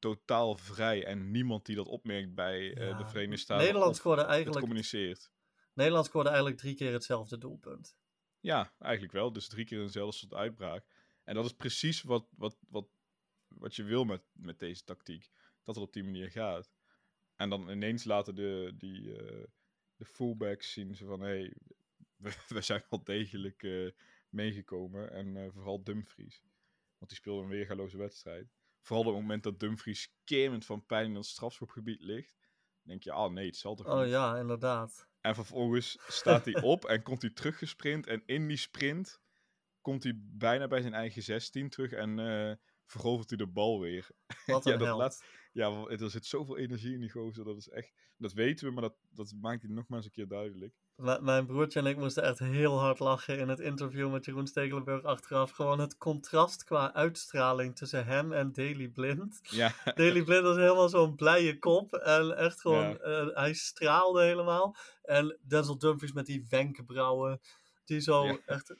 totaal 0.00 0.56
vrij. 0.56 1.04
En 1.04 1.30
niemand 1.30 1.66
die 1.66 1.76
dat 1.76 1.86
opmerkt 1.86 2.34
bij 2.34 2.74
eh, 2.74 2.88
Ja, 2.88 2.96
de 2.96 3.06
Verenigde 3.06 3.36
Staten 3.36 3.64
Nederland 3.64 3.96
scoorde 3.96 4.22
eigenlijk, 4.22 4.60
communiceert. 4.60 5.32
Nederland 5.74 6.06
scoorde 6.06 6.28
eigenlijk 6.28 6.58
drie 6.58 6.74
keer 6.74 6.92
hetzelfde 6.92 7.38
doelpunt. 7.38 7.96
Ja, 8.40 8.74
eigenlijk 8.78 9.12
wel. 9.12 9.32
Dus 9.32 9.48
drie 9.48 9.64
keer 9.64 9.80
eenzelfde 9.80 10.16
soort 10.16 10.34
uitbraak. 10.34 10.84
En 11.24 11.34
dat 11.34 11.44
is 11.44 11.52
precies 11.52 12.02
wat, 12.02 12.28
wat, 12.36 12.56
wat, 12.68 12.88
wat 13.48 13.76
je 13.76 13.82
wil 13.82 14.04
met, 14.04 14.22
met 14.32 14.58
deze 14.58 14.84
tactiek. 14.84 15.30
Dat 15.64 15.74
het 15.74 15.84
op 15.84 15.92
die 15.92 16.04
manier 16.04 16.30
gaat. 16.30 16.70
En 17.36 17.50
dan 17.50 17.70
ineens 17.70 18.04
laten 18.04 18.34
de, 18.34 18.72
die, 18.76 19.16
eh, 19.16 19.44
de 19.96 20.04
fullbacks 20.04 20.72
zien 20.72 20.94
ze 20.94 21.04
van... 21.04 21.20
Hé, 21.20 21.28
hey, 21.28 21.54
we, 22.24 22.32
we 22.48 22.60
zijn 22.60 22.82
wel 22.88 23.04
degelijk 23.04 23.62
eh, 23.62 23.90
meegekomen. 24.28 25.12
En 25.12 25.52
vooral 25.52 25.84
Dumfries. 25.84 26.42
Want 26.98 27.10
die 27.10 27.20
speelde 27.20 27.42
een 27.42 27.48
weergaloze 27.48 27.96
wedstrijd. 27.96 28.59
Vooral 28.80 29.04
op 29.06 29.12
het 29.12 29.20
moment 29.22 29.42
dat 29.42 29.60
Dumfries 29.60 30.14
kermend 30.24 30.64
van 30.64 30.86
pijn 30.86 31.06
in 31.06 31.14
het 31.14 31.26
strafschopgebied 31.26 32.00
ligt. 32.00 32.48
denk 32.82 33.02
je, 33.02 33.12
ah 33.12 33.32
nee, 33.32 33.46
het 33.46 33.56
zal 33.56 33.74
toch 33.74 33.86
Oh 33.86 34.00
niet? 34.00 34.08
ja, 34.10 34.36
inderdaad. 34.38 35.08
En 35.20 35.34
vervolgens 35.34 35.98
staat 36.08 36.44
hij 36.44 36.62
op 36.62 36.84
en 36.84 37.02
komt 37.02 37.22
hij 37.22 37.30
teruggesprint. 37.30 38.06
En 38.06 38.22
in 38.26 38.48
die 38.48 38.56
sprint 38.56 39.20
komt 39.80 40.02
hij 40.02 40.12
bijna 40.16 40.68
bij 40.68 40.80
zijn 40.80 40.94
eigen 40.94 41.22
16 41.22 41.68
terug 41.68 41.92
en 41.92 42.60
verovert 42.84 43.28
hij 43.28 43.38
de 43.38 43.46
bal 43.46 43.80
weer. 43.80 44.08
Wat 44.46 44.64
Ja, 44.64 44.72
een 44.72 44.78
dat 44.78 44.86
held. 44.88 44.98
laat- 45.00 45.24
Ja, 45.52 45.86
er 45.86 46.10
zit 46.10 46.26
zoveel 46.26 46.56
energie 46.58 46.94
in 46.94 47.00
die 47.00 47.10
gozer. 47.10 47.44
Dat 47.44 47.56
is 47.56 47.68
echt. 47.68 47.92
Dat 48.16 48.32
weten 48.32 48.66
we, 48.66 48.72
maar 48.72 48.82
dat, 48.82 48.96
dat 49.10 49.32
maakt 49.40 49.62
hij 49.62 49.70
nog 49.70 49.88
maar 49.88 49.96
eens 49.98 50.06
een 50.06 50.12
keer 50.12 50.28
duidelijk. 50.28 50.74
Mijn 51.00 51.46
broertje 51.46 51.80
en 51.80 51.86
ik 51.86 51.96
moesten 51.96 52.22
echt 52.22 52.38
heel 52.38 52.78
hard 52.78 52.98
lachen 52.98 53.38
in 53.38 53.48
het 53.48 53.60
interview 53.60 54.10
met 54.12 54.24
Jeroen 54.24 54.46
Stekelenburg 54.46 55.02
achteraf. 55.04 55.50
Gewoon 55.50 55.78
het 55.80 55.96
contrast 55.98 56.64
qua 56.64 56.94
uitstraling 56.94 57.76
tussen 57.76 58.06
hem 58.06 58.32
en 58.32 58.52
Daily 58.52 58.88
Blind. 58.88 59.40
Ja, 59.42 59.72
Daily 59.94 60.22
Blind 60.22 60.42
was 60.42 60.56
helemaal 60.56 60.88
zo'n 60.88 61.14
blije 61.16 61.58
kop. 61.58 61.92
En 61.94 62.36
echt 62.36 62.60
gewoon, 62.60 62.88
Ja. 62.88 62.96
eh, 62.96 63.26
hij 63.36 63.52
straalde 63.54 64.22
helemaal. 64.22 64.76
En 65.02 65.38
Denzel 65.42 65.78
Dumfries 65.78 66.12
met 66.12 66.26
die 66.26 66.46
wenkbrauwen. 66.48 67.40
Die 67.84 68.00
zo 68.00 68.24
Ja. 68.26 68.38
echt 68.46 68.74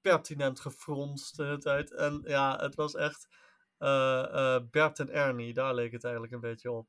pertinent 0.00 0.60
gefronst 0.60 1.36
de 1.36 1.42
hele 1.44 1.58
tijd. 1.58 1.94
En 1.94 2.22
ja, 2.26 2.56
het 2.60 2.74
was 2.74 2.94
echt 2.94 3.28
eh, 3.78 4.54
eh, 4.54 4.62
Bert 4.70 4.98
en 4.98 5.10
Ernie. 5.10 5.54
Daar 5.54 5.74
leek 5.74 5.92
het 5.92 6.04
eigenlijk 6.04 6.34
een 6.34 6.40
beetje 6.40 6.70
op. 6.70 6.86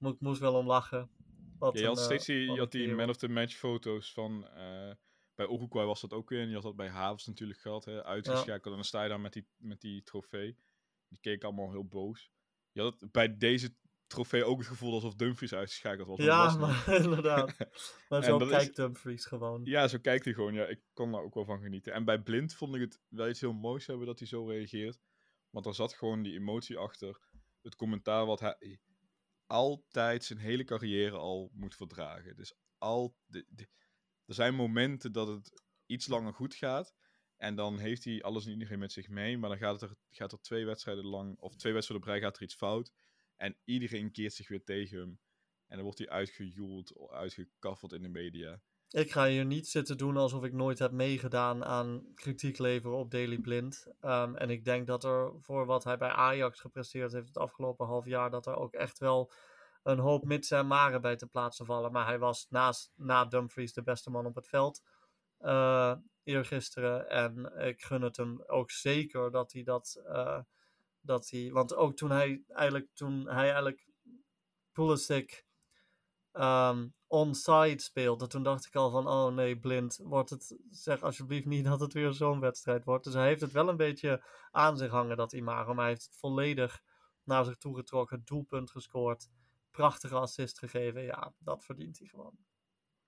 Ik 0.00 0.20
moest 0.20 0.40
wel 0.40 0.54
om 0.54 0.66
lachen. 0.66 1.10
Wat 1.58 1.74
Ja, 1.74 1.80
je 1.80 1.86
had 1.86 1.96
een, 1.96 2.02
eh, 2.02 2.08
steeds 2.08 2.24
die, 2.26 2.52
je 2.52 2.58
had 2.58 2.72
die 2.72 2.94
man 2.94 3.08
of 3.08 3.16
the 3.16 3.28
match 3.28 3.54
foto's 3.56 4.12
van. 4.12 4.48
eh, 4.48 4.90
bij 5.34 5.46
Uruguay 5.48 5.84
was 5.86 6.00
dat 6.00 6.12
ook 6.12 6.28
weer. 6.30 6.40
En 6.40 6.48
je 6.48 6.54
had 6.54 6.62
dat 6.62 6.76
bij 6.76 6.88
Havens 6.88 7.26
natuurlijk 7.26 7.60
gehad. 7.60 7.84
Hè, 7.84 8.04
uitgeschakeld. 8.04 8.64
En 8.66 8.70
dan 8.72 8.84
sta 8.84 9.02
je 9.02 9.08
daar 9.08 9.20
met 9.20 9.32
die, 9.32 9.46
met 9.56 9.80
die 9.80 10.02
trofee. 10.02 10.56
Die 11.08 11.18
keek 11.20 11.44
allemaal 11.44 11.70
heel 11.70 11.84
boos. 11.84 12.30
Je 12.72 12.80
had 12.80 13.00
het 13.00 13.12
bij 13.12 13.36
deze 13.38 13.74
trofee 14.06 14.44
ook 14.44 14.58
het 14.58 14.66
gevoel 14.66 14.92
alsof 14.92 15.14
Dumfries 15.14 15.52
uitgeschakeld 15.54 16.08
was. 16.08 16.18
Ja, 16.18 16.44
was 16.44 16.56
maar 16.86 16.94
inderdaad. 17.02 17.56
Maar 18.08 18.24
zo 18.24 18.38
is- 18.38 18.48
kijkt 18.48 18.76
Dumfries 18.76 19.24
gewoon. 19.24 19.60
Ja, 19.64 19.88
zo 19.88 19.98
kijkt 19.98 20.24
hij 20.24 20.34
gewoon. 20.34 20.54
Ja, 20.54 20.64
ik 20.66 20.80
kon 20.92 21.12
daar 21.12 21.22
ook 21.22 21.34
wel 21.34 21.44
van 21.44 21.60
genieten. 21.60 21.92
En 21.92 22.04
bij 22.04 22.18
Blind 22.22 22.54
vond 22.54 22.74
ik 22.74 22.80
het 22.80 23.00
wel 23.08 23.28
iets 23.28 23.40
heel 23.40 23.52
moois 23.52 23.86
hebben 23.86 24.06
dat 24.06 24.18
hij 24.18 24.28
zo 24.28 24.46
reageert. 24.46 24.98
Want 25.50 25.66
er 25.66 25.74
zat 25.74 25.92
gewoon 25.94 26.22
die 26.22 26.34
emotie 26.34 26.76
achter. 26.76 27.18
Het 27.62 27.76
commentaar 27.76 28.26
wat 28.26 28.40
hij 28.40 28.78
altijd 29.48 30.24
zijn 30.24 30.38
hele 30.38 30.64
carrière 30.64 31.16
al 31.16 31.50
moet 31.52 31.74
verdragen. 31.74 32.36
Dus 32.36 32.54
al 32.78 33.16
de, 33.26 33.46
er 34.24 34.34
zijn 34.34 34.54
momenten 34.54 35.12
dat 35.12 35.28
het 35.28 35.62
iets 35.86 36.06
langer 36.06 36.34
goed 36.34 36.54
gaat. 36.54 36.94
En 37.36 37.54
dan 37.54 37.78
heeft 37.78 38.04
hij 38.04 38.22
alles 38.22 38.46
en 38.46 38.52
iedereen 38.52 38.78
met 38.78 38.92
zich 38.92 39.08
mee. 39.08 39.38
Maar 39.38 39.48
dan 39.48 39.58
gaat, 39.58 39.80
het 39.80 39.90
er, 39.90 39.96
gaat 40.10 40.32
er 40.32 40.40
twee 40.40 40.64
wedstrijden 40.64 41.04
lang, 41.04 41.38
of 41.38 41.56
twee 41.56 41.72
wedstrijden 41.72 42.06
op 42.06 42.12
rij, 42.12 42.22
gaat 42.22 42.36
er 42.36 42.42
iets 42.42 42.54
fout. 42.54 42.92
En 43.36 43.56
iedereen 43.64 44.10
keert 44.10 44.32
zich 44.32 44.48
weer 44.48 44.64
tegen 44.64 44.98
hem. 44.98 45.20
En 45.66 45.74
dan 45.76 45.82
wordt 45.82 45.98
hij 45.98 46.08
uitgejoeld, 46.08 47.10
uitgekaffeld 47.10 47.92
in 47.92 48.02
de 48.02 48.08
media. 48.08 48.62
Ik 48.90 49.12
ga 49.12 49.26
hier 49.26 49.44
niet 49.44 49.68
zitten 49.68 49.98
doen 49.98 50.16
alsof 50.16 50.44
ik 50.44 50.52
nooit 50.52 50.78
heb 50.78 50.92
meegedaan 50.92 51.64
aan 51.64 52.12
kritiek 52.14 52.58
leveren 52.58 52.96
op 52.96 53.10
Daily 53.10 53.38
Blind. 53.38 53.86
Ehm, 54.00 54.34
en 54.34 54.50
ik 54.50 54.64
denk 54.64 54.86
dat 54.86 55.04
er 55.04 55.32
voor 55.40 55.66
wat 55.66 55.84
hij 55.84 55.96
bij 55.98 56.10
Ajax 56.10 56.60
gepresteerd 56.60 57.12
heeft 57.12 57.28
het 57.28 57.38
afgelopen 57.38 57.86
half 57.86 58.04
jaar, 58.04 58.30
dat 58.30 58.46
er 58.46 58.56
ook 58.56 58.74
echt 58.74 58.98
wel 58.98 59.32
een 59.82 59.98
hoop 59.98 60.24
mits 60.24 60.50
en 60.50 60.66
maren 60.66 61.00
bij 61.00 61.16
te 61.16 61.26
plaatsen 61.26 61.66
vallen. 61.66 61.92
Maar 61.92 62.06
hij 62.06 62.18
was 62.18 62.46
naast, 62.50 62.92
na 62.96 63.24
Dumfries 63.24 63.72
de 63.72 63.82
beste 63.82 64.10
man 64.10 64.26
op 64.26 64.34
het 64.34 64.48
veld 64.48 64.82
eh 65.38 65.94
eergisteren. 66.22 67.08
En 67.08 67.52
ik 67.66 67.82
gun 67.82 68.02
het 68.02 68.16
hem 68.16 68.42
ook 68.46 68.70
zeker 68.70 69.30
dat 69.30 69.52
hij 69.52 69.62
dat... 69.62 70.02
eh, 70.06 70.40
dat 71.00 71.30
hij, 71.30 71.50
want 71.52 71.74
ook 71.74 71.96
toen 71.96 72.10
hij 72.10 72.42
eigenlijk, 72.48 72.88
toen 72.94 73.28
hij 73.28 73.44
eigenlijk 73.44 73.86
Pulisic 74.72 75.44
ehm 76.32 76.86
onside 77.08 77.80
speelde, 77.80 78.26
toen 78.26 78.42
dacht 78.42 78.66
ik 78.66 78.74
al 78.74 78.90
van, 78.90 79.08
oh 79.08 79.34
nee, 79.34 79.58
blind, 79.58 80.00
wordt 80.02 80.30
het, 80.30 80.58
zeg 80.70 81.02
alsjeblieft 81.02 81.46
niet 81.46 81.64
dat 81.64 81.80
het 81.80 81.92
weer 81.92 82.12
zo'n 82.12 82.40
wedstrijd 82.40 82.84
wordt. 82.84 83.04
Dus 83.04 83.14
hij 83.14 83.26
heeft 83.26 83.40
het 83.40 83.52
wel 83.52 83.68
een 83.68 83.76
beetje 83.76 84.24
aan 84.50 84.76
zich 84.76 84.90
hangen, 84.90 85.16
dat 85.16 85.32
imago, 85.32 85.74
maar 85.74 85.84
hij 85.84 85.92
heeft 85.92 86.04
het 86.04 86.16
volledig 86.16 86.82
naar 87.24 87.44
zich 87.44 87.56
toe 87.56 87.76
getrokken, 87.76 88.22
doelpunt 88.24 88.70
gescoord, 88.70 89.28
prachtige 89.70 90.14
assist 90.14 90.58
gegeven, 90.58 91.02
ja, 91.02 91.34
dat 91.38 91.64
verdient 91.64 91.98
hij 91.98 92.08
gewoon. 92.08 92.38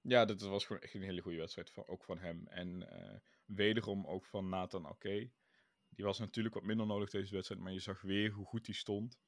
Ja, 0.00 0.24
dit 0.24 0.40
was 0.40 0.64
gewoon 0.64 0.82
echt 0.82 0.94
een 0.94 1.02
hele 1.02 1.20
goede 1.20 1.38
wedstrijd, 1.38 1.72
ook 1.86 2.04
van 2.04 2.18
hem. 2.18 2.46
En 2.46 2.90
eh, 2.90 3.18
wederom 3.44 4.06
ook 4.06 4.26
van 4.26 4.48
Nathan 4.48 4.86
Ake. 4.86 5.30
Die 5.88 6.04
was 6.04 6.18
natuurlijk 6.18 6.54
wat 6.54 6.64
minder 6.64 6.86
nodig 6.86 7.10
deze 7.10 7.34
wedstrijd, 7.34 7.60
maar 7.60 7.72
je 7.72 7.80
zag 7.80 8.00
weer 8.00 8.30
hoe 8.30 8.46
goed 8.46 8.66
hij 8.66 8.74
stond. 8.74 9.18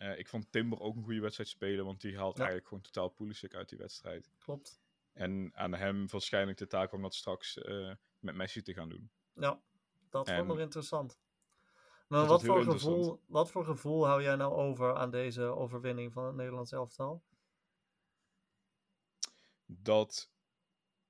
Eh, 0.00 0.18
ik 0.18 0.28
vond 0.28 0.52
Timber 0.52 0.80
ook 0.80 0.96
een 0.96 1.02
goede 1.04 1.20
wedstrijd 1.20 1.48
spelen, 1.48 1.84
want 1.84 2.00
die 2.00 2.16
haalt 2.16 2.32
Ja. 2.36 2.38
eigenlijk 2.38 2.68
gewoon 2.68 2.82
totaal 2.82 3.08
Pulisic 3.08 3.54
uit 3.54 3.68
die 3.68 3.78
wedstrijd. 3.78 4.30
Klopt. 4.38 4.80
En 5.12 5.50
aan 5.54 5.74
hem 5.74 6.08
waarschijnlijk 6.08 6.58
de 6.58 6.66
taak 6.66 6.92
om 6.92 7.02
dat 7.02 7.14
straks 7.14 7.58
eh, 7.58 7.94
met 8.18 8.34
Messi 8.34 8.62
te 8.62 8.72
gaan 8.74 8.88
doen. 8.88 9.10
Ja, 9.34 9.62
dat 10.10 10.28
En- 10.28 10.34
wordt 10.34 10.48
nog 10.48 10.58
interessant. 10.58 11.20
Maar 12.08 12.26
wat 12.26 12.44
voor, 12.44 12.62
gevoel, 12.64 13.22
wat 13.26 13.50
voor 13.50 13.64
gevoel 13.64 14.06
hou 14.06 14.22
jij 14.22 14.36
nou 14.36 14.52
over 14.54 14.94
aan 14.96 15.10
deze 15.10 15.42
overwinning 15.42 16.12
van 16.12 16.24
het 16.24 16.34
Nederlands 16.34 16.72
elftal? 16.72 17.24
Dat 19.66 20.30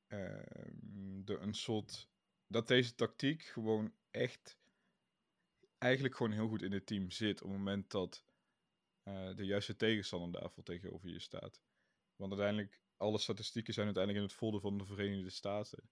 ehm, 0.06 1.24
de 1.24 1.36
een 1.38 1.54
soort. 1.54 2.08
Dat 2.46 2.68
deze 2.68 2.94
tactiek 2.94 3.42
gewoon 3.42 3.92
echt. 4.10 4.58
Eigenlijk 5.78 6.16
gewoon 6.16 6.32
heel 6.32 6.48
goed 6.48 6.62
in 6.62 6.72
het 6.72 6.86
team 6.86 7.10
zit. 7.10 7.42
Op 7.42 7.48
het 7.48 7.58
moment 7.58 7.90
dat 7.90 8.24
eh, 9.14 9.36
de 9.36 9.44
juiste 9.44 9.76
tegenstander 9.76 10.40
daarvoor 10.40 10.64
tegenover 10.64 11.08
je 11.08 11.18
staat. 11.20 11.60
Want 12.16 12.32
uiteindelijk, 12.32 12.80
alle 12.96 13.18
statistieken 13.18 13.74
zijn 13.74 13.86
uiteindelijk 13.86 14.24
in 14.24 14.30
het 14.30 14.38
voordeel 14.40 14.60
van 14.60 14.78
de 14.78 14.84
Verenigde 14.84 15.30
Staten. 15.30 15.90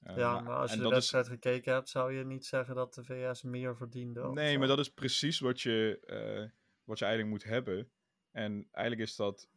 Eh, 0.00 0.16
ja, 0.16 0.40
maar 0.40 0.56
als 0.56 0.72
je 0.72 0.78
de 0.78 0.84
is- 0.84 0.90
wedstrijd 0.90 1.28
gekeken 1.28 1.72
hebt, 1.72 1.88
zou 1.88 2.12
je 2.12 2.24
niet 2.24 2.46
zeggen 2.46 2.74
dat 2.74 2.94
de 2.94 3.04
VS 3.04 3.42
meer 3.42 3.76
verdiende. 3.76 4.30
Nee, 4.32 4.52
zo. 4.52 4.58
maar 4.58 4.68
dat 4.68 4.78
is 4.78 4.92
precies 4.92 5.38
wat 5.38 5.60
je, 5.60 6.00
eh, 6.06 6.50
wat 6.84 6.98
je 6.98 7.04
eigenlijk 7.04 7.34
moet 7.34 7.44
hebben. 7.52 7.90
En 8.30 8.68
eigenlijk 8.70 9.08
is 9.08 9.16
dat. 9.16 9.48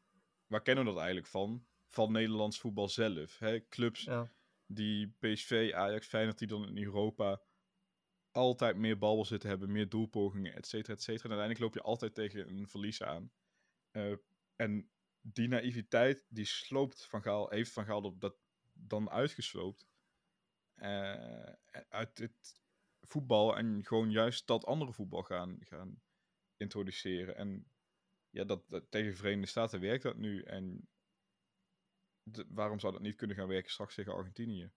Waar 0.47 0.61
kennen 0.61 0.83
we 0.83 0.89
dat 0.89 0.99
eigenlijk 0.99 1.27
van? 1.29 1.65
Van 1.87 2.11
Nederlands 2.11 2.59
voetbal 2.59 2.89
zelf. 2.89 3.39
Hè? 3.39 3.67
Clubs 3.67 4.03
Ja, 4.03 4.31
die 4.65 5.15
PSV, 5.19 5.71
Ajax, 5.75 6.07
Feyenoord, 6.07 6.37
die 6.37 6.47
dan 6.47 6.67
in 6.67 6.83
Europa 6.83 7.41
altijd 8.33 8.75
meer 8.77 8.97
balbezit 8.97 9.43
hebben, 9.43 9.71
meer 9.71 9.89
doelpogingen, 9.89 10.53
et 10.55 10.67
cetera, 10.67 10.93
et 10.93 11.01
cetera. 11.01 11.23
En 11.29 11.37
uiteindelijk 11.39 11.59
loop 11.59 11.73
je 11.83 11.89
altijd 11.89 12.13
tegen 12.13 12.49
een 12.49 12.67
verlies 12.67 13.03
aan. 13.03 13.31
Eh, 13.91 14.13
en 14.55 14.91
die 15.21 15.47
naïviteit, 15.47 16.25
die 16.29 16.45
sloopt 16.45 17.05
Van 17.05 17.21
Gaal, 17.21 17.49
heeft 17.49 17.71
Van 17.71 17.85
Gaal 17.85 18.01
dat- 18.01 18.21
dat 18.21 18.35
dan 18.73 19.09
uitgesloopt. 19.09 19.87
eh, 20.73 21.53
uit 21.89 22.17
het 22.17 22.61
voetbal 23.01 23.57
en 23.57 23.85
gewoon 23.85 24.11
juist 24.11 24.47
dat 24.47 24.65
andere 24.65 24.93
voetbal 24.93 25.23
gaan, 25.23 25.57
gaan 25.59 26.01
introduceren. 26.57 27.35
En 27.35 27.71
ja, 28.29 28.43
dat, 28.43 28.69
dat, 28.69 28.91
tegen 28.91 29.09
de 29.09 29.15
Verenigde 29.17 29.47
Staten 29.49 29.79
werkt 29.79 30.03
dat 30.03 30.17
nu. 30.17 30.41
En 30.41 30.89
waarom 32.47 32.79
zou 32.79 32.93
dat 32.93 33.01
niet 33.01 33.15
kunnen 33.15 33.35
gaan 33.35 33.47
werken 33.47 33.71
straks 33.71 33.95
tegen 33.95 34.13
Argentinië? 34.13 34.71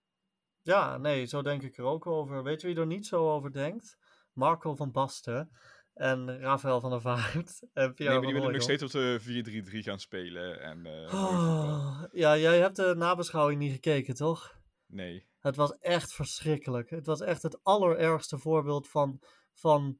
Ja, 0.66 0.96
nee, 0.96 1.26
zo 1.26 1.42
denk 1.42 1.62
ik 1.62 1.76
er 1.76 1.84
ook 1.84 2.06
over. 2.06 2.42
Weet 2.42 2.60
je 2.60 2.66
wie 2.66 2.76
er 2.76 2.86
niet 2.86 3.06
zo 3.06 3.32
over 3.32 3.52
denkt? 3.52 3.98
Marco 4.32 4.74
van 4.74 4.92
Basten 4.92 5.50
en 5.94 6.40
Rafael 6.40 6.80
van 6.80 6.90
der 6.90 7.00
Vaart 7.00 7.62
en 7.72 7.94
Pierre 7.94 8.14
Nee, 8.14 8.14
maar 8.14 8.20
die 8.20 8.32
willen 8.32 8.52
nog 8.52 8.62
steeds 8.62 8.82
op 8.82 8.90
de 8.90 9.64
4-3-3 9.70 9.78
gaan 9.78 9.98
spelen. 9.98 10.60
En, 10.60 10.86
eh. 10.86 11.14
Oh, 11.14 12.02
ja, 12.12 12.36
jij 12.36 12.58
hebt 12.58 12.76
de 12.76 12.94
nabeschouwing 12.96 13.60
niet 13.60 13.72
gekeken, 13.72 14.14
toch? 14.14 14.58
Nee. 14.86 15.26
Het 15.40 15.56
was 15.56 15.78
echt 15.78 16.12
verschrikkelijk. 16.12 16.90
Het 16.90 17.06
was 17.06 17.20
echt 17.20 17.42
het 17.42 17.64
allerergste 17.64 18.38
voorbeeld 18.38 18.88
van, 18.88 19.22
van 19.54 19.98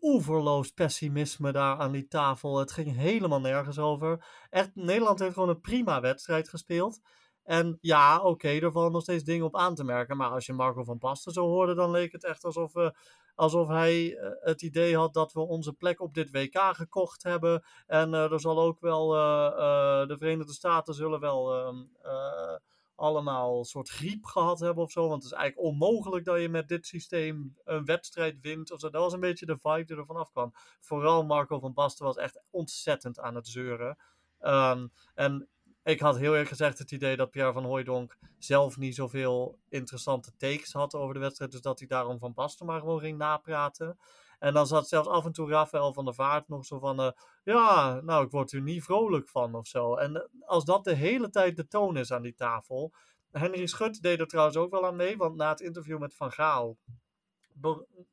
oeverloos 0.00 0.70
pessimisme 0.70 1.52
daar 1.52 1.78
aan 1.78 1.92
die 1.92 2.06
tafel. 2.06 2.58
Het 2.58 2.72
ging 2.72 2.96
helemaal 2.96 3.40
nergens 3.40 3.78
over. 3.78 4.26
Echt, 4.50 4.74
Nederland 4.74 5.18
heeft 5.18 5.34
gewoon 5.34 5.48
een 5.48 5.60
prima 5.60 6.00
wedstrijd 6.00 6.48
gespeeld. 6.48 7.00
En 7.46 7.78
ja, 7.80 8.20
oké, 8.20 8.48
er 8.48 8.72
vallen 8.72 8.92
nog 8.92 9.02
steeds 9.02 9.24
dingen 9.24 9.46
op 9.46 9.56
aan 9.56 9.74
te 9.74 9.84
merken. 9.84 10.16
Maar 10.16 10.30
als 10.30 10.46
je 10.46 10.52
Marco 10.52 10.84
van 10.84 10.98
Basten 10.98 11.32
zo 11.32 11.46
hoorde, 11.46 11.74
dan 11.74 11.90
leek 11.90 12.12
het 12.12 12.24
echt 12.24 12.44
alsof, 12.44 12.72
we, 12.72 12.94
alsof 13.34 13.68
hij 13.68 14.16
eh, 14.16 14.30
het 14.40 14.62
idee 14.62 14.96
had 14.96 15.14
dat 15.14 15.32
we 15.32 15.40
onze 15.40 15.72
plek 15.72 16.00
op 16.00 16.14
dit 16.14 16.30
WK 16.30 16.58
gekocht 16.58 17.22
hebben. 17.22 17.64
En 17.86 18.14
eh, 18.14 18.32
er 18.32 18.40
zal 18.40 18.58
ook 18.58 18.80
wel, 18.80 19.14
eh, 19.14 19.46
eh, 19.46 20.08
de 20.08 20.18
Verenigde 20.18 20.52
Staten 20.52 20.94
zullen 20.94 21.20
wel 21.20 21.54
ehm, 21.54 21.84
eh, 22.02 22.56
allemaal 22.94 23.58
een 23.58 23.64
soort 23.64 23.88
griep 23.88 24.24
gehad 24.24 24.60
hebben 24.60 24.84
of 24.84 24.90
zo. 24.90 25.08
Want 25.08 25.22
het 25.22 25.32
is 25.32 25.38
eigenlijk 25.38 25.68
onmogelijk 25.68 26.24
dat 26.24 26.40
je 26.40 26.48
met 26.48 26.68
dit 26.68 26.86
systeem 26.86 27.56
een 27.64 27.84
wedstrijd 27.84 28.40
wint. 28.40 28.70
Of. 28.72 28.80
Dat 28.80 28.92
was 28.92 29.12
een 29.12 29.20
beetje 29.20 29.46
de 29.46 29.58
vibe 29.58 29.84
die 29.84 29.96
er 29.96 30.06
vanaf 30.06 30.30
kwam. 30.30 30.52
Vooral 30.80 31.24
Marco 31.24 31.58
van 31.58 31.74
Basten 31.74 32.04
was 32.04 32.16
echt 32.16 32.40
ontzettend 32.50 33.20
aan 33.20 33.34
het 33.34 33.48
zeuren. 33.48 33.96
Ehm, 34.40 34.86
en 35.14 35.48
ik 35.86 36.00
had 36.00 36.18
heel 36.18 36.30
eerlijk 36.30 36.48
gezegd 36.48 36.78
het 36.78 36.90
idee 36.90 37.16
dat 37.16 37.30
Pierre 37.30 37.52
van 37.52 37.64
Hooijdonk 37.64 38.16
zelf 38.38 38.76
niet 38.76 38.94
zoveel 38.94 39.58
interessante 39.68 40.36
takes 40.36 40.72
had 40.72 40.94
over 40.94 41.14
de 41.14 41.20
wedstrijd. 41.20 41.50
Dus 41.50 41.60
dat 41.60 41.78
hij 41.78 41.88
daarom 41.88 42.18
van 42.18 42.34
Basten 42.34 42.66
maar 42.66 42.80
gewoon 42.80 43.00
ging 43.00 43.18
napraten. 43.18 43.98
En 44.38 44.54
dan 44.54 44.66
zat 44.66 44.88
zelfs 44.88 45.08
af 45.08 45.24
en 45.24 45.32
toe 45.32 45.50
Rafael 45.50 45.92
van 45.92 46.04
der 46.04 46.14
Vaart 46.14 46.48
nog 46.48 46.64
zo 46.64 46.78
van... 46.78 47.00
eh, 47.00 47.10
ja, 47.44 48.00
nou, 48.00 48.24
ik 48.24 48.30
word 48.30 48.52
er 48.52 48.60
niet 48.60 48.82
vrolijk 48.82 49.28
van 49.28 49.54
of 49.54 49.66
zo. 49.66 49.94
En 49.94 50.16
eh, 50.16 50.22
als 50.46 50.64
dat 50.64 50.84
de 50.84 50.94
hele 50.94 51.30
tijd 51.30 51.56
de 51.56 51.66
toon 51.66 51.96
is 51.96 52.12
aan 52.12 52.22
die 52.22 52.34
tafel. 52.34 52.92
Henry 53.30 53.66
Schut 53.66 54.02
deed 54.02 54.20
er 54.20 54.26
trouwens 54.26 54.56
ook 54.56 54.70
wel 54.70 54.86
aan 54.86 54.96
mee, 54.96 55.16
want 55.16 55.36
na 55.36 55.48
het 55.48 55.60
interview 55.60 55.98
met 55.98 56.14
Van 56.14 56.32
Gaal. 56.32 56.76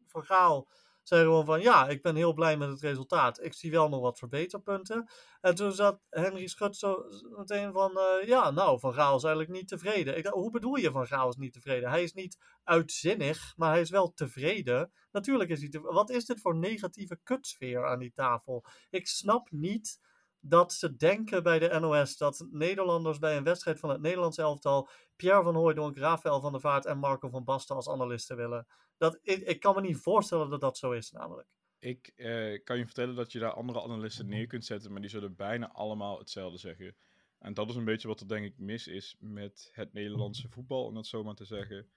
Van 0.08 0.26
Gaal 0.26 0.68
zei 1.04 1.24
gewoon 1.24 1.46
van 1.46 1.62
ja, 1.62 1.88
ik 1.88 2.02
ben 2.02 2.16
heel 2.16 2.34
blij 2.34 2.58
met 2.58 2.70
het 2.70 2.82
resultaat. 2.82 3.44
Ik 3.44 3.54
zie 3.54 3.72
wel 3.72 3.90
nog 3.90 4.02
wat 4.02 4.18
verbeterpunten. 4.18 5.10
En 5.42 5.56
toen 5.56 5.72
zat 5.72 6.00
Henry 6.10 6.48
Schut 6.48 6.76
zo 6.76 7.04
meteen 7.38 7.72
van 7.72 7.98
eh, 7.98 8.28
ja, 8.28 8.52
nou, 8.52 8.80
Van 8.80 8.94
Gaal 8.94 9.16
is 9.16 9.24
eigenlijk 9.24 9.54
niet 9.54 9.68
tevreden. 9.68 10.18
Ik 10.18 10.26
hoe 10.26 10.52
bedoel 10.52 10.76
je 10.76 10.92
Van 10.92 11.08
Gaal 11.08 11.30
is 11.30 11.36
niet 11.36 11.54
tevreden? 11.54 11.90
Hij 11.90 12.04
is 12.04 12.14
niet 12.14 12.38
uitzinnig, 12.64 13.54
maar 13.56 13.72
hij 13.72 13.82
is 13.82 13.90
wel 13.90 14.14
tevreden. 14.14 14.92
Natuurlijk 15.12 15.50
is 15.50 15.60
hij 15.60 15.70
tevreden. 15.70 15.96
Wat 15.96 16.10
is 16.10 16.26
dit 16.26 16.42
voor 16.42 16.56
negatieve 16.56 17.20
kutsfeer 17.24 17.88
aan 17.88 18.00
die 18.00 18.14
tafel? 18.14 18.66
Ik 18.90 19.08
snap 19.08 19.52
niet 19.52 20.00
dat 20.46 20.74
ze 20.74 20.96
denken 20.96 21.44
bij 21.44 21.60
de 21.60 21.80
NOS 21.80 22.18
dat 22.18 22.46
Nederlanders 22.52 23.20
bij 23.20 23.38
een 23.38 23.44
wedstrijd 23.44 23.80
van 23.80 23.90
het 23.90 24.02
Nederlands 24.02 24.38
elftal 24.38 24.90
Pierre 25.16 25.44
van 25.44 25.56
Hooijdonk, 25.56 25.98
Rafael 25.98 26.42
van 26.42 26.52
der 26.52 26.62
Vaart 26.62 26.86
en 26.86 26.98
Marco 26.98 27.30
van 27.30 27.44
Basten 27.44 27.76
als 27.76 27.90
analisten 27.90 28.36
willen. 28.36 28.68
Dat, 29.04 29.20
ik, 29.22 29.42
ik 29.42 29.60
kan 29.60 29.76
me 29.76 29.82
niet 29.82 29.98
voorstellen 29.98 30.50
dat 30.50 30.62
dat 30.62 30.78
zo 30.78 30.92
is, 30.92 31.12
namelijk. 31.12 31.48
Ik 31.80 32.12
eh, 32.16 32.64
kan 32.64 32.78
je 32.78 32.86
vertellen 32.86 33.16
dat 33.16 33.32
je 33.32 33.40
daar 33.40 33.54
andere 33.54 33.82
analisten 33.82 34.28
neer 34.28 34.48
kunt 34.48 34.66
zetten, 34.66 34.92
maar 34.92 35.02
die 35.02 35.10
zullen 35.10 35.36
bijna 35.36 35.72
allemaal 35.72 36.20
hetzelfde 36.20 36.58
zeggen. 36.58 36.96
En 37.40 37.54
dat 37.54 37.70
is 37.70 37.76
een 37.76 37.86
beetje 37.86 38.08
wat 38.08 38.20
er 38.20 38.28
denk 38.28 38.46
ik 38.46 38.58
mis 38.58 38.88
is 38.88 39.16
met 39.20 39.70
het 39.72 39.94
Nederlandse 39.94 40.50
voetbal, 40.50 40.86
om 40.86 40.94
dat 40.94 41.08
zo 41.08 41.24
maar 41.24 41.36
te 41.36 41.46
zeggen. 41.46 41.90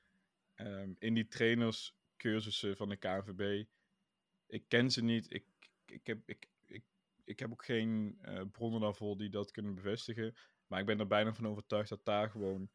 Ehm, 0.54 0.92
in 0.98 1.14
die 1.14 1.28
trainerscursussen 1.28 2.76
van 2.76 2.88
de 2.88 2.96
KNVB, 2.96 3.66
ik 4.46 4.64
ken 4.68 4.90
ze 4.90 5.04
niet, 5.04 5.34
ik, 5.34 5.46
ik, 5.86 6.06
heb, 6.06 6.18
ik, 6.24 6.48
ik, 6.66 6.84
ik 7.24 7.38
heb 7.38 7.50
ook 7.52 7.64
geen 7.64 8.18
eh, 8.20 8.42
bronnen 8.52 8.80
daarvoor 8.80 9.18
die 9.18 9.30
dat 9.30 9.50
kunnen 9.50 9.74
bevestigen. 9.74 10.34
Maar 10.66 10.80
ik 10.80 10.86
ben 10.86 10.98
er 11.00 11.06
bijna 11.06 11.34
van 11.34 11.48
overtuigd 11.48 11.88
dat 11.88 12.04
daar 12.04 12.30
gewoon 12.30 12.70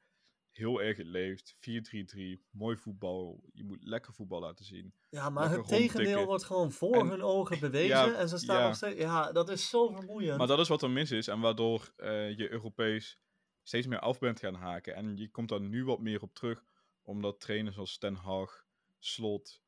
heel 0.52 0.82
erg 0.82 0.98
het 0.98 1.08
leeft. 1.08 1.56
4-3-3, 1.56 2.42
mooi 2.50 2.78
voetbal, 2.78 3.44
je 3.54 3.64
moet 3.64 3.84
lekker 3.84 4.14
voetbal 4.14 4.40
laten 4.40 4.66
zien. 4.66 4.94
Ja, 5.10 5.30
maar 5.30 5.44
Lekker 5.50 5.60
het 5.60 5.68
tegendeel 5.68 6.26
wordt 6.26 6.44
gewoon 6.44 6.72
voor 6.72 6.96
En- 6.96 7.08
hun 7.08 7.22
ogen 7.22 7.60
bewezen 7.70 7.88
Ja, 7.88 8.14
en 8.14 8.30
ze 8.30 8.38
staan 8.38 8.60
ja. 8.60 8.68
nog 8.68 8.76
steeds... 8.76 9.00
Ja, 9.00 9.32
dat 9.32 9.50
is 9.50 9.70
zo 9.70 9.88
vermoeiend. 9.88 10.38
Maar 10.38 10.48
dat 10.48 10.60
is 10.60 10.68
wat 10.68 10.82
er 10.82 10.90
mis 10.90 11.12
is 11.12 11.28
en 11.28 11.40
waardoor 11.40 11.94
eh, 11.96 12.38
je 12.38 12.52
Europees 12.52 13.20
steeds 13.64 13.88
meer 13.88 14.00
af 14.00 14.20
bent 14.20 14.40
gaan 14.40 14.56
haken. 14.56 14.96
En 14.96 15.18
je 15.18 15.30
komt 15.30 15.50
daar 15.50 15.62
nu 15.62 15.86
wat 15.86 16.00
meer 16.00 16.22
op 16.22 16.34
terug, 16.34 16.64
omdat 17.02 17.40
trainers 17.40 17.78
als 17.78 17.98
Ten 17.98 18.16
Hag, 18.16 18.66
Slot, 19.00 19.62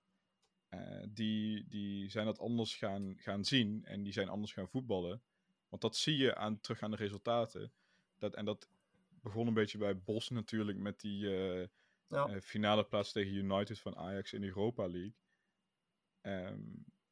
eh, 0.69 1.03
die, 1.09 1.67
die 1.67 2.09
zijn 2.09 2.25
dat 2.25 2.39
anders 2.39 2.75
gaan, 2.75 3.13
gaan 3.17 3.45
zien 3.45 3.85
en 3.85 4.03
die 4.03 4.13
zijn 4.13 4.29
anders 4.29 4.53
gaan 4.53 4.69
voetballen. 4.69 5.21
Want 5.69 5.81
dat 5.81 5.95
zie 5.95 6.17
je 6.17 6.35
aan, 6.35 6.59
terug 6.59 6.81
aan 6.81 6.91
de 6.91 6.97
resultaten. 6.97 7.71
Dat, 8.17 8.35
en 8.35 8.45
dat 8.45 8.69
begon 9.23 9.47
een 9.47 9.53
beetje 9.53 9.77
bij 9.77 10.01
Bos 10.03 10.29
natuurlijk 10.29 10.77
met 10.77 10.99
die 10.99 11.35
eh, 11.35 11.67
Ja. 12.07 12.25
eh, 12.27 12.41
finale 12.41 12.83
plaats 12.85 13.11
tegen 13.11 13.33
United 13.33 13.79
van 13.79 13.95
Ajax 13.95 14.33
in 14.33 14.41
de 14.41 14.47
Europa 14.47 14.87
League. 14.87 15.15
Ehm, 16.21 16.61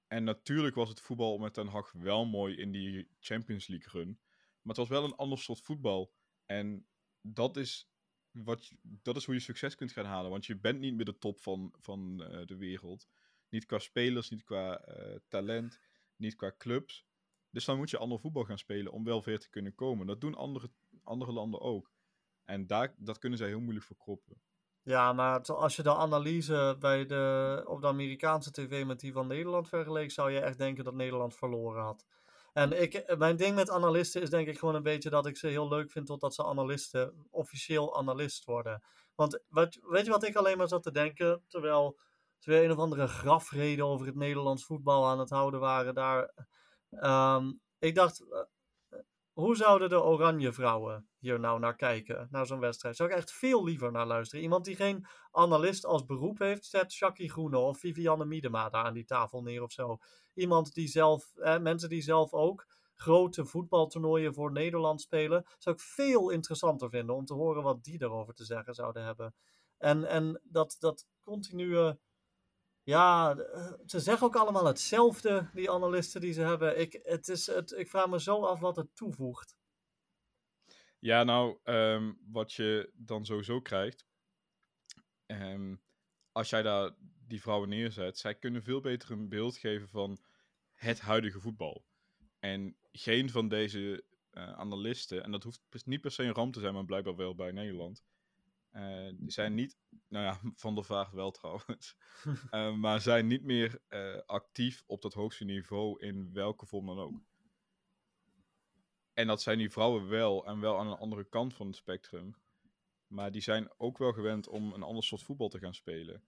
en 0.08 0.24
natuurlijk 0.24 0.76
was 0.76 0.90
het 0.90 1.02
voetbal 1.02 1.38
met 1.38 1.54
Ten 1.54 1.68
Hag 1.68 1.92
wel 1.92 2.26
mooi 2.26 2.56
in 2.56 2.72
die 2.72 3.08
Champions 3.20 3.68
League 3.68 4.02
run. 4.02 4.20
Maar 4.62 4.76
het 4.76 4.78
was 4.78 4.90
wel 4.90 5.04
een 5.04 5.16
ander 5.16 5.38
soort 5.38 5.62
voetbal. 5.62 6.14
En 6.46 6.88
dat 7.22 7.58
is, 7.58 7.90
wat 8.32 8.66
je- 8.68 8.78
dat 8.82 9.16
is 9.16 9.26
hoe 9.26 9.34
je 9.34 9.40
succes 9.42 9.76
kunt 9.76 9.92
gaan 9.92 10.06
halen. 10.06 10.32
Want 10.32 10.46
je 10.46 10.60
bent 10.60 10.80
niet 10.80 10.96
meer 10.96 11.06
de 11.06 11.18
top 11.18 11.40
van, 11.40 11.74
van 11.80 12.24
eh, 12.24 12.46
de 12.46 12.56
wereld. 12.58 13.08
Niet 13.50 13.66
qua 13.66 13.80
spelers, 13.80 14.30
niet 14.30 14.44
qua 14.44 14.86
talent, 15.28 15.80
niet 16.16 16.36
qua 16.36 16.54
clubs. 16.58 17.06
Dus 17.50 17.66
dan 17.66 17.78
moet 17.78 17.90
je 17.90 17.98
ander 17.98 18.20
voetbal 18.20 18.44
gaan 18.44 18.58
spelen 18.58 18.92
om 18.92 19.04
wel 19.04 19.22
ver 19.22 19.40
te 19.40 19.50
kunnen 19.50 19.76
komen. 19.76 20.08
Dat 20.08 20.22
doen 20.22 20.36
andere, 20.36 20.72
andere 21.04 21.32
landen 21.32 21.62
ook. 21.62 21.92
En 22.46 22.68
daar, 22.68 22.94
dat 22.98 23.18
kunnen 23.18 23.38
zij 23.38 23.48
heel 23.48 23.60
moeilijk 23.60 23.86
verkroppen. 23.86 24.42
Ja, 24.84 25.14
maar 25.14 25.42
als 25.42 25.76
je 25.76 25.84
de 25.84 25.96
analyse 25.96 26.76
bij 26.80 27.06
de, 27.06 27.64
op 27.68 27.82
de 27.82 27.88
Amerikaanse 27.88 28.52
tv 28.52 28.86
met 28.86 29.00
die 29.00 29.14
van 29.14 29.28
Nederland 29.28 29.70
vergeleek, 29.70 30.12
zou 30.12 30.32
je 30.32 30.40
echt 30.40 30.58
denken 30.58 30.84
dat 30.84 30.94
Nederland 30.94 31.36
verloren 31.36 31.84
had. 31.84 32.06
En 32.54 32.82
ik, 32.82 33.16
mijn 33.18 33.36
ding 33.36 33.56
met 33.56 33.70
analisten 33.70 34.22
is 34.22 34.30
denk 34.30 34.48
ik 34.48 34.60
gewoon 34.60 34.76
een 34.76 34.84
beetje 34.84 35.10
dat 35.10 35.26
ik 35.26 35.38
ze 35.38 35.48
heel 35.48 35.68
leuk 35.68 35.92
vind 35.92 36.06
totdat 36.06 36.34
ze 36.34 36.46
analisten, 36.46 37.28
officieel 37.30 37.98
analist 37.98 38.46
worden. 38.46 38.84
Want 39.16 39.40
wat, 39.48 39.80
weet 39.82 40.06
je 40.06 40.12
wat 40.12 40.24
ik 40.24 40.36
alleen 40.36 40.58
maar 40.58 40.68
zat 40.68 40.84
te 40.84 40.92
denken, 40.92 41.44
terwijl 41.48 42.00
ze 42.38 42.50
weer 42.50 42.64
een 42.64 42.72
of 42.72 42.78
andere 42.78 43.08
grafreden 43.08 43.86
over 43.86 44.06
het 44.06 44.16
Nederlands 44.16 44.66
voetbal 44.66 45.08
aan 45.08 45.20
het 45.20 45.30
houden 45.30 45.60
waren 45.60 45.94
daar. 45.94 46.48
Ehm, 46.90 47.52
ik 47.80 47.96
dacht, 47.96 48.22
eh, 48.22 48.40
hoe 49.42 49.56
zouden 49.56 49.90
de 49.90 50.04
Oranje 50.04 50.54
vrouwen 50.54 51.10
hier 51.18 51.40
nou 51.40 51.60
naar 51.60 51.76
kijken, 51.76 52.28
naar 52.32 52.46
zo'n 52.46 52.60
wedstrijd? 52.60 52.96
Zou 52.96 53.10
ik 53.10 53.16
echt 53.16 53.32
veel 53.32 53.64
liever 53.64 53.92
naar 53.92 54.06
luisteren. 54.06 54.44
Iemand 54.44 54.66
die 54.66 54.76
geen 54.76 55.06
analist 55.32 55.86
als 55.86 56.06
beroep 56.06 56.40
heeft, 56.40 56.66
zet 56.66 56.96
Jackie 56.96 57.32
Groene 57.32 57.58
of 57.58 57.80
Vivianne 57.80 58.26
Miedema 58.26 58.70
daar 58.70 58.84
aan 58.84 58.94
die 58.94 59.06
tafel 59.06 59.42
neer 59.42 59.64
of 59.64 59.72
zo. 59.72 59.98
Iemand 60.34 60.74
die 60.74 60.88
zelf, 60.88 61.32
mensen 61.62 61.90
die 61.90 62.02
zelf 62.02 62.34
ook 62.34 62.66
grote 62.96 63.46
voetbaltoernooien 63.46 64.34
voor 64.34 64.52
Nederland 64.52 65.02
spelen, 65.02 65.46
zou 65.58 65.76
ik 65.76 65.82
veel 65.82 66.30
interessanter 66.30 66.90
vinden 66.90 67.16
om 67.16 67.26
te 67.26 67.34
horen 67.34 67.64
wat 67.64 67.84
die 67.84 68.02
erover 68.02 68.34
te 68.34 68.46
zeggen 68.46 68.74
zouden 68.74 69.04
hebben. 69.04 69.36
En, 69.78 70.06
en 70.06 70.42
dat, 70.44 70.76
dat 70.80 71.08
continue. 71.24 72.00
Ja, 72.84 73.36
eh, 73.36 73.74
ze 73.86 74.00
zeggen 74.00 74.28
ook 74.28 74.36
allemaal 74.36 74.66
hetzelfde, 74.66 75.50
die 75.54 75.72
analisten 75.72 76.22
die 76.22 76.34
ze 76.34 76.42
hebben. 76.42 76.80
Ik, 76.80 77.00
het 77.04 77.28
is, 77.28 77.48
het, 77.48 77.72
ik 77.72 77.90
vraag 77.90 78.08
me 78.08 78.22
zo 78.22 78.46
af 78.46 78.60
wat 78.60 78.76
het 78.76 78.96
toevoegt. 78.96 79.56
Ja, 81.00 81.24
nou, 81.24 81.60
ehm, 81.64 82.14
wat 82.32 82.54
je 82.54 82.92
dan 82.94 83.26
sowieso 83.26 83.62
krijgt. 83.62 84.06
ehm, 85.26 85.76
als 86.32 86.50
jij 86.50 86.62
daar 86.62 86.92
die 87.28 87.42
vrouwen 87.42 87.70
neerzet, 87.70 88.18
zij 88.18 88.36
kunnen 88.36 88.64
veel 88.64 88.82
beter 88.82 89.12
een 89.12 89.30
beeld 89.30 89.58
geven 89.58 89.88
van 89.88 90.20
het 90.72 91.00
huidige 91.00 91.40
voetbal. 91.40 91.86
En 92.40 92.78
geen 92.92 93.30
van 93.30 93.48
deze 93.48 94.04
eh, 94.32 94.54
analisten, 94.54 95.24
en 95.24 95.32
dat 95.32 95.44
hoeft 95.44 95.62
niet 95.86 96.02
per 96.02 96.12
se 96.12 96.24
een 96.24 96.34
ramp 96.34 96.54
te 96.54 96.60
zijn, 96.60 96.74
maar 96.74 96.86
blijkbaar 96.86 97.16
wel 97.16 97.36
bij 97.36 97.52
Nederland. 97.52 98.04
Eh, 98.72 99.10
die 99.14 99.32
zijn 99.32 99.54
niet, 99.54 99.78
nou 100.08 100.26
ja, 100.26 100.40
Van 100.64 100.76
der 100.76 100.84
Vaart 100.84 101.12
wel 101.12 101.32
trouwens, 101.32 101.98
eh, 102.52 102.76
maar 102.76 103.02
zijn 103.02 103.28
niet 103.28 103.44
meer 103.44 103.82
eh, 103.88 104.20
actief 104.26 104.84
op 104.86 105.02
dat 105.02 105.14
hoogste 105.14 105.44
niveau 105.44 106.00
in 106.00 106.34
welke 106.34 106.66
vorm 106.66 106.86
dan 106.86 107.00
ook. 107.00 107.22
En 109.14 109.28
dat 109.28 109.42
zijn 109.42 109.58
die 109.58 109.72
vrouwen 109.72 110.08
wel, 110.08 110.46
en 110.46 110.60
wel 110.60 110.80
aan 110.80 110.88
een 110.88 110.98
andere 110.98 111.24
kant 111.24 111.54
van 111.54 111.68
het 111.68 111.76
spectrum. 111.76 112.36
Maar 113.08 113.32
die 113.32 113.42
zijn 113.42 113.70
ook 113.78 113.98
wel 113.98 114.14
gewend 114.14 114.48
om 114.48 114.74
een 114.74 114.84
ander 114.84 115.04
soort 115.04 115.24
voetbal 115.24 115.50
te 115.50 115.60
gaan 115.60 115.74
spelen. 115.74 116.24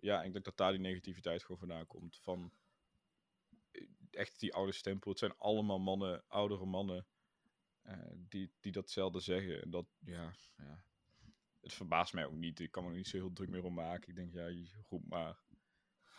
Ja, 0.00 0.22
ik 0.22 0.32
denk 0.32 0.44
dat 0.44 0.56
daar 0.56 0.70
die 0.70 0.80
negativiteit 0.80 1.42
gewoon 1.42 1.58
vandaan 1.58 1.86
komt. 1.86 2.18
Van 2.20 2.52
echt 4.10 4.40
die 4.40 4.54
oude 4.54 4.72
stempel. 4.72 5.10
Het 5.10 5.18
zijn 5.18 5.38
allemaal 5.38 5.78
mannen, 5.78 6.24
oudere 6.28 6.64
mannen, 6.64 7.06
die, 8.28 8.52
die 8.60 8.72
datzelfde 8.72 9.20
zeggen. 9.20 9.62
En 9.62 9.70
dat, 9.70 9.86
ja, 9.98 10.34
ja. 10.56 10.84
Het 11.62 11.72
verbaast 11.72 12.12
mij 12.12 12.26
ook 12.26 12.36
niet. 12.36 12.60
Ik 12.60 12.70
kan 12.70 12.84
me 12.84 12.90
er 12.90 12.96
niet 12.96 13.08
zo 13.08 13.16
heel 13.16 13.32
druk 13.32 13.48
meer 13.48 13.64
om 13.64 13.74
maken. 13.74 14.08
Ik 14.08 14.14
denk, 14.14 14.32
ja, 14.32 14.66
roept 14.88 15.08
maar. 15.08 15.38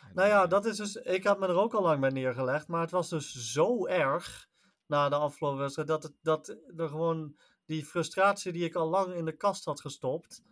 En, 0.02 0.12
Nou 0.14 0.28
ja, 0.28 0.44
eh, 0.44 0.50
dat 0.50 0.66
is 0.66 0.78
dus. 0.78 0.96
Ik 0.96 1.24
had 1.24 1.39
me 1.39 1.48
er 1.48 1.56
ook 1.56 1.74
al 1.74 1.82
lang 1.82 2.00
bij 2.00 2.10
neergelegd. 2.10 2.68
Maar 2.68 2.82
het 2.82 2.91
was 2.91 3.10
dus 3.10 3.52
zo 3.52 3.86
erg 3.86 4.50
na 4.86 5.10
de 5.10 5.16
afgelopen 5.16 5.60
wedstrijd. 5.60 5.88
Dat, 5.88 6.04
het, 6.04 6.14
dat 6.22 6.48
er 6.78 6.89
gewoon 6.89 7.38
die 7.66 7.86
frustratie 7.86 8.52
die 8.52 8.66
ik 8.66 8.76
al 8.76 8.89
lang 8.89 9.14
in 9.14 9.26
de 9.26 9.38
kast 9.38 9.66
had 9.66 9.82
gestopt. 9.82 10.44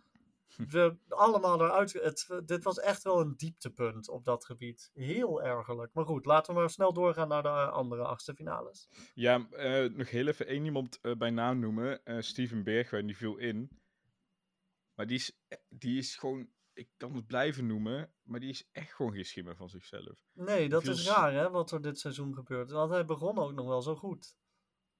We 0.68 0.96
allemaal 1.08 1.62
eruit. 1.62 1.92
Het, 1.92 2.42
dit 2.44 2.64
was 2.64 2.78
echt 2.80 3.02
wel 3.02 3.20
een 3.20 3.36
dieptepunt 3.36 4.08
op 4.08 4.24
dat 4.24 4.44
gebied. 4.44 4.90
Heel 4.94 5.42
ergerlijk. 5.42 5.94
Maar 5.94 6.04
goed, 6.04 6.24
laten 6.24 6.54
we 6.54 6.60
maar 6.60 6.70
snel 6.70 6.92
doorgaan 6.92 7.28
naar 7.28 7.42
de 7.42 7.48
eh, 7.48 7.72
andere 7.72 8.02
achtste 8.02 8.34
finales. 8.34 8.88
Ja, 9.14 9.46
eh, 9.50 9.90
nog 9.90 10.10
heel 10.10 10.26
even 10.26 10.46
één 10.46 10.64
iemand 10.64 11.00
bij 11.18 11.30
naam 11.30 11.58
noemen. 11.58 12.00
Steven 12.18 12.62
Bergwijn, 12.62 13.06
die 13.06 13.16
viel 13.16 13.36
in. 13.36 13.81
Maar 14.94 15.06
die 15.06 15.16
is, 15.16 15.38
die 15.68 15.98
is 15.98 16.16
gewoon... 16.16 16.48
Ik 16.72 16.90
kan 16.96 17.14
het 17.14 17.26
blijven 17.26 17.66
noemen, 17.66 18.12
maar 18.22 18.40
die 18.40 18.50
is 18.50 18.68
echt 18.72 18.92
gewoon 18.92 19.12
geen 19.12 19.24
schimmer 19.24 19.56
van 19.56 19.68
zichzelf. 19.68 20.24
Nee, 20.32 20.68
dat 20.68 20.86
is 20.86 21.06
raar 21.06 21.32
hè, 21.32 21.50
wat 21.50 21.70
er 21.70 21.82
dit 21.82 21.98
seizoen 21.98 22.34
gebeurt. 22.34 22.70
Want 22.70 22.90
hij 22.90 23.04
begon 23.04 23.38
ook 23.38 23.52
nog 23.52 23.66
wel 23.66 23.82
zo 23.82 23.96
goed. 23.96 24.36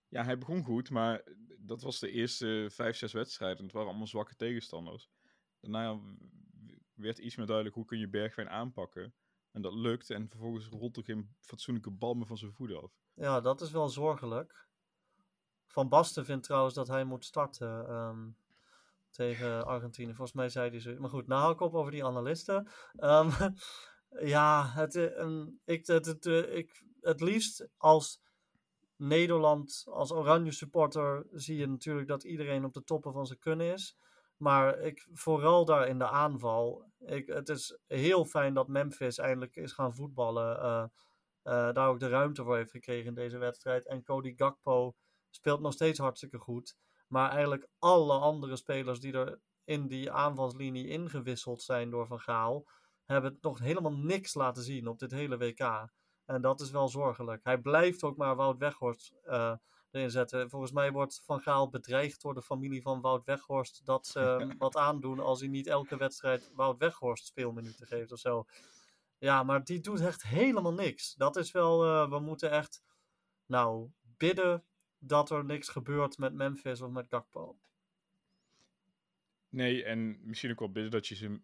Ja, 0.08 0.24
hij 0.24 0.38
begon 0.38 0.64
goed, 0.64 0.90
maar 0.90 1.22
dat 1.58 1.82
was 1.82 1.98
de 1.98 2.10
eerste 2.10 2.68
vijf, 2.70 2.96
zes 2.96 3.12
wedstrijden. 3.12 3.64
Het 3.64 3.72
waren 3.72 3.88
allemaal 3.88 4.06
zwakke 4.06 4.36
tegenstanders. 4.36 5.10
Daarna 5.60 6.00
werd 6.94 7.18
iets 7.18 7.36
meer 7.36 7.46
duidelijk 7.46 7.76
hoe 7.76 7.84
kun 7.84 7.98
je 7.98 8.08
Bergwijn 8.08 8.48
aanpakken. 8.48 9.14
En 9.50 9.62
dat 9.62 9.74
lukt. 9.74 10.10
En 10.10 10.28
vervolgens 10.28 10.66
rolt 10.66 10.96
er 10.96 11.04
geen 11.04 11.34
fatsoenlijke 11.40 11.90
bal 11.90 12.14
meer 12.14 12.26
van 12.26 12.38
zijn 12.38 12.52
voeten 12.52 12.82
af. 12.82 12.92
Ja, 13.14 13.40
dat 13.40 13.60
is 13.60 13.70
wel 13.70 13.88
zorgelijk. 13.88 14.68
Van 15.66 15.88
Basten 15.88 16.24
vindt 16.24 16.44
trouwens 16.44 16.74
dat 16.74 16.88
hij 16.88 17.04
moet 17.04 17.24
starten 17.24 17.88
ehm, 17.88 18.30
tegen 19.12 19.66
Argentinië. 19.66 20.14
Volgens 20.14 20.36
mij 20.36 20.48
zei 20.48 20.70
hij 20.70 20.80
zo. 20.80 20.94
Maar 20.98 21.10
goed, 21.10 21.26
nou 21.26 21.40
hou 21.40 21.52
ik 21.52 21.60
op 21.60 21.74
over 21.74 21.90
die 21.90 22.04
analisten. 22.04 22.68
Ehm, 22.96 23.30
ja, 24.34 24.70
het, 24.74 24.94
eh, 24.94 25.46
ik, 25.64 25.86
het, 25.86 26.06
het, 26.06 26.26
eh, 26.26 26.56
ik, 26.56 26.84
het 27.00 27.20
liefst 27.20 27.68
als 27.76 28.20
Nederland, 28.96 29.82
als 29.86 30.12
oranje 30.12 30.52
supporter, 30.52 31.26
zie 31.30 31.56
je 31.56 31.66
natuurlijk 31.66 32.08
dat 32.08 32.24
iedereen 32.24 32.64
op 32.64 32.72
de 32.72 32.84
toppen 32.84 33.12
van 33.12 33.26
zijn 33.26 33.38
kunnen 33.38 33.72
is. 33.72 33.96
Maar 34.36 34.78
ik, 34.78 35.08
vooral 35.12 35.64
daar 35.64 35.88
in 35.88 35.98
de 35.98 36.08
aanval. 36.08 36.90
Ik, 36.98 37.26
het 37.26 37.48
is 37.48 37.78
heel 37.86 38.24
fijn 38.24 38.54
dat 38.54 38.68
Memphis 38.68 39.18
eindelijk 39.18 39.56
is 39.56 39.72
gaan 39.72 39.94
voetballen. 39.94 40.60
eh, 41.42 41.72
daar 41.72 41.88
ook 41.88 42.00
de 42.00 42.08
ruimte 42.08 42.42
voor 42.44 42.56
heeft 42.56 42.70
gekregen 42.70 43.06
in 43.06 43.14
deze 43.14 43.38
wedstrijd. 43.38 43.86
En 43.86 44.02
Cody 44.02 44.32
Gakpo 44.36 44.94
speelt 45.30 45.60
nog 45.60 45.72
steeds 45.72 45.98
hartstikke 45.98 46.38
goed. 46.38 46.76
Maar 47.12 47.30
eigenlijk 47.30 47.68
alle 47.78 48.18
andere 48.18 48.56
spelers 48.56 49.00
die 49.00 49.12
er 49.12 49.40
in 49.64 49.86
die 49.86 50.10
aanvalslinie 50.10 50.88
ingewisseld 50.88 51.62
zijn 51.62 51.90
door 51.90 52.06
Van 52.06 52.20
Gaal, 52.20 52.68
hebben 53.04 53.38
nog 53.40 53.58
helemaal 53.58 53.92
niks 53.92 54.34
laten 54.34 54.62
zien 54.62 54.86
op 54.86 54.98
dit 54.98 55.10
hele 55.10 55.38
WK. 55.38 55.90
En 56.24 56.40
dat 56.40 56.60
is 56.60 56.70
wel 56.70 56.88
zorgelijk. 56.88 57.44
Hij 57.44 57.58
blijft 57.58 58.02
ook 58.02 58.16
maar 58.16 58.36
Wout 58.36 58.58
Weghorst 58.58 59.14
eh, 59.22 59.52
erin 59.90 60.10
zetten. 60.10 60.50
Volgens 60.50 60.72
mij 60.72 60.92
wordt 60.92 61.22
Van 61.24 61.40
Gaal 61.40 61.68
bedreigd 61.68 62.22
door 62.22 62.34
de 62.34 62.42
familie 62.42 62.82
van 62.82 63.00
Wout 63.00 63.24
Weghorst 63.24 63.86
dat 63.86 64.06
ze 64.06 64.18
hem 64.38 64.58
wat 64.58 64.76
aandoen 64.76 65.20
als 65.20 65.40
hij 65.40 65.48
niet 65.48 65.66
elke 65.66 65.96
wedstrijd 65.96 66.50
Wout 66.54 66.78
Weghorst 66.78 67.26
speelminuten 67.26 67.86
geeft 67.86 68.12
of 68.12 68.18
zo. 68.18 68.44
Ja, 69.18 69.42
maar 69.42 69.64
die 69.64 69.80
doet 69.80 70.00
echt 70.00 70.22
helemaal 70.22 70.74
niks. 70.74 71.14
Dat 71.14 71.36
is 71.36 71.50
wel, 71.50 71.84
eh, 71.84 72.08
we 72.08 72.18
moeten 72.18 72.50
echt, 72.50 72.82
nou, 73.46 73.90
bidden 74.00 74.64
dat 75.04 75.30
er 75.30 75.44
niks 75.44 75.68
gebeurt 75.68 76.18
met 76.18 76.34
Memphis 76.34 76.80
of 76.80 76.90
met 76.90 77.08
Gakpo. 77.08 77.58
Nee, 79.48 79.84
en 79.84 80.26
misschien 80.26 80.50
ook 80.50 80.58
wel 80.58 80.72
bidden 80.72 80.90
dat 80.90 81.06
je 81.06 81.14
ze 81.14 81.40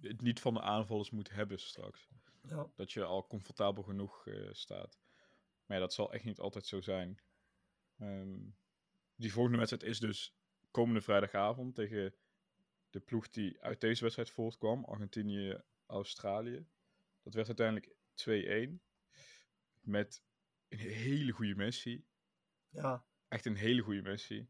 het 0.00 0.20
niet 0.20 0.40
van 0.40 0.54
de 0.54 0.60
aanvallers 0.60 1.10
moet 1.10 1.30
hebben 1.30 1.60
straks. 1.60 2.08
Ja. 2.42 2.70
Dat 2.74 2.92
je 2.92 3.04
al 3.04 3.26
comfortabel 3.26 3.82
genoeg 3.82 4.26
eh, 4.26 4.48
staat. 4.52 4.98
Maar 5.66 5.76
ja, 5.76 5.82
dat 5.82 5.94
zal 5.94 6.12
echt 6.12 6.24
niet 6.24 6.38
altijd 6.38 6.66
zo 6.66 6.80
zijn. 6.80 7.20
Ehm, 7.98 8.38
die 9.14 9.32
volgende 9.32 9.58
wedstrijd 9.58 9.84
is 9.84 9.98
dus 9.98 10.34
komende 10.70 11.00
vrijdagavond 11.00 11.74
tegen 11.74 12.14
de 12.90 13.00
ploeg 13.00 13.30
die 13.30 13.60
uit 13.60 13.80
deze 13.80 14.02
wedstrijd 14.02 14.30
voortkwam. 14.30 14.84
Argentinië-Australië. 14.84 16.66
Dat 17.22 17.34
werd 17.34 17.46
uiteindelijk 17.46 17.94
2-1. 18.14 18.82
Met 19.80 20.22
een 20.68 20.78
hele 20.78 21.32
goede 21.32 21.54
Messi. 21.54 22.04
Ja, 22.70 23.04
Echt 23.30 23.46
een 23.46 23.56
hele 23.56 23.82
goede 23.82 24.02
Messi. 24.02 24.48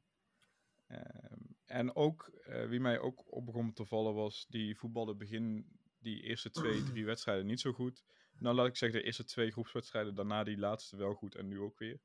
Ehm, 0.86 1.40
en 1.64 1.94
ook, 1.94 2.28
eh, 2.28 2.68
wie 2.68 2.80
mij 2.80 2.98
ook 2.98 3.24
op 3.26 3.46
begon 3.46 3.72
te 3.72 3.84
vallen 3.84 4.14
was, 4.14 4.46
die 4.48 4.76
voetbalde 4.76 5.14
begin 5.14 5.66
die 5.98 6.22
eerste 6.22 6.50
twee, 6.50 6.82
drie 6.92 7.04
wedstrijden 7.04 7.46
niet 7.46 7.60
zo 7.60 7.72
goed. 7.72 8.04
Nou, 8.38 8.54
laat 8.54 8.66
ik 8.66 8.76
zeggen, 8.76 8.98
de 8.98 9.04
eerste 9.04 9.24
twee 9.24 9.50
groepswedstrijden, 9.50 10.14
daarna 10.14 10.44
die 10.44 10.58
laatste 10.58 10.96
wel 10.96 11.14
goed 11.14 11.34
en 11.34 11.48
nu 11.48 11.60
ook 11.60 11.78
weer. 11.78 12.00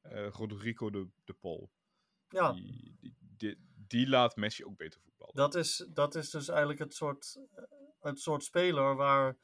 Eh, 0.00 0.28
Rodrigo 0.28 0.90
de, 0.90 1.08
de 1.24 1.32
Pol. 1.32 1.70
ja. 2.28 2.52
Die, 2.52 2.96
die, 3.00 3.16
die, 3.18 3.58
die 3.86 4.08
laat 4.08 4.36
Messi 4.36 4.64
ook 4.64 4.76
beter 4.76 5.00
voetballen. 5.00 5.34
Dat 5.34 5.54
is, 5.54 5.86
dat 5.88 6.14
is 6.14 6.30
dus 6.30 6.48
eigenlijk 6.48 6.78
het 6.78 6.94
soort, 6.94 7.40
eh, 7.54 7.64
het 8.00 8.20
soort 8.20 8.44
speler 8.44 8.96
waar 8.96 9.36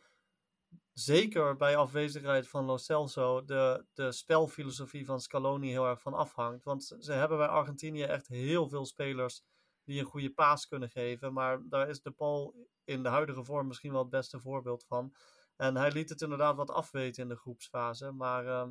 zeker 0.93 1.57
bij 1.57 1.77
afwezigheid 1.77 2.49
van 2.49 2.65
Lo 2.65 2.77
Celso 2.77 3.45
de, 3.45 3.87
de 3.93 4.13
spelfilosofie 4.13 5.05
van 5.05 5.21
Scaloni 5.21 5.71
heel 5.71 5.87
erg 5.87 6.01
van 6.01 6.15
afhangt. 6.15 6.65
Want 6.65 6.97
ze 6.99 7.13
hebben 7.13 7.39
bij 7.39 7.47
Argentinië 7.47 8.03
echt 8.03 8.29
heel 8.29 8.69
veel 8.69 8.87
spelers 8.87 9.43
die 9.85 10.01
een 10.01 10.07
goede 10.07 10.31
paas 10.31 10.67
kunnen 10.67 10.91
geven. 10.91 11.33
Maar 11.33 11.69
daar 11.69 11.89
is 11.89 12.03
de 12.03 12.11
Paul 12.11 12.69
in 12.85 13.03
de 13.03 13.09
huidige 13.09 13.45
vorm 13.45 13.67
misschien 13.67 13.93
wel 13.93 14.01
het 14.01 14.11
beste 14.11 14.41
voorbeeld 14.41 14.85
van. 14.85 15.15
En 15.57 15.77
hij 15.77 15.93
liet 15.93 16.09
het 16.09 16.23
inderdaad 16.23 16.57
wat 16.57 16.71
afweten 16.71 17.23
in 17.23 17.29
de 17.29 17.37
groepsfase. 17.37 18.13
Maar 18.13 18.69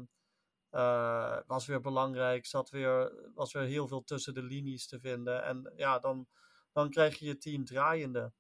eh, 0.70 1.38
was 1.48 1.66
weer 1.66 1.82
belangrijk. 1.82 2.46
Zat 2.46 2.70
weer, 2.70 3.14
was 3.34 3.54
weer 3.54 3.64
heel 3.64 3.88
veel 3.88 4.04
tussen 4.04 4.34
de 4.34 4.44
linies 4.44 4.88
te 4.88 5.00
vinden. 5.00 5.44
En 5.44 5.74
ja, 5.76 6.00
dan, 6.00 6.28
dan 6.72 6.90
krijg 6.90 7.20
je 7.20 7.26
je 7.26 7.38
team 7.38 7.66
draaiende. 7.66 8.34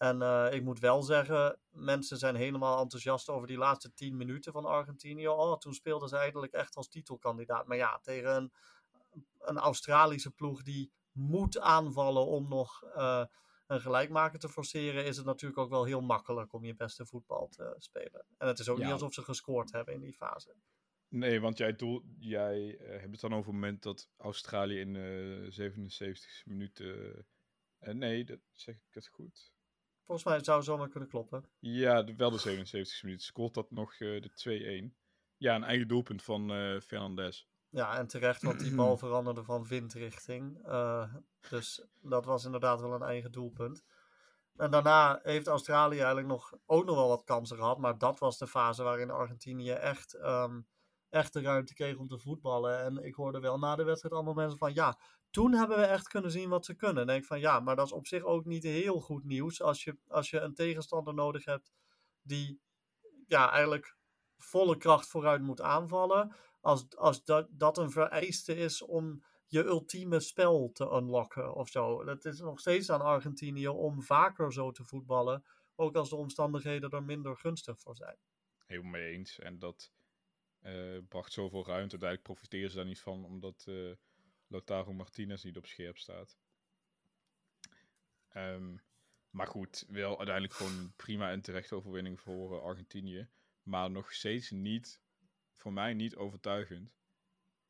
En 0.00 0.22
eh, 0.22 0.52
ik 0.52 0.62
moet 0.62 0.78
wel 0.78 1.02
zeggen, 1.02 1.58
mensen 1.70 2.18
zijn 2.18 2.34
helemaal 2.34 2.80
enthousiast 2.80 3.28
over 3.28 3.46
die 3.46 3.56
laatste 3.56 3.92
10 3.92 4.16
minuten 4.16 4.52
van 4.52 4.64
Argentinië. 4.64 5.28
Oh, 5.28 5.56
toen 5.56 5.74
speelden 5.74 6.08
ze 6.08 6.16
eigenlijk 6.16 6.52
echt 6.52 6.76
als 6.76 6.88
titelkandidaat. 6.88 7.66
Maar 7.66 7.76
ja, 7.76 7.98
tegen 8.02 8.34
een, 8.36 8.52
een 9.38 9.58
Australische 9.58 10.30
ploeg 10.30 10.62
die 10.62 10.92
moet 11.12 11.58
aanvallen 11.58 12.26
om 12.26 12.48
nog 12.48 12.82
eh, 12.82 13.24
een 13.66 13.80
gelijkmaker 13.80 14.38
te 14.38 14.48
forceren, 14.48 15.04
is 15.04 15.16
het 15.16 15.26
natuurlijk 15.26 15.60
ook 15.60 15.70
wel 15.70 15.84
heel 15.84 16.00
makkelijk 16.00 16.52
om 16.52 16.64
je 16.64 16.74
beste 16.74 17.06
voetbal 17.06 17.48
te 17.48 17.74
spelen. 17.78 18.24
En 18.38 18.46
het 18.46 18.58
is 18.58 18.68
ook 18.68 18.78
Ja. 18.78 18.84
niet 18.84 18.92
alsof 18.92 19.14
ze 19.14 19.22
gescoord 19.22 19.72
hebben 19.72 19.94
in 19.94 20.00
die 20.00 20.14
fase. 20.14 20.54
Nee, 21.08 21.40
want 21.40 21.58
jij, 21.58 21.76
doel, 21.76 22.02
jij 22.18 22.76
eh, 22.78 23.00
hebt 23.00 23.12
het 23.12 23.20
dan 23.20 23.34
over 23.34 23.52
het 23.52 23.60
moment 23.60 23.82
dat 23.82 24.08
Australië 24.16 24.80
in 24.80 24.92
de 24.92 25.46
77 25.48 26.42
minuten... 26.46 27.26
nee, 27.78 28.24
dat 28.24 28.40
zeg 28.52 28.74
ik 28.74 28.94
het 28.94 29.08
goed. 29.08 29.52
Volgens 30.10 30.30
mij 30.30 30.44
zou 30.44 30.56
het 30.56 30.66
zomaar 30.66 30.88
kunnen 30.88 31.08
kloppen. 31.08 31.44
Ja, 31.58 32.02
de- 32.02 32.14
wel 32.16 32.30
de 32.30 32.38
77 32.38 33.02
minuten. 33.02 33.24
Scoort 33.26 33.54
dat 33.54 33.70
nog 33.70 33.92
eh, 33.92 34.22
de 34.22 34.90
2-1. 34.92 34.94
Ja, 35.36 35.54
een 35.54 35.64
eigen 35.64 35.88
doelpunt 35.88 36.22
van 36.22 36.50
eh 36.52 36.80
Fernandes. 36.80 37.48
Ja, 37.68 37.98
en 37.98 38.06
terecht, 38.06 38.42
want 38.42 38.58
die 38.60 38.74
bal 38.74 38.96
veranderde 39.06 39.44
van 39.44 39.66
windrichting. 39.66 40.66
Eh, 40.66 41.14
dus 41.50 41.86
dat 42.00 42.24
was 42.24 42.44
inderdaad 42.44 42.80
wel 42.80 42.92
een 42.92 43.02
eigen 43.02 43.32
doelpunt. 43.32 43.84
En 44.56 44.70
daarna 44.70 45.20
heeft 45.22 45.46
Australië 45.46 45.96
eigenlijk 45.98 46.26
nog, 46.28 46.52
ook 46.66 46.84
nog 46.84 46.96
wel 46.96 47.08
wat 47.08 47.24
kansen 47.24 47.56
gehad. 47.56 47.78
Maar 47.78 47.98
dat 47.98 48.18
was 48.18 48.38
de 48.38 48.46
fase 48.46 48.82
waarin 48.82 49.10
Argentinië 49.10 49.70
echt, 49.70 50.14
ehm, 50.14 50.60
echt 51.08 51.32
de 51.32 51.40
ruimte 51.40 51.74
kreeg 51.74 51.96
om 51.96 52.08
te 52.08 52.18
voetballen. 52.18 52.80
En 52.84 53.04
ik 53.04 53.14
hoorde 53.14 53.40
wel 53.40 53.58
na 53.58 53.76
de 53.76 53.84
wedstrijd 53.84 54.14
allemaal 54.14 54.34
mensen 54.34 54.58
van... 54.58 54.74
Ja, 54.74 54.98
toen 55.30 55.52
hebben 55.52 55.78
we 55.78 55.84
echt 55.84 56.08
kunnen 56.08 56.30
zien 56.30 56.48
wat 56.48 56.64
ze 56.64 56.74
kunnen. 56.74 57.00
En 57.00 57.06
denk 57.06 57.24
van 57.24 57.40
ja, 57.40 57.60
maar 57.60 57.76
dat 57.76 57.86
is 57.86 57.92
op 57.92 58.06
zich 58.06 58.22
ook 58.22 58.44
niet 58.44 58.62
heel 58.62 59.00
goed 59.00 59.24
nieuws. 59.24 59.62
Als 59.62 59.84
je, 59.84 59.98
als 60.08 60.30
je 60.30 60.40
een 60.40 60.54
tegenstander 60.54 61.14
nodig 61.14 61.44
hebt 61.44 61.72
die 62.22 62.60
ja, 63.26 63.50
eigenlijk 63.50 63.96
volle 64.38 64.76
kracht 64.76 65.08
vooruit 65.08 65.42
moet 65.42 65.60
aanvallen. 65.60 66.34
Als, 66.60 66.96
als 66.96 67.24
dat, 67.24 67.48
dat 67.50 67.78
een 67.78 67.90
vereiste 67.90 68.54
is 68.54 68.82
om 68.82 69.24
je 69.46 69.64
ultieme 69.64 70.20
spel 70.20 70.70
te 70.72 70.84
unlocken 70.84 71.54
of 71.54 71.68
zo. 71.68 72.06
Het 72.06 72.24
is 72.24 72.40
nog 72.40 72.60
steeds 72.60 72.90
aan 72.90 73.00
Argentinië 73.00 73.68
om 73.68 74.02
vaker 74.02 74.52
zo 74.52 74.70
te 74.70 74.84
voetballen. 74.84 75.44
Ook 75.74 75.96
als 75.96 76.08
de 76.08 76.16
omstandigheden 76.16 76.90
er 76.90 77.02
minder 77.02 77.36
gunstig 77.36 77.80
voor 77.80 77.96
zijn. 77.96 78.16
Helemaal 78.66 78.90
mee 78.90 79.12
eens. 79.12 79.38
En 79.38 79.58
dat 79.58 79.92
eh, 80.60 80.98
bracht 81.08 81.32
zoveel 81.32 81.66
ruimte. 81.66 81.90
Uiteindelijk 81.90 82.22
profiteren 82.22 82.70
ze 82.70 82.76
daar 82.76 82.84
niet 82.84 83.00
van, 83.00 83.24
omdat 83.24 83.64
eh 83.68 83.92
Lautaro 84.50 84.92
Martinez 84.92 85.42
niet 85.42 85.56
op 85.56 85.66
scherp 85.66 85.96
staat. 85.96 86.38
Ehm, 88.28 88.76
maar 89.30 89.46
goed, 89.46 89.84
wel 89.88 90.16
uiteindelijk 90.16 90.54
gewoon 90.54 90.92
prima 90.96 91.30
en 91.30 91.40
terechte 91.40 91.74
overwinning 91.74 92.20
voor 92.20 92.56
eh, 92.56 92.62
Argentinië. 92.62 93.28
Maar 93.62 93.90
nog 93.90 94.12
steeds 94.12 94.50
niet, 94.50 95.00
voor 95.52 95.72
mij 95.72 95.94
niet 95.94 96.16
overtuigend. 96.16 96.92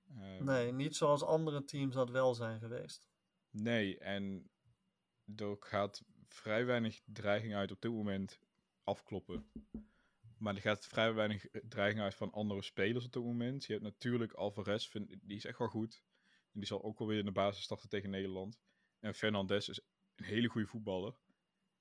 Ehm, 0.08 0.44
Nee, 0.44 0.72
niet 0.72 0.96
zoals 0.96 1.22
andere 1.22 1.64
teams 1.64 1.94
dat 1.94 2.10
wel 2.10 2.34
zijn 2.34 2.58
geweest. 2.58 3.10
Nee, 3.50 3.98
en 3.98 4.50
er 5.36 5.56
gaat 5.60 6.04
vrij 6.28 6.66
weinig 6.66 7.00
dreiging 7.04 7.54
uit 7.54 7.70
op 7.70 7.80
dit 7.80 7.90
moment 7.90 8.38
afkloppen. 8.84 9.50
Maar 10.38 10.54
er 10.54 10.60
gaat 10.60 10.86
vrij 10.86 11.14
weinig 11.14 11.46
dreiging 11.68 12.02
uit 12.02 12.14
van 12.14 12.32
andere 12.32 12.62
spelers 12.62 13.04
op 13.04 13.12
dit 13.12 13.22
moment. 13.22 13.64
Je 13.64 13.72
hebt 13.72 13.84
natuurlijk 13.84 14.32
Alvarez, 14.32 14.88
vind, 14.88 15.16
die 15.22 15.36
is 15.36 15.44
echt 15.44 15.58
wel 15.58 15.68
goed. 15.68 16.02
En 16.52 16.60
die 16.60 16.66
zal 16.66 16.82
ook 16.82 16.98
wel 16.98 17.08
weer 17.08 17.18
in 17.18 17.24
de 17.24 17.32
basis 17.32 17.62
starten 17.62 17.88
tegen 17.88 18.10
Nederland. 18.10 18.60
En 18.98 19.14
Fernandes 19.14 19.68
is 19.68 19.80
een 20.14 20.24
hele 20.24 20.48
goede 20.48 20.66
voetballer. 20.66 21.18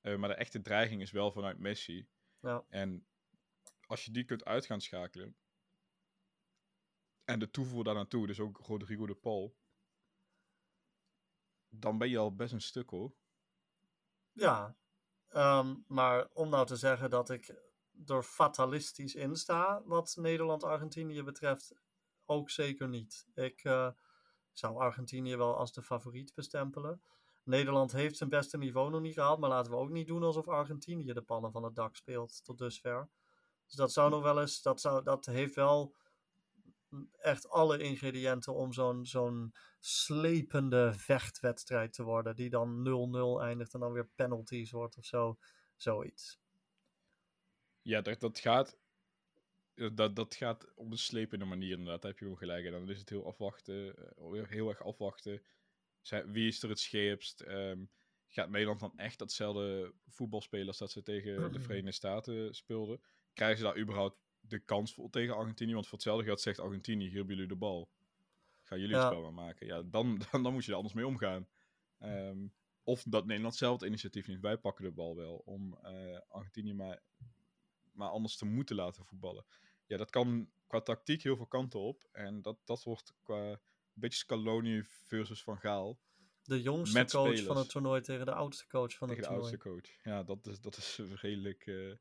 Uh, 0.01 0.17
maar 0.17 0.29
de 0.29 0.35
echte 0.35 0.61
dreiging 0.61 1.01
is 1.01 1.11
wel 1.11 1.31
vanuit 1.31 1.59
Messi. 1.59 2.09
Ja. 2.39 2.65
En 2.69 3.07
als 3.87 4.05
je 4.05 4.11
die 4.11 4.25
kunt 4.25 4.45
uit 4.45 4.65
gaan 4.65 4.81
schakelen. 4.81 5.35
En 7.23 7.39
de 7.39 7.49
toevoer 7.49 7.83
daar 7.83 7.93
naartoe, 7.93 8.27
dus 8.27 8.39
ook 8.39 8.57
Rodrigo 8.57 9.05
de 9.05 9.15
Paul. 9.15 9.57
Dan 11.69 11.97
ben 11.97 12.09
je 12.09 12.17
al 12.17 12.35
best 12.35 12.53
een 12.53 12.61
stuk 12.61 12.89
hoor. 12.89 13.15
Ja, 14.31 14.77
ehm, 15.27 15.75
maar 15.87 16.29
om 16.33 16.49
nou 16.49 16.65
te 16.65 16.75
zeggen 16.75 17.09
dat 17.09 17.29
ik 17.29 17.55
er 18.05 18.23
fatalistisch 18.23 19.15
in 19.15 19.35
sta, 19.35 19.83
wat 19.83 20.15
Nederland-Argentinië 20.15 21.23
betreft, 21.23 21.73
ook 22.25 22.49
zeker 22.49 22.89
niet. 22.89 23.27
Ik 23.33 23.63
uh, 23.63 23.91
zou 24.59 24.77
Argentinië 24.77 25.35
wel 25.35 25.57
als 25.57 25.73
de 25.73 25.81
favoriet 25.81 26.33
bestempelen. 26.33 27.01
Nederland 27.43 27.91
heeft 27.91 28.17
zijn 28.17 28.29
beste 28.29 28.57
niveau 28.57 28.89
nog 28.89 29.01
niet 29.01 29.13
gehaald, 29.13 29.39
maar 29.39 29.49
laten 29.49 29.71
we 29.71 29.77
ook 29.77 29.89
niet 29.89 30.07
doen 30.07 30.23
alsof 30.23 30.47
Argentinië 30.47 31.13
de 31.13 31.21
pannen 31.21 31.51
van 31.51 31.63
het 31.63 31.75
dak 31.75 31.95
speelt 31.95 32.43
tot 32.43 32.57
dusver. 32.57 33.09
Dus 33.65 33.75
dat 33.75 33.91
zou 33.91 34.09
nog 34.09 34.23
wel 34.23 34.41
eens, 34.41 34.61
dat, 34.61 34.81
zou, 34.81 35.03
dat 35.03 35.25
heeft 35.25 35.55
wel 35.55 35.95
echt 37.19 37.49
alle 37.49 37.77
ingrediënten 37.77 38.53
om 38.53 38.73
zo'n 38.73 39.05
zo'n 39.05 39.53
slepende 39.79 40.93
vechtwedstrijd 40.93 41.93
te 41.93 42.03
worden, 42.03 42.35
die 42.35 42.49
dan 42.49 42.87
0-0 43.39 43.41
eindigt 43.41 43.73
en 43.73 43.79
dan 43.79 43.91
weer 43.91 44.09
penalties 44.15 44.71
wordt 44.71 44.97
of 44.97 45.05
zo. 45.05 45.37
Zoiets. 45.75 46.39
Ja, 47.81 48.01
dat, 48.01 48.19
dat 48.19 48.39
gaat. 48.39 48.77
Dat, 49.93 50.15
dat 50.15 50.35
gaat 50.35 50.75
op 50.75 50.91
een 50.91 50.97
slepende 50.97 51.45
manier 51.45 51.71
inderdaad, 51.71 52.01
daar 52.01 52.11
heb 52.11 52.19
je 52.19 52.25
wel 52.25 52.35
gelijk. 52.35 52.65
En 52.65 52.71
dan 52.71 52.89
is 52.89 52.99
het 52.99 53.09
heel 53.09 53.25
afwachten, 53.25 53.95
eh, 54.17 54.43
heel 54.43 54.69
erg 54.69 54.83
afwachten. 54.83 55.41
Wie 56.25 56.47
is 56.47 56.63
er 56.63 56.69
het 56.69 56.79
scheepst? 56.79 57.41
Um, 57.47 57.89
gaat 58.27 58.49
Nederland 58.49 58.79
dan 58.79 58.97
echt 58.97 59.19
datzelfde 59.19 59.93
voetbal 60.07 60.41
spelen 60.41 60.67
als 60.67 60.77
dat 60.77 60.91
ze 60.91 61.03
tegen 61.03 61.51
de 61.51 61.59
Verenigde 61.59 61.91
Staten 61.91 62.55
speelden? 62.55 63.01
Krijgen 63.33 63.57
ze 63.57 63.63
daar 63.63 63.77
überhaupt 63.77 64.17
de 64.39 64.59
kans 64.59 64.93
voor 64.93 65.09
tegen 65.09 65.35
Argentinië? 65.35 65.73
Want 65.73 65.85
voor 65.85 65.97
hetzelfde 65.97 66.23
geld 66.23 66.41
zegt 66.41 66.59
Argentinië, 66.59 67.07
hier 67.07 67.17
hebben 67.17 67.35
jullie 67.35 67.49
de 67.49 67.55
bal. 67.55 67.89
Gaan 68.61 68.79
jullie 68.79 68.95
het 68.95 69.05
spel 69.05 69.21
maar 69.21 69.33
maken? 69.33 69.67
Ja, 69.67 69.81
dan, 69.81 70.17
dan, 70.31 70.43
dan 70.43 70.53
moet 70.53 70.65
je 70.65 70.71
er 70.71 70.77
anders 70.77 70.95
mee 70.95 71.07
omgaan. 71.07 71.47
Um, 71.99 72.53
of 72.83 73.03
dat 73.03 73.25
Nederland 73.25 73.55
zelf 73.55 73.79
het 73.79 73.89
initiatief 73.89 74.27
niet. 74.27 74.39
Wij 74.39 74.57
pakken 74.57 74.83
de 74.83 74.91
bal 74.91 75.15
wel 75.15 75.41
om 75.45 75.77
uh, 75.83 76.19
Argentinië 76.27 76.73
maar, 76.73 77.01
maar 77.91 78.09
anders 78.09 78.35
te 78.35 78.45
moeten 78.45 78.75
laten 78.75 79.05
voetballen. 79.05 79.45
Ja, 79.89 79.97
dat 79.97 80.09
kan 80.09 80.51
qua 80.67 80.81
tactiek 80.81 81.23
heel 81.23 81.35
veel 81.35 81.47
kanten 81.47 81.79
op. 81.79 82.07
En 82.11 82.41
dat, 82.41 82.57
dat 82.65 82.83
wordt 82.83 83.13
qua 83.23 83.59
beetje 83.93 84.17
Scaloni 84.17 84.83
versus 84.83 85.43
Van 85.43 85.59
Gaal. 85.59 85.99
De 86.43 86.61
jongste 86.61 87.05
coach 87.05 87.43
van 87.43 87.57
het 87.57 87.69
toernooi 87.69 88.01
tegen 88.01 88.25
de 88.25 88.33
oudste 88.33 88.67
coach 88.67 88.97
van 88.97 89.07
tegen 89.07 89.23
het 89.23 89.31
toernooi. 89.31 89.51
Tegen 89.51 89.63
de 89.63 89.69
oudste 89.69 89.99
coach. 90.01 90.13
Ja, 90.13 90.23
dat 90.23 90.47
is, 90.47 90.61
dat 90.61 90.77
is 90.77 90.99
redelijk... 91.21 91.65
Uh, 91.65 91.95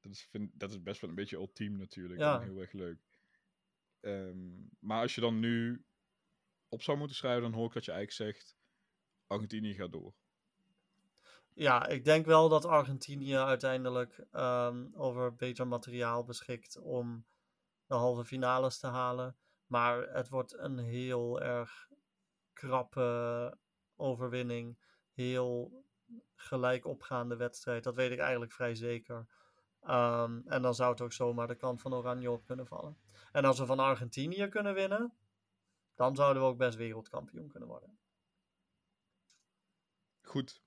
dat, 0.00 0.12
is, 0.12 0.26
vind, 0.30 0.50
dat 0.54 0.70
is 0.70 0.82
best 0.82 1.00
wel 1.00 1.10
een 1.10 1.16
beetje 1.16 1.36
ultiem 1.36 1.76
natuurlijk. 1.76 2.20
Ja. 2.20 2.40
heel 2.40 2.60
erg 2.60 2.72
leuk. 2.72 2.98
Um, 4.00 4.70
maar 4.78 5.00
als 5.00 5.14
je 5.14 5.20
dan 5.20 5.38
nu 5.38 5.84
op 6.68 6.82
zou 6.82 6.98
moeten 6.98 7.16
schrijven, 7.16 7.42
dan 7.42 7.52
hoor 7.52 7.66
ik 7.66 7.72
dat 7.72 7.84
je 7.84 7.92
eigenlijk 7.92 8.32
zegt... 8.32 8.56
Argentinië 9.26 9.74
gaat 9.74 9.92
door. 9.92 10.14
Ja, 11.58 11.86
ik 11.86 12.04
denk 12.04 12.26
wel 12.26 12.48
dat 12.48 12.64
Argentinië 12.64 13.36
uiteindelijk 13.36 14.26
um, 14.32 14.92
over 14.94 15.34
beter 15.34 15.66
materiaal 15.66 16.24
beschikt 16.24 16.78
om 16.78 17.26
de 17.86 17.94
halve 17.94 18.24
finales 18.24 18.78
te 18.78 18.86
halen. 18.86 19.36
Maar 19.66 20.08
het 20.12 20.28
wordt 20.28 20.58
een 20.58 20.78
heel 20.78 21.40
erg 21.40 21.88
krappe 22.52 23.58
overwinning. 23.96 24.78
Heel 25.12 25.84
gelijk 26.34 26.84
opgaande 26.84 27.36
wedstrijd. 27.36 27.84
Dat 27.84 27.94
weet 27.94 28.10
ik 28.10 28.18
eigenlijk 28.18 28.52
vrij 28.52 28.74
zeker. 28.74 29.26
Um, 29.82 30.42
en 30.46 30.62
dan 30.62 30.74
zou 30.74 30.90
het 30.90 31.00
ook 31.00 31.12
zomaar 31.12 31.46
de 31.46 31.56
kant 31.56 31.80
van 31.80 31.94
Oranje 31.94 32.30
op 32.30 32.44
kunnen 32.44 32.66
vallen. 32.66 32.98
En 33.32 33.44
als 33.44 33.58
we 33.58 33.66
van 33.66 33.78
Argentinië 33.78 34.48
kunnen 34.48 34.74
winnen, 34.74 35.12
dan 35.94 36.16
zouden 36.16 36.42
we 36.42 36.48
ook 36.48 36.58
best 36.58 36.76
wereldkampioen 36.76 37.48
kunnen 37.48 37.68
worden. 37.68 37.98
Goed. 40.22 40.66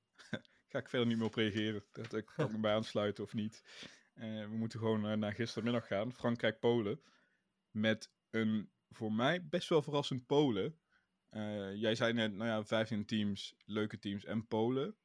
Ga 0.71 0.79
ik 0.79 0.89
verder 0.89 1.07
niet 1.07 1.17
meer 1.17 1.25
op 1.25 1.35
reageren. 1.35 1.83
Dat 1.91 2.13
ik 2.13 2.25
kan 2.35 2.51
me 2.51 2.59
bij 2.59 2.73
aansluiten 2.73 3.23
of 3.23 3.33
niet. 3.33 3.63
Uh, 4.15 4.45
we 4.45 4.55
moeten 4.55 4.79
gewoon 4.79 5.11
uh, 5.11 5.13
naar 5.13 5.33
gistermiddag 5.33 5.87
gaan. 5.87 6.13
Frankrijk-Polen. 6.13 7.01
Met 7.71 8.11
een 8.29 8.69
voor 8.89 9.13
mij 9.13 9.47
best 9.47 9.69
wel 9.69 9.81
verrassend 9.81 10.25
Polen. 10.25 10.79
Uh, 11.31 11.75
jij 11.75 11.95
zei 11.95 12.13
net, 12.13 12.33
nou 12.33 12.49
ja, 12.49 12.65
15 12.65 13.05
teams, 13.05 13.55
leuke 13.65 13.99
teams 13.99 14.25
en 14.25 14.47
Polen. 14.47 14.95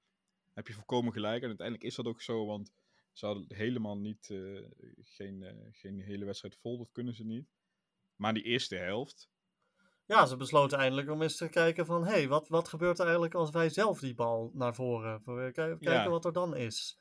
Heb 0.53 0.67
je 0.67 0.75
volkomen 0.75 1.13
gelijk. 1.13 1.43
En 1.43 1.49
uiteindelijk 1.49 1.87
is 1.87 1.95
dat 1.95 2.07
ook 2.07 2.23
zo, 2.23 2.47
want 2.47 2.73
ze 3.13 3.27
hadden 3.27 3.47
helemaal 3.55 3.99
niet, 3.99 4.29
uh, 4.29 4.69
geen, 5.03 5.45
geen 5.73 6.01
hele 6.01 6.25
wedstrijd 6.25 6.57
vol, 6.57 6.79
dat 6.79 6.93
kunnen 6.93 7.15
ze 7.15 7.25
niet. 7.25 7.49
Maar 8.17 8.35
die 8.35 8.43
eerste 8.43 8.77
helft. 8.77 9.31
Ja, 10.07 10.27
ze 10.27 10.37
besloten 10.37 10.79
eindelijk 10.79 11.11
om 11.11 11.23
eens 11.23 11.37
te 11.37 11.49
kijken 11.49 11.87
van, 11.87 12.05
hé, 12.05 12.13
hey, 12.13 12.29
wat, 12.29 12.49
wat 12.49 12.69
gebeurt 12.69 12.99
er 12.99 13.05
eigenlijk 13.05 13.35
als 13.35 13.51
wij 13.51 13.69
zelf 13.69 13.99
die 13.99 14.15
bal 14.15 14.51
naar 14.55 14.75
voren, 14.75 15.23
kijken 15.53 15.77
ja. 15.81 16.09
wat 16.09 16.25
er 16.25 16.33
dan 16.33 16.57
is 16.57 16.99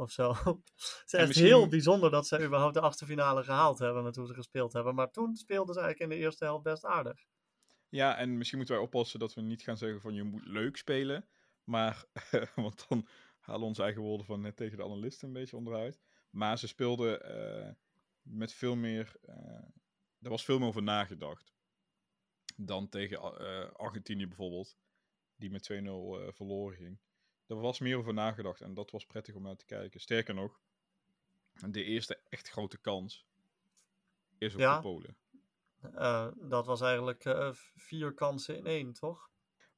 of 0.00 0.10
zo. 0.10 0.32
het 0.44 1.02
is 1.06 1.12
echt 1.12 1.26
misschien... 1.26 1.46
heel 1.46 1.68
bijzonder 1.68 2.10
dat 2.10 2.26
ze 2.26 2.44
überhaupt 2.44 2.74
de 2.74 2.80
achterfinale 2.80 3.42
gehaald 3.44 3.78
hebben 3.78 4.02
met 4.02 4.16
hoe 4.16 4.26
ze 4.26 4.34
gespeeld 4.34 4.72
hebben. 4.72 4.94
Maar 4.94 5.10
toen 5.10 5.36
speelden 5.36 5.74
ze 5.74 5.80
eigenlijk 5.80 6.12
in 6.12 6.18
de 6.18 6.24
eerste 6.24 6.44
helft 6.44 6.62
best 6.62 6.84
aardig. 6.84 7.24
Ja, 7.88 8.16
en 8.16 8.36
misschien 8.36 8.58
moeten 8.58 8.76
wij 8.76 8.84
oppassen 8.84 9.18
dat 9.18 9.34
we 9.34 9.40
niet 9.40 9.62
gaan 9.62 9.76
zeggen 9.76 10.00
van 10.00 10.14
je 10.14 10.22
moet 10.22 10.44
leuk 10.44 10.76
spelen. 10.76 11.28
Maar, 11.64 12.04
want 12.54 12.88
dan 12.88 13.08
halen 13.40 13.66
onze 13.66 13.82
eigen 13.82 14.02
woorden 14.02 14.26
van 14.26 14.40
net 14.40 14.56
tegen 14.56 14.76
de 14.76 14.84
analisten 14.84 15.28
een 15.28 15.34
beetje 15.34 15.56
onderuit. 15.56 16.00
Maar 16.30 16.58
ze 16.58 16.68
speelden 16.68 17.36
uh, 17.36 17.70
met 18.22 18.52
veel 18.52 18.76
meer, 18.76 19.12
uh, 19.28 19.34
er 20.20 20.30
was 20.30 20.44
veel 20.44 20.58
meer 20.58 20.68
over 20.68 20.82
nagedacht. 20.82 21.52
Dan 22.62 22.88
tegen 22.88 23.18
uh, 23.18 23.70
Argentinië 23.72 24.26
bijvoorbeeld, 24.26 24.76
die 25.36 25.50
met 25.50 25.72
2-0 25.72 25.76
verloren 26.34 26.76
ging. 26.76 26.98
Er 27.46 27.60
was 27.60 27.78
meer 27.78 27.96
over 27.96 28.14
nagedacht 28.14 28.60
en 28.60 28.74
dat 28.74 28.90
was 28.90 29.06
prettig 29.06 29.34
om 29.34 29.42
naar 29.42 29.56
te 29.56 29.64
kijken. 29.64 30.00
Sterker 30.00 30.34
nog, 30.34 30.60
de 31.68 31.84
eerste 31.84 32.20
echt 32.28 32.48
grote 32.48 32.78
kans 32.78 33.26
is 34.38 34.54
op 34.54 34.60
de 34.60 34.78
Polen. 34.82 35.16
Uh, 35.94 36.28
dat 36.36 36.66
was 36.66 36.80
eigenlijk 36.80 37.24
uh, 37.24 37.52
vier 37.76 38.12
kansen 38.14 38.56
in 38.56 38.66
één, 38.66 38.92
toch? 38.92 39.30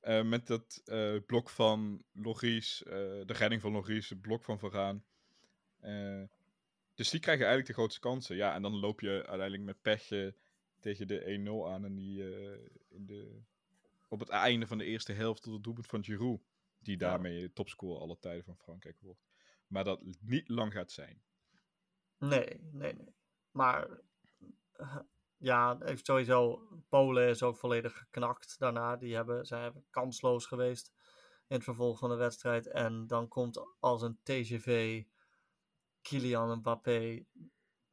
Uh, 0.03 0.23
met 0.23 0.47
dat 0.47 0.83
blok 1.27 1.51
van 1.51 2.05
Loris, 2.13 2.83
de 2.87 3.25
redding 3.27 3.61
van 3.61 3.73
Loris, 3.73 4.09
het 4.09 4.21
blok 4.21 4.45
van 4.45 4.59
Varaan. 4.59 5.05
dus 6.95 7.11
die 7.11 7.21
krijgen 7.21 7.47
eigenlijk 7.47 7.67
de 7.67 7.73
grootste 7.73 8.01
kansen. 8.01 8.37
Ja, 8.37 8.55
en 8.55 8.63
dan 8.63 8.79
loop 8.79 9.01
je 9.01 9.11
uiteindelijk 9.11 9.63
met 9.63 9.83
pech 9.83 10.33
tegen 10.83 11.07
de 11.07 11.67
1-0 11.67 11.73
aan. 11.73 11.85
En 11.85 11.95
die 11.95 12.23
in 12.89 13.07
de, 13.07 13.43
op 14.09 14.21
het 14.21 14.29
einde 14.29 14.67
van 14.67 14.79
de 14.79 14.85
eerste 14.85 15.13
helft 15.13 15.43
tot 15.43 15.53
het 15.53 15.63
doelpunt 15.63 15.87
van 15.87 16.05
Giroud. 16.05 16.41
Die 16.79 16.97
daarmee 16.97 17.41
ja. 17.41 17.49
topscorer 17.55 18.01
alle 18.01 18.19
tijden 18.19 18.45
van 18.45 18.57
Frankrijk 18.57 19.01
wordt. 19.01 19.25
Maar 19.67 19.85
dat 19.85 20.03
niet 20.21 20.49
lang 20.49 20.73
gaat 20.73 20.91
zijn. 20.91 21.23
Nee, 22.19 22.61
nee, 22.73 22.93
nee. 22.93 23.15
Maar 23.51 23.89
uh, 24.77 24.99
ja, 25.37 25.79
sowieso, 25.95 26.69
Polen 26.89 27.29
is 27.29 27.43
ook 27.43 27.57
volledig 27.57 27.99
geknakt 27.99 28.59
daarna. 28.59 28.97
Die 28.97 29.15
hebben, 29.15 29.47
zij 29.47 29.63
hebben 29.63 29.87
kansloos 29.91 30.47
geweest 30.47 30.93
in 31.47 31.57
het 31.57 31.65
vervolg 31.65 31.99
van 31.99 32.11
de 32.11 32.17
wedstrijd. 32.17 32.67
En 32.67 33.07
dan 33.07 33.29
komt 33.29 33.67
als 33.81 34.03
een 34.03 34.19
TGV 34.23 35.03
Kylian 36.01 36.59
Mbappé 36.59 37.25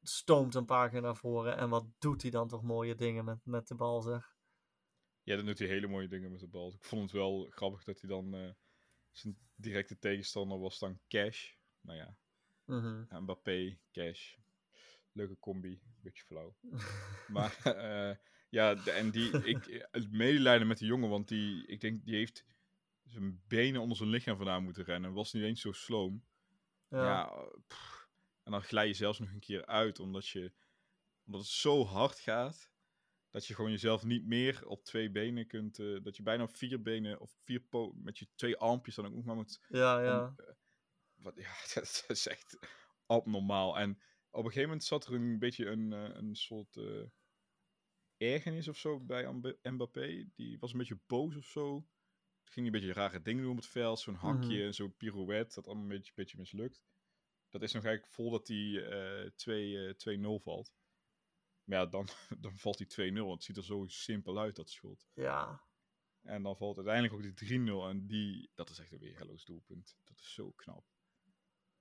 stoomt 0.01 0.55
een 0.55 0.65
paar 0.65 0.89
keer 0.89 1.01
naar 1.01 1.15
voren. 1.15 1.57
En 1.57 1.69
wat 1.69 1.85
doet 1.99 2.21
hij 2.21 2.31
dan 2.31 2.47
toch 2.47 2.63
mooie 2.63 2.95
dingen 2.95 3.25
met, 3.25 3.45
met 3.45 3.67
de 3.67 3.75
bal, 3.75 4.01
zeg. 4.01 4.37
Ja, 5.23 5.35
dan 5.35 5.45
doet 5.45 5.59
hij 5.59 5.67
hele 5.67 5.87
mooie 5.87 6.07
dingen 6.07 6.31
met 6.31 6.39
de 6.39 6.47
bal. 6.47 6.73
Ik 6.73 6.83
vond 6.83 7.01
het 7.01 7.11
wel 7.11 7.47
grappig 7.49 7.83
dat 7.83 8.01
hij 8.01 8.09
dan... 8.09 8.35
Uh 8.35 8.49
zijn 9.11 9.37
directe 9.55 9.99
tegenstander 9.99 10.59
was 10.59 10.79
dan 10.79 10.99
Cash. 11.07 11.53
Nou 11.81 11.97
ja, 11.97 12.17
mm 12.65 13.07
Mbappé, 13.09 13.77
Cash. 13.91 14.35
Leuke 15.11 15.39
combi, 15.39 15.81
beetje 16.01 16.23
flauw. 16.23 16.55
maar 17.35 17.57
uh, 17.65 18.15
ja, 18.49 18.85
en 18.85 19.11
die, 19.11 19.43
ik, 19.43 19.87
het 19.91 20.11
medelijden 20.11 20.67
met 20.67 20.77
die 20.77 20.87
jongen, 20.87 21.09
want 21.09 21.27
die, 21.27 21.65
ik 21.67 21.81
denk, 21.81 22.05
die 22.05 22.15
heeft 22.15 22.45
zijn 23.05 23.41
benen 23.47 23.81
onder 23.81 23.97
zijn 23.97 24.09
lichaam 24.09 24.37
vandaan 24.37 24.63
moeten 24.63 24.83
rennen. 24.83 25.13
Was 25.13 25.33
niet 25.33 25.43
eens 25.43 25.61
zo 25.61 25.71
sloom. 25.71 26.23
Ja. 26.89 27.03
ja 27.03 27.49
en 28.49 28.55
dan 28.55 28.63
glij 28.63 28.87
je 28.87 28.93
zelfs 28.93 29.19
nog 29.19 29.29
een 29.31 29.39
keer 29.39 29.65
uit, 29.65 29.99
omdat, 29.99 30.27
je, 30.27 30.53
omdat 31.25 31.41
het 31.41 31.49
zo 31.49 31.85
hard 31.85 32.19
gaat. 32.19 32.71
dat 33.29 33.45
je 33.45 33.55
gewoon 33.55 33.71
jezelf 33.71 34.03
niet 34.03 34.25
meer 34.25 34.67
op 34.67 34.83
twee 34.83 35.11
benen 35.11 35.47
kunt. 35.47 35.79
eh, 35.79 36.01
dat 36.03 36.15
je 36.15 36.23
bijna 36.23 36.43
op 36.43 36.55
vier 36.55 36.81
benen 36.81 37.19
of 37.19 37.37
vier 37.43 37.59
po 37.59 37.93
met 37.95 38.17
je 38.17 38.27
twee 38.35 38.57
armpjes 38.57 38.95
dan 38.95 39.15
ook 39.17 39.23
maar 39.23 39.35
moet. 39.35 39.65
Ja, 39.67 40.01
ja. 40.01 40.33
eh, 40.37 40.53
wat, 41.15 41.35
ja, 41.45 41.53
dat 41.73 42.05
is 42.07 42.27
echt 42.27 42.57
abnormaal. 43.05 43.77
En 43.77 43.89
op 44.29 44.43
een 44.43 44.51
gegeven 44.51 44.61
moment 44.61 44.83
zat 44.83 45.05
er 45.05 45.13
een 45.13 45.39
beetje 45.39 45.65
een, 45.65 45.93
eh, 45.93 46.15
een 46.15 46.35
soort 46.35 46.77
ergernis 48.17 48.67
of 48.67 48.77
zo 48.77 48.99
bij 48.99 49.31
Mbappé. 49.61 50.29
Die 50.35 50.59
was 50.59 50.71
een 50.71 50.77
beetje 50.77 50.99
boos 51.07 51.35
of 51.35 51.45
zo. 51.45 51.87
Ging 52.43 52.65
een 52.65 52.71
beetje 52.71 52.93
rare 52.93 53.21
dingen 53.21 53.41
doen 53.41 53.51
op 53.51 53.57
het 53.57 53.67
veld. 53.67 53.99
Zo'n 53.99 54.15
hakje 54.15 54.63
en 54.63 54.73
zo'n 54.73 54.95
pirouette. 54.95 55.55
Dat 55.55 55.65
allemaal 55.65 55.83
een 55.83 55.89
beetje, 55.89 56.11
beetje 56.15 56.37
mislukt. 56.37 56.83
Dat 57.49 57.61
is 57.61 57.71
nog 57.73 57.83
eigenlijk 57.83 58.13
vol 58.13 58.29
dat 58.31 58.47
hij 58.47 58.83
eh 59.23 59.29
2, 59.35 59.87
eh, 59.87 59.93
2-0 59.95 60.39
valt. 60.43 60.73
Maar 61.63 61.79
ja, 61.79 61.85
dan, 61.85 62.07
dan 62.45 62.57
valt 62.57 62.77
hij 62.77 63.11
2-0. 63.11 63.31
Het 63.31 63.43
ziet 63.43 63.57
er 63.57 63.63
zo 63.63 63.85
simpel 63.87 64.39
uit, 64.39 64.55
dat 64.55 64.69
schot. 64.69 65.07
ja. 65.13 65.67
En 66.21 66.43
dan 66.43 66.57
valt 66.57 66.75
uiteindelijk 66.77 67.13
ook 67.13 67.21
die 67.37 67.59
3-0. 67.59 67.89
En 67.89 68.07
die, 68.07 68.49
dat 68.55 68.69
is 68.69 68.79
echt 68.79 68.91
een 68.91 68.99
weergaloos 68.99 69.45
doelpunt. 69.45 69.95
Dat 70.05 70.19
is 70.19 70.33
zo 70.33 70.51
knap. 70.51 70.85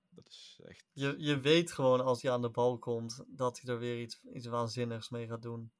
Dat 0.09 0.27
is 0.27 0.59
echt... 0.63 0.89
Je, 0.93 1.15
je 1.17 1.39
weet 1.39 1.71
gewoon 1.71 2.01
als 2.01 2.21
hij 2.21 2.31
aan 2.31 2.41
de 2.41 2.49
bal 2.49 2.77
komt 2.77 3.23
dat 3.27 3.61
hij 3.61 3.73
er 3.73 3.79
weer 3.79 4.01
iets, 4.01 4.23
iets 4.33 4.45
waanzinnigs 4.47 5.09
mee 5.09 5.27
gaat 5.27 5.41
doen. 5.41 5.71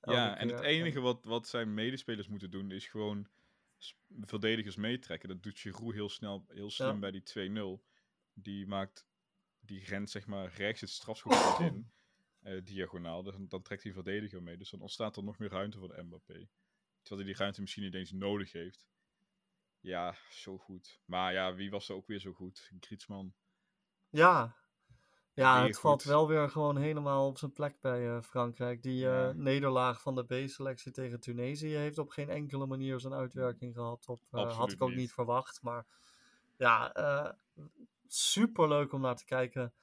Elke 0.00 0.18
Ja, 0.18 0.36
en 0.36 0.48
het 0.48 0.60
enige 0.60 1.00
wat, 1.00 1.24
wat 1.24 1.48
zijn 1.48 1.74
medespelers 1.74 2.28
moeten 2.28 2.50
doen 2.50 2.70
is 2.70 2.86
gewoon 2.88 3.28
verdedigers 4.20 4.76
meetrekken. 4.76 5.28
Dat 5.28 5.42
doet 5.42 5.58
Giroud 5.58 5.92
heel 5.92 6.08
snel, 6.08 6.44
heel 6.48 6.70
slim 6.70 6.88
Ja. 6.88 6.98
bij 6.98 7.10
die 7.10 7.22
2-0. 7.22 7.82
Die 8.32 8.66
maakt, 8.66 9.06
die 9.70 9.84
rent 9.84 10.10
zeg 10.10 10.26
maar 10.26 10.52
rechts 10.56 10.80
het 10.80 10.90
strafschopgebied 10.90 11.60
in, 11.72 11.90
eh, 12.42 12.64
diagonaal. 12.64 13.22
Dus 13.22 13.34
dan, 13.38 13.62
trekt 13.62 13.82
hij 13.82 13.92
verdediger 13.92 14.42
mee. 14.42 14.56
Dus 14.56 14.70
dan 14.70 14.80
ontstaat 14.80 15.16
er 15.16 15.24
nog 15.24 15.38
meer 15.38 15.50
ruimte 15.50 15.78
voor 15.78 15.88
de 15.88 16.02
Mbappé. 16.02 16.48
Terwijl 17.02 17.20
hij 17.20 17.24
die 17.24 17.34
ruimte 17.34 17.60
misschien 17.60 17.82
niet 17.82 17.94
eens 17.94 18.12
nodig 18.12 18.52
heeft. 18.52 18.88
Ja, 19.80 20.14
zo 20.30 20.58
goed. 20.58 21.00
Maar 21.04 21.32
ja, 21.32 21.54
wie 21.54 21.70
was 21.70 21.88
er 21.88 21.94
ook 21.94 22.06
weer 22.06 22.18
zo 22.18 22.32
goed? 22.32 22.70
Griezmann. 22.80 23.34
Ja, 24.08 24.56
ja 25.32 25.58
Weer 25.58 25.66
het 25.66 25.80
valt 25.80 26.02
wel 26.02 26.28
weer 26.28 26.50
gewoon 26.50 26.76
helemaal 26.76 27.26
op 27.26 27.38
zijn 27.38 27.52
plek 27.52 27.80
bij 27.80 28.08
eh, 28.08 28.22
Frankrijk. 28.22 28.82
Die 28.82 29.06
eh, 29.06 29.12
Ja. 29.12 29.32
nederlaag 29.32 30.02
van 30.02 30.14
de 30.14 30.24
B-selectie 30.24 30.92
tegen 30.92 31.20
Tunesië 31.20 31.74
heeft 31.74 31.98
op 31.98 32.08
geen 32.08 32.28
enkele 32.28 32.66
manier 32.66 33.00
zijn 33.00 33.14
uitwerking 33.14 33.74
gehad. 33.74 34.08
Op, 34.08 34.20
had 34.30 34.72
ik 34.72 34.82
ook 34.82 34.88
niet. 34.88 34.98
niet 34.98 35.12
verwacht. 35.12 35.62
Maar 35.62 35.86
ja, 36.56 36.92
super 38.12 38.68
leuk 38.68 38.92
om 38.92 39.00
naar 39.00 39.16
te 39.16 39.24
kijken. 39.24 39.74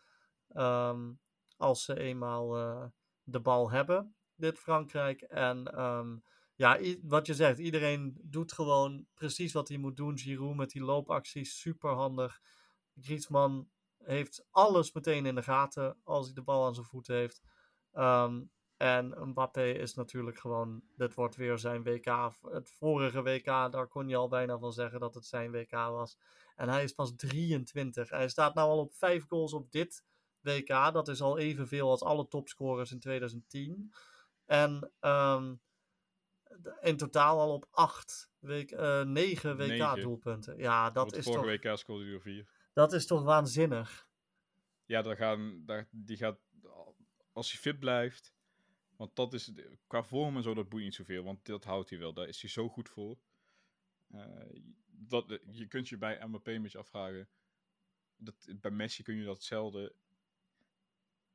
ehm, 0.47 1.11
als 1.57 1.84
ze 1.84 1.99
eenmaal 1.99 2.57
eh, 2.57 2.86
de 3.23 3.39
bal 3.39 3.71
hebben, 3.71 4.15
dit 4.36 4.59
Frankrijk. 4.59 5.21
En 5.21 5.73
ehm, 5.73 6.17
ja, 6.55 6.80
wat 7.01 7.25
je 7.28 7.34
zegt, 7.34 7.59
iedereen 7.59 8.17
doet 8.23 8.53
gewoon 8.53 9.05
precies 9.13 9.53
wat 9.53 9.67
hij 9.67 9.78
moet 9.78 9.97
doen. 9.97 10.17
Giroud 10.17 10.55
met 10.55 10.69
die 10.69 10.84
loopacties, 10.84 11.59
super 11.59 11.91
handig. 11.91 12.41
Griezmann 12.95 13.69
heeft 14.03 14.47
alles 14.51 14.93
meteen 14.93 15.25
in 15.25 15.36
de 15.36 15.43
gaten 15.43 15.97
als 16.03 16.25
hij 16.25 16.34
de 16.34 16.41
bal 16.41 16.65
aan 16.65 16.73
zijn 16.73 16.86
voeten 16.86 17.15
heeft. 17.15 17.41
Ehm, 17.91 18.43
en 18.78 19.30
Mbappé 19.30 19.71
is 19.71 19.93
natuurlijk 19.93 20.38
gewoon, 20.38 20.82
dit 20.95 21.13
wordt 21.13 21.36
weer 21.36 21.57
zijn 21.57 21.84
WK. 21.84 22.05
Het 22.41 22.69
vorige 22.69 23.21
WK, 23.21 23.45
daar 23.45 23.88
kon 23.88 24.07
je 24.07 24.15
al 24.15 24.28
bijna 24.28 24.57
van 24.57 24.71
zeggen 24.73 24.99
dat 24.99 25.13
het 25.13 25.25
zijn 25.25 25.51
WK 25.51 25.71
was. 25.71 26.17
En 26.57 26.69
hij 26.69 26.83
is 26.83 26.93
pas 26.93 27.13
23. 27.15 28.09
Hij 28.09 28.29
staat 28.29 28.55
nou 28.55 28.69
al 28.69 28.79
op 28.79 28.93
5 28.93 29.25
goals 29.27 29.53
op 29.53 29.71
dit 29.71 30.03
WK. 30.39 30.67
Dat 30.67 31.07
is 31.07 31.21
al 31.21 31.37
evenveel 31.37 31.89
als 31.89 32.03
alle 32.03 32.27
topscorers 32.27 32.91
in 32.91 32.99
2010. 32.99 33.93
En 34.45 34.91
ehm, 34.99 35.55
in 36.81 36.97
totaal 36.97 37.39
al 37.39 37.53
op 37.53 37.67
8, 37.71 38.31
week, 38.39 38.71
eh 38.71 39.03
9 39.03 39.11
Negen. 39.11 39.57
WK-doelpunten. 39.57 40.57
Ja, 40.57 40.89
dat 40.89 41.15
is, 41.15 41.23
vorige 41.23 41.59
toch, 41.59 41.71
WK 41.71 41.77
scoorde 41.77 42.05
hij 42.05 42.13
er 42.13 42.21
vier. 42.21 42.47
dat 42.73 42.93
is 42.93 43.05
toch 43.05 43.23
waanzinnig. 43.23 44.07
Ja, 44.85 45.01
daar 45.01 45.15
gaan, 45.15 45.65
daar, 45.65 45.87
die 45.91 46.17
gaat, 46.17 46.39
als 47.31 47.51
hij 47.51 47.61
fit 47.61 47.79
blijft, 47.79 48.33
want 48.95 49.15
dat 49.15 49.33
is, 49.33 49.51
qua 49.87 50.03
vorm 50.03 50.35
en 50.35 50.43
zo, 50.43 50.53
dat 50.53 50.69
boeit 50.69 50.83
niet 50.83 50.95
zoveel, 50.95 51.23
want 51.23 51.45
dat 51.45 51.63
houdt 51.63 51.89
hij 51.89 51.99
wel, 51.99 52.13
daar 52.13 52.27
is 52.27 52.41
hij 52.41 52.49
zo 52.49 52.69
goed 52.69 52.89
voor. 52.89 53.17
Eh, 54.11 54.21
dat, 54.97 55.39
je 55.51 55.67
kunt 55.67 55.89
je 55.89 55.97
bij 55.97 56.27
Mbappé 56.27 56.51
een 56.53 56.61
beetje 56.61 56.77
afvragen, 56.77 57.29
dat, 58.15 58.47
bij 58.61 58.71
Messi 58.71 59.03
kun 59.03 59.15
je 59.15 59.23
dat 59.25 59.35
hetzelfde, 59.35 59.95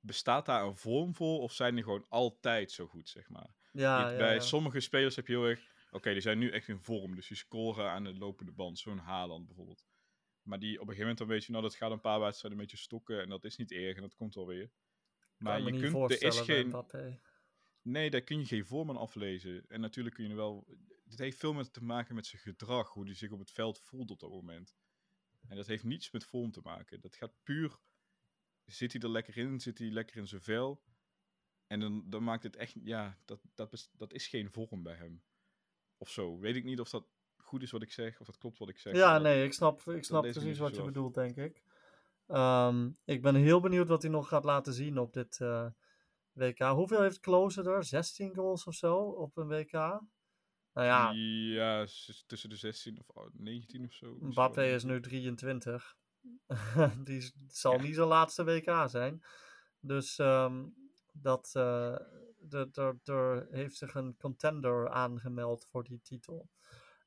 bestaat 0.01 0.47
daar 0.47 0.65
een 0.65 0.77
vorm 0.77 1.15
voor, 1.15 1.41
of 1.41 1.53
zijn 1.53 1.75
die 1.75 1.85
gewoon 1.85 2.07
altijd 2.09 2.71
zo 2.71 2.87
goed, 2.87 3.09
zeg 3.09 3.29
maar? 3.29 3.55
Ja, 3.73 4.07
Je- 4.07 4.13
ja, 4.13 4.19
bij 4.19 4.35
ja. 4.35 4.41
sommige 4.41 4.81
spelers 4.81 5.17
heb 5.17 5.27
je 5.27 5.33
heel 5.33 5.47
erg, 5.47 5.61
oké, 5.91 6.13
die 6.13 6.21
zijn 6.21 6.39
nu 6.39 6.51
echt 6.51 6.69
in 6.69 6.79
vorm, 6.81 7.15
dus 7.15 7.29
die 7.29 7.37
scoren 7.37 7.91
aan 7.91 8.05
de 8.05 8.15
lopende 8.15 8.53
band, 8.53 8.79
zo'n 8.79 8.99
Haaland 8.99 9.47
bijvoorbeeld. 9.47 9.85
Maar 10.43 10.59
die 10.59 10.73
op 10.75 10.81
een 10.81 10.95
gegeven 10.95 11.01
moment 11.01 11.19
dan 11.19 11.29
weet 11.29 11.45
je, 11.45 11.51
nou 11.53 11.65
dat 11.65 11.75
gaat 11.75 11.91
een 11.91 12.01
paar 12.01 12.21
wedstrijden 12.21 12.59
een 12.61 12.65
beetje 12.67 12.83
stokken 12.83 13.21
en 13.23 13.29
dat 13.29 13.45
is 13.45 13.57
niet 13.57 13.73
erg 13.73 13.97
en 13.97 14.03
dat 14.03 14.15
komt 14.15 14.35
wel 14.35 14.47
weer. 14.47 14.71
Maar 15.39 15.61
je 15.61 15.71
kunt, 15.81 16.11
er 16.11 16.23
is 16.23 16.41
geen, 16.41 16.67
Mbappé. 16.67 17.21
nee, 17.83 18.11
daar 18.11 18.21
kun 18.21 18.39
je 18.39 18.45
geen 18.47 18.67
vorm 18.67 18.91
aan 18.91 18.97
aflezen. 18.97 19.65
En 19.69 19.81
natuurlijk 19.81 20.15
kun 20.15 20.29
je 20.29 20.35
wel, 20.35 20.67
dit 21.13 21.21
heeft 21.21 21.39
veel 21.39 21.53
met 21.53 21.73
te 21.73 21.85
maken 21.85 22.15
met 22.15 22.27
zijn 22.27 22.43
gedrag, 22.43 22.93
hoe 22.93 23.05
hij 23.05 23.15
zich 23.15 23.31
op 23.31 23.39
het 23.39 23.51
veld 23.51 23.81
voelt 23.81 24.11
op 24.11 24.21
dat 24.21 24.31
moment. 24.31 24.77
En 25.49 25.57
dat 25.57 25.67
heeft 25.67 25.85
niets 25.85 26.11
met 26.11 26.25
vorm 26.25 26.51
te 26.51 26.61
maken. 26.63 27.01
Dat 27.01 27.17
gaat 27.17 27.43
puur, 27.43 27.79
zit 28.65 28.93
hij 28.93 29.03
er 29.03 29.11
lekker 29.11 29.37
in, 29.37 29.61
zit 29.61 29.79
hij 29.79 29.91
lekker 29.91 30.17
in 30.17 30.27
zijn 30.27 30.43
vel. 30.43 30.83
En 31.67 31.81
dan, 31.81 32.05
dan 32.07 32.25
maakt 32.25 32.43
het 32.43 32.57
echt, 32.57 32.75
ja, 32.85 33.19
dat, 33.25 33.41
dat, 33.55 33.73
is, 33.73 33.91
dat 33.97 34.13
is 34.13 34.27
geen 34.27 34.51
vorm 34.51 34.83
bij 34.83 34.95
hem. 34.95 35.23
Of 35.97 36.09
zo. 36.09 36.39
Weet 36.39 36.57
ik 36.57 36.65
niet 36.65 36.81
of 36.81 36.91
dat 36.91 37.07
goed 37.37 37.63
is 37.63 37.71
wat 37.71 37.83
ik 37.83 37.93
zeg, 37.93 38.21
of 38.21 38.27
dat 38.27 38.39
klopt 38.39 38.59
wat 38.59 38.69
ik 38.69 38.79
zeg. 38.79 38.95
Ja, 38.95 39.19
nee, 39.19 39.45
ik 39.45 39.53
snap, 39.53 39.83
ik 39.83 40.05
snap 40.05 40.23
precies 40.23 40.59
wat 40.59 40.77
je 40.77 40.83
bedoelt, 40.83 41.15
denk 41.15 41.37
ik. 41.37 41.63
Ehm, 42.27 42.91
ik 43.05 43.23
ben 43.23 43.35
heel 43.35 43.61
benieuwd 43.61 43.89
wat 43.89 44.03
hij 44.03 44.11
nog 44.11 44.29
gaat 44.29 44.45
laten 44.45 44.73
zien 44.73 44.99
op 44.99 45.13
dit 45.13 45.41
eh, 45.41 45.67
WK. 46.33 46.59
Hoeveel 46.59 47.03
heeft 47.03 47.21
Klose 47.21 47.63
er? 47.63 47.85
16 47.85 48.35
goals 48.35 48.65
of 48.67 48.75
zo 48.75 48.97
op 48.97 49.37
een 49.37 49.49
WK? 49.49 50.01
Nou 50.73 50.87
ja, 50.87 51.11
Ja, 51.55 51.87
tussen 52.27 52.49
de 52.51 52.57
16 52.57 52.99
of 52.99 53.09
oh, 53.09 53.29
19 53.33 53.85
of 53.85 53.93
zo. 53.93 54.17
Mbappé 54.21 54.65
is 54.65 54.85
nu 54.85 55.01
23. 55.01 55.97
Die 57.05 57.33
zal 57.49 57.73
Ja. 57.77 57.83
niet 57.83 57.95
zijn 57.95 58.07
laatste 58.09 58.45
WK 58.45 58.89
zijn. 58.89 59.23
Dus 59.81 60.19
ehm, 60.19 60.65
dat, 61.13 61.51
de- 61.53 62.99
er 63.05 63.47
heeft 63.51 63.77
zich 63.77 63.95
een 63.95 64.17
contender 64.17 64.91
aangemeld 64.91 65.67
voor 65.71 65.85
die 65.85 66.01
titel. 66.03 66.49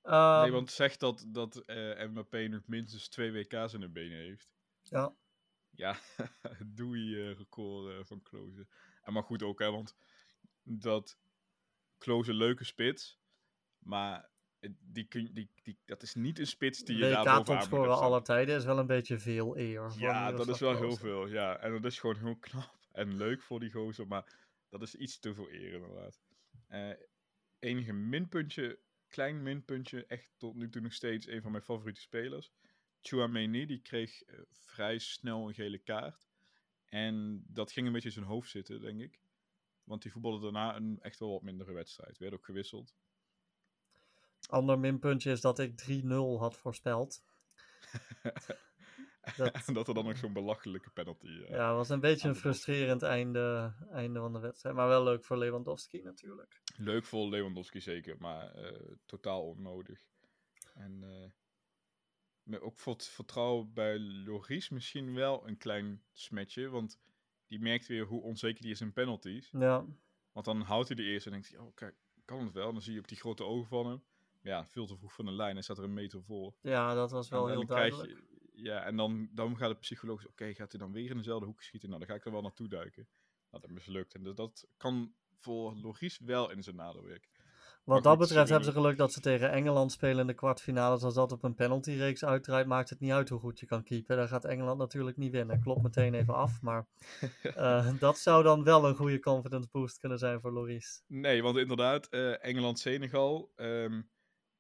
Nee, 0.04 0.14
Ehm, 0.14 0.52
want 0.52 0.72
zeg 0.72 0.98
dat, 0.98 1.26
dat 1.28 1.64
Mbappé 1.98 2.48
nog 2.48 2.68
minstens 2.68 3.10
twee 3.10 3.32
WK's 3.32 3.74
in 3.74 3.80
de 3.80 3.90
benen 3.90 4.18
heeft. 4.18 4.54
ja. 4.82 5.16
Ja, 5.78 6.00
doei 6.66 7.22
eh 7.22 7.38
record 7.38 8.08
van 8.08 8.22
Kloze. 8.22 8.68
En 9.04 9.14
maar 9.14 9.24
goed 9.24 9.44
ook, 9.44 9.60
hè, 9.60 9.72
want 9.72 9.96
dat 10.64 11.18
Kloze 11.98 12.34
leuke 12.34 12.64
spits, 12.64 13.20
maar 13.86 14.30
eh, 14.60 14.70
die 14.80 15.08
kun, 15.08 15.30
die, 15.34 15.50
die, 15.64 15.78
dat 15.86 16.02
is 16.02 16.16
niet 16.16 16.40
een 16.40 16.48
spits 16.48 16.84
die 16.84 16.96
je 16.96 17.02
daar 17.02 17.46
zetten. 17.46 17.90
aller 17.90 18.24
tijden 18.24 18.56
is 18.56 18.66
wel 18.66 18.80
een 18.80 18.88
beetje 18.88 19.18
veel 19.18 19.58
eer. 19.58 19.92
voor 19.92 20.02
Ja, 20.02 20.32
dat 20.32 20.46
Miroslav 20.46 20.56
is 20.56 20.80
wel 20.80 20.90
heel 20.90 20.98
veel, 20.98 21.28
ja. 21.28 21.58
En 21.58 21.72
dat 21.72 21.86
is 21.86 22.00
gewoon 22.00 22.18
heel 22.18 22.36
knap 22.36 22.78
en 22.92 23.18
leuk 23.18 23.42
voor 23.42 23.60
die 23.60 23.72
gozer, 23.72 24.08
maar 24.08 24.36
dat 24.70 24.82
is 24.82 24.96
iets 24.96 25.20
te 25.20 25.34
veel 25.34 25.52
eer 25.52 25.74
inderdaad. 25.74 26.22
Eh 26.68 26.92
enige 27.60 27.94
minpuntje, 27.94 28.80
klein 29.08 29.44
minpuntje, 29.44 30.06
echt 30.06 30.30
tot 30.38 30.56
nu 30.56 30.70
toe 30.70 30.82
nog 30.82 30.94
steeds 30.94 31.28
een 31.28 31.42
van 31.42 31.52
mijn 31.52 31.64
favoriete 31.64 32.02
spelers. 32.02 32.52
Chouameni, 33.02 33.66
die 33.66 33.82
kreeg 33.82 34.24
eh, 34.24 34.40
vrij 34.50 35.00
snel 35.00 35.48
een 35.48 35.54
gele 35.54 35.78
kaart. 35.78 36.28
En 36.86 37.44
dat 37.48 37.72
ging 37.72 37.88
een 37.88 37.94
beetje 37.94 38.08
in 38.08 38.14
zijn 38.14 38.26
hoofd 38.26 38.50
zitten, 38.50 38.82
denk 38.82 39.02
ik. 39.02 39.20
Want 39.84 40.02
die 40.02 40.12
voetbalde 40.12 40.42
daarna 40.42 40.76
een 40.76 41.00
echt 41.02 41.20
wel 41.20 41.32
wat 41.32 41.42
mindere 41.42 41.74
wedstrijd. 41.74 42.18
Werd 42.18 42.34
ook 42.34 42.46
gewisseld. 42.46 42.96
Ander 44.50 44.80
minpuntje 44.80 45.32
is 45.32 45.42
dat 45.42 45.60
ik 45.60 45.76
3-0 45.76 46.40
had 46.40 46.58
voorspeld. 46.58 47.24
Dat- 49.38 49.68
en 49.68 49.74
dat 49.74 49.88
er 49.88 49.94
dan 49.94 50.06
nog 50.06 50.18
zo'n 50.18 50.34
belachelijke 50.34 50.90
penalty... 50.90 51.28
eh, 51.28 51.50
Ja, 51.50 51.68
het 51.68 51.76
was 51.76 51.90
een 51.90 52.00
beetje 52.00 52.28
een 52.28 52.36
frustrerend 52.36 53.02
einde, 53.02 53.74
einde 53.92 54.20
van 54.20 54.34
de 54.34 54.40
wedstrijd. 54.40 54.76
Maar 54.76 54.88
wel 54.88 55.04
leuk 55.04 55.24
voor 55.24 55.38
Lewandowski 55.38 56.02
natuurlijk. 56.02 56.62
Leuk 56.78 57.06
voor 57.06 57.30
Lewandowski 57.30 57.82
zeker, 57.82 58.16
maar 58.20 58.52
eh, 58.52 58.96
totaal 59.06 59.44
onnodig. 59.50 60.00
En 60.74 61.04
eh, 61.04 61.30
met 62.44 62.62
ook 62.62 62.80
voor 62.80 62.94
het 62.94 63.08
vertrouwen 63.08 63.74
bij 63.74 64.00
Loris 64.00 64.70
misschien 64.70 65.14
wel 65.14 65.48
een 65.48 65.58
klein 65.58 66.04
smetje, 66.14 66.70
want 66.70 67.00
die 67.48 67.60
merkt 67.60 67.88
weer 67.88 68.06
hoe 68.06 68.22
onzeker 68.22 68.62
die 68.62 68.72
is 68.72 68.82
in 68.82 68.94
penalties. 68.94 69.50
Ja, 69.52 69.86
Want 70.32 70.46
dan 70.46 70.62
houdt 70.62 70.88
hij 70.88 70.96
de 70.98 71.04
eerste 71.04 71.30
en 71.30 71.36
denkt 71.36 71.50
hij, 71.50 71.60
oh 71.60 71.76
kijk, 71.76 71.96
kan 72.26 72.44
het 72.44 72.54
wel. 72.54 72.68
En 72.68 72.74
dan 72.74 72.82
zie 72.82 72.94
je 72.94 73.00
ook 73.00 73.08
die 73.08 73.18
grote 73.18 73.44
ogen 73.44 73.68
van 73.68 73.86
hem. 73.88 74.04
Ja, 74.46 74.66
veel 74.66 74.86
te 74.86 74.98
vroeg 74.98 75.14
van 75.14 75.26
de 75.26 75.32
lijn, 75.32 75.54
hij 75.54 75.64
staat 75.64 75.78
er 75.78 75.84
een 75.84 75.94
meter 75.94 76.24
voor. 76.24 76.54
ja 76.62 76.94
dat 76.94 77.12
was 77.12 77.30
wel 77.30 77.46
en, 77.46 77.52
en 77.52 77.58
heel 77.58 77.66
duidelijk. 77.66 78.10
je, 78.10 78.64
ja, 78.64 78.84
en 78.84 78.96
dan, 78.96 79.30
dan 79.32 79.58
gaat 79.58 79.70
het 79.70 79.80
psychologisch, 79.80 80.28
oké, 80.28 80.54
gaat 80.54 80.72
hij 80.72 80.80
dan 80.80 80.92
weer 80.92 81.10
in 81.10 81.18
dezelfde 81.18 81.46
hoek 81.46 81.62
schieten? 81.62 81.90
Nou, 81.90 82.02
dan 82.02 82.10
ga 82.10 82.16
ik 82.16 82.26
er 82.26 82.32
wel 82.32 82.42
naartoe 82.42 82.68
duiken. 82.68 83.08
Nou, 83.52 83.64
dat 83.64 83.72
mislukt. 83.72 84.14
En 84.14 84.24
dus 84.24 84.36
dat 84.36 84.68
kan 84.78 85.14
voor 85.40 85.76
Loris 85.76 86.20
wel 86.20 86.52
in 86.52 86.64
zijn 86.64 86.76
nadeel 86.76 87.04
werken. 87.04 87.30
Wat 87.84 88.04
dat 88.04 88.18
betreft 88.18 88.50
hebben 88.50 88.68
ze 88.68 88.74
geluk 88.74 88.98
dat 88.98 89.14
ze 89.14 89.20
tegen 89.20 89.52
Engeland 89.52 89.92
spelen 89.92 90.20
in 90.20 90.28
de 90.28 90.34
kwartfinales. 90.34 91.04
Als 91.04 91.14
dat 91.14 91.32
op 91.32 91.44
een 91.44 91.56
penaltyreeks 91.56 92.26
uitdraait, 92.26 92.68
maakt 92.68 92.90
het 92.90 93.00
niet 93.00 93.12
uit 93.12 93.30
hoe 93.30 93.40
goed 93.40 93.60
je 93.60 93.66
kan 93.66 93.84
keepen. 93.84 94.18
Dan 94.18 94.28
gaat 94.28 94.46
Engeland 94.46 94.78
natuurlijk 94.78 95.18
niet 95.18 95.32
winnen. 95.32 95.62
Klopt 95.62 95.84
meteen 95.84 96.14
even 96.14 96.36
af. 96.36 96.62
Maar 96.62 96.88
eh, 97.42 98.00
dat 98.00 98.18
zou 98.18 98.44
dan 98.44 98.64
wel 98.64 98.88
een 98.88 98.96
goede 98.96 99.20
confidence 99.20 99.70
boost 99.72 100.00
kunnen 100.00 100.18
zijn 100.18 100.42
voor 100.42 100.52
Loris. 100.52 101.04
Nee, 101.08 101.44
want 101.44 101.58
inderdaad, 101.58 102.08
eh, 102.08 102.46
Engeland-Senegal. 102.46 103.52
ehm, 103.56 104.02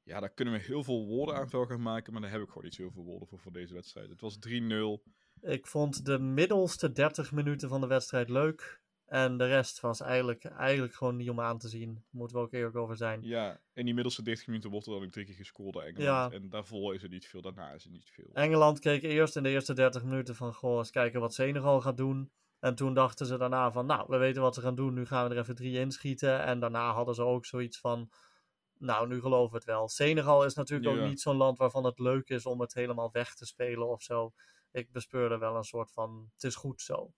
ja, 0.05 0.19
daar 0.19 0.33
kunnen 0.33 0.53
we 0.53 0.59
heel 0.59 0.83
veel 0.83 1.05
woorden 1.05 1.35
aan 1.35 1.49
vuil 1.49 1.65
gaan 1.65 1.81
maken. 1.81 2.13
Maar 2.13 2.21
daar 2.21 2.31
heb 2.31 2.41
ik 2.41 2.47
gewoon 2.47 2.63
niet 2.63 2.73
zo 2.73 2.81
heel 2.81 2.91
veel 2.91 3.03
woorden 3.03 3.27
voor 3.27 3.39
voor 3.39 3.51
deze 3.51 3.73
wedstrijd. 3.73 4.09
Het 4.09 4.21
was 4.21 4.37
3-0. 4.49 4.51
Ik 5.41 5.67
vond 5.67 6.05
de 6.05 6.19
middelste 6.19 6.91
30 6.91 7.31
minuten 7.31 7.69
van 7.69 7.81
de 7.81 7.87
wedstrijd 7.87 8.29
leuk. 8.29 8.83
En 9.05 9.37
de 9.37 9.45
rest 9.47 9.79
was 9.79 10.01
eigenlijk, 10.01 10.45
eigenlijk 10.45 10.93
gewoon 10.93 11.15
niet 11.15 11.29
om 11.29 11.39
aan 11.39 11.57
te 11.57 11.69
zien. 11.69 12.03
Moeten 12.09 12.37
we 12.37 12.43
ook 12.43 12.53
eerlijk 12.53 12.75
over 12.75 12.97
zijn. 12.97 13.21
Ja, 13.21 13.61
in 13.73 13.85
die 13.85 13.93
middelste 13.93 14.23
30 14.23 14.47
minuten 14.47 14.69
wordt 14.69 14.85
er 14.85 14.93
dan 14.93 15.03
ook 15.03 15.11
drie 15.11 15.25
keer 15.25 15.35
gescoord 15.35 15.73
door 15.73 15.83
Engeland. 15.83 16.31
Ja. 16.31 16.39
En 16.39 16.49
daarvoor 16.49 16.93
is 16.93 17.03
er 17.03 17.09
niet 17.09 17.27
veel, 17.27 17.41
daarna 17.41 17.71
is 17.71 17.85
er 17.85 17.91
niet 17.91 18.09
veel. 18.09 18.29
Engeland 18.33 18.79
keek 18.79 19.03
eerst 19.03 19.35
in 19.35 19.43
de 19.43 19.49
eerste 19.49 19.73
30 19.73 20.03
minuten 20.03 20.35
van, 20.35 20.53
goh, 20.53 20.77
eens 20.77 20.91
kijken 20.91 21.19
wat 21.19 21.33
Senegal 21.33 21.81
gaat 21.81 21.97
doen. 21.97 22.31
En 22.59 22.75
toen 22.75 22.93
dachten 22.93 23.25
ze 23.25 23.37
daarna 23.37 23.71
van, 23.71 23.85
nou, 23.85 24.05
we 24.07 24.17
weten 24.17 24.41
wat 24.41 24.55
ze 24.55 24.61
gaan 24.61 24.75
doen, 24.75 24.93
nu 24.93 25.05
gaan 25.05 25.27
we 25.27 25.35
er 25.35 25.41
even 25.41 25.55
drie 25.55 25.79
inschieten. 25.79 26.43
En 26.43 26.59
daarna 26.59 26.93
hadden 26.93 27.15
ze 27.15 27.23
ook 27.23 27.45
zoiets 27.45 27.79
van, 27.79 28.09
nou, 28.85 29.07
nu 29.07 29.21
geloven 29.21 29.49
we 29.51 29.55
het 29.57 29.65
wel. 29.65 29.87
Senegal 29.87 30.45
is 30.45 30.53
natuurlijk 30.53 30.95
Ja. 30.95 31.01
ook 31.03 31.07
niet 31.09 31.21
zo'n 31.21 31.35
land 31.35 31.57
waarvan 31.57 31.83
het 31.85 31.99
leuk 31.99 32.29
is 32.29 32.45
om 32.45 32.59
het 32.61 32.73
helemaal 32.73 33.11
weg 33.11 33.35
te 33.35 33.45
spelen 33.45 33.87
of 33.87 34.01
zo. 34.01 34.33
Ik 34.71 34.91
bespeurde 34.91 35.37
wel 35.37 35.55
een 35.55 35.63
soort 35.63 35.91
van, 35.91 36.29
het 36.33 36.43
is 36.43 36.55
goed 36.55 36.81
zo, 36.81 37.13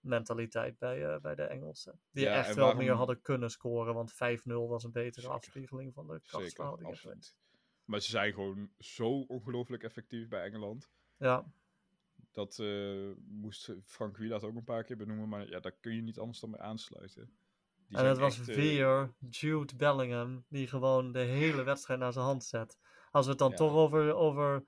mentaliteit 0.00 0.78
bij, 0.78 1.06
eh, 1.14 1.20
bij 1.20 1.34
de 1.34 1.42
Engelsen. 1.42 2.00
Die 2.10 2.24
Ja, 2.24 2.34
echt 2.34 2.54
wel 2.54 2.64
waarom- 2.64 2.84
meer 2.84 2.92
hadden 2.94 3.20
kunnen 3.20 3.50
scoren, 3.50 3.94
want 3.94 4.12
5-0 4.12 4.68
was 4.68 4.84
een 4.84 4.92
betere 4.92 5.20
Zeker. 5.20 5.36
afspiegeling 5.36 5.94
van 5.94 6.06
de 6.06 6.20
absoluut. 6.82 7.36
Maar 7.84 8.00
ze 8.00 8.10
zijn 8.10 8.32
gewoon 8.32 8.70
zo 8.78 9.20
ongelooflijk 9.20 9.82
effectief 9.82 10.28
bij 10.28 10.44
Engeland. 10.44 10.90
Ja, 11.16 11.44
Dat 12.32 12.58
eh, 12.58 13.10
moest 13.28 13.74
Frank 13.84 14.16
Wieland 14.16 14.42
ook 14.44 14.54
een 14.56 14.64
paar 14.64 14.84
keer 14.84 14.96
benoemen. 14.96 15.28
Maar 15.28 15.48
ja, 15.48 15.60
daar 15.60 15.72
kun 15.80 15.94
je 15.94 16.02
niet 16.02 16.18
anders 16.18 16.40
dan 16.40 16.50
bij 16.50 16.60
aansluiten. 16.60 17.36
En 17.90 18.06
het 18.06 18.18
was 18.18 18.38
echt, 18.38 18.48
eh, 18.48 18.54
weer 18.56 19.14
Jude 19.30 19.76
Bellingham 19.76 20.44
die 20.48 20.66
gewoon 20.66 21.12
de 21.12 21.18
hele 21.18 21.62
wedstrijd 21.62 22.00
naar 22.00 22.12
zijn 22.12 22.24
hand 22.24 22.44
zet. 22.44 22.78
Als 23.10 23.24
we 23.24 23.30
het 23.30 23.40
dan 23.40 23.50
Ja. 23.50 23.56
toch 23.56 23.72
over, 23.72 24.14
over 24.14 24.64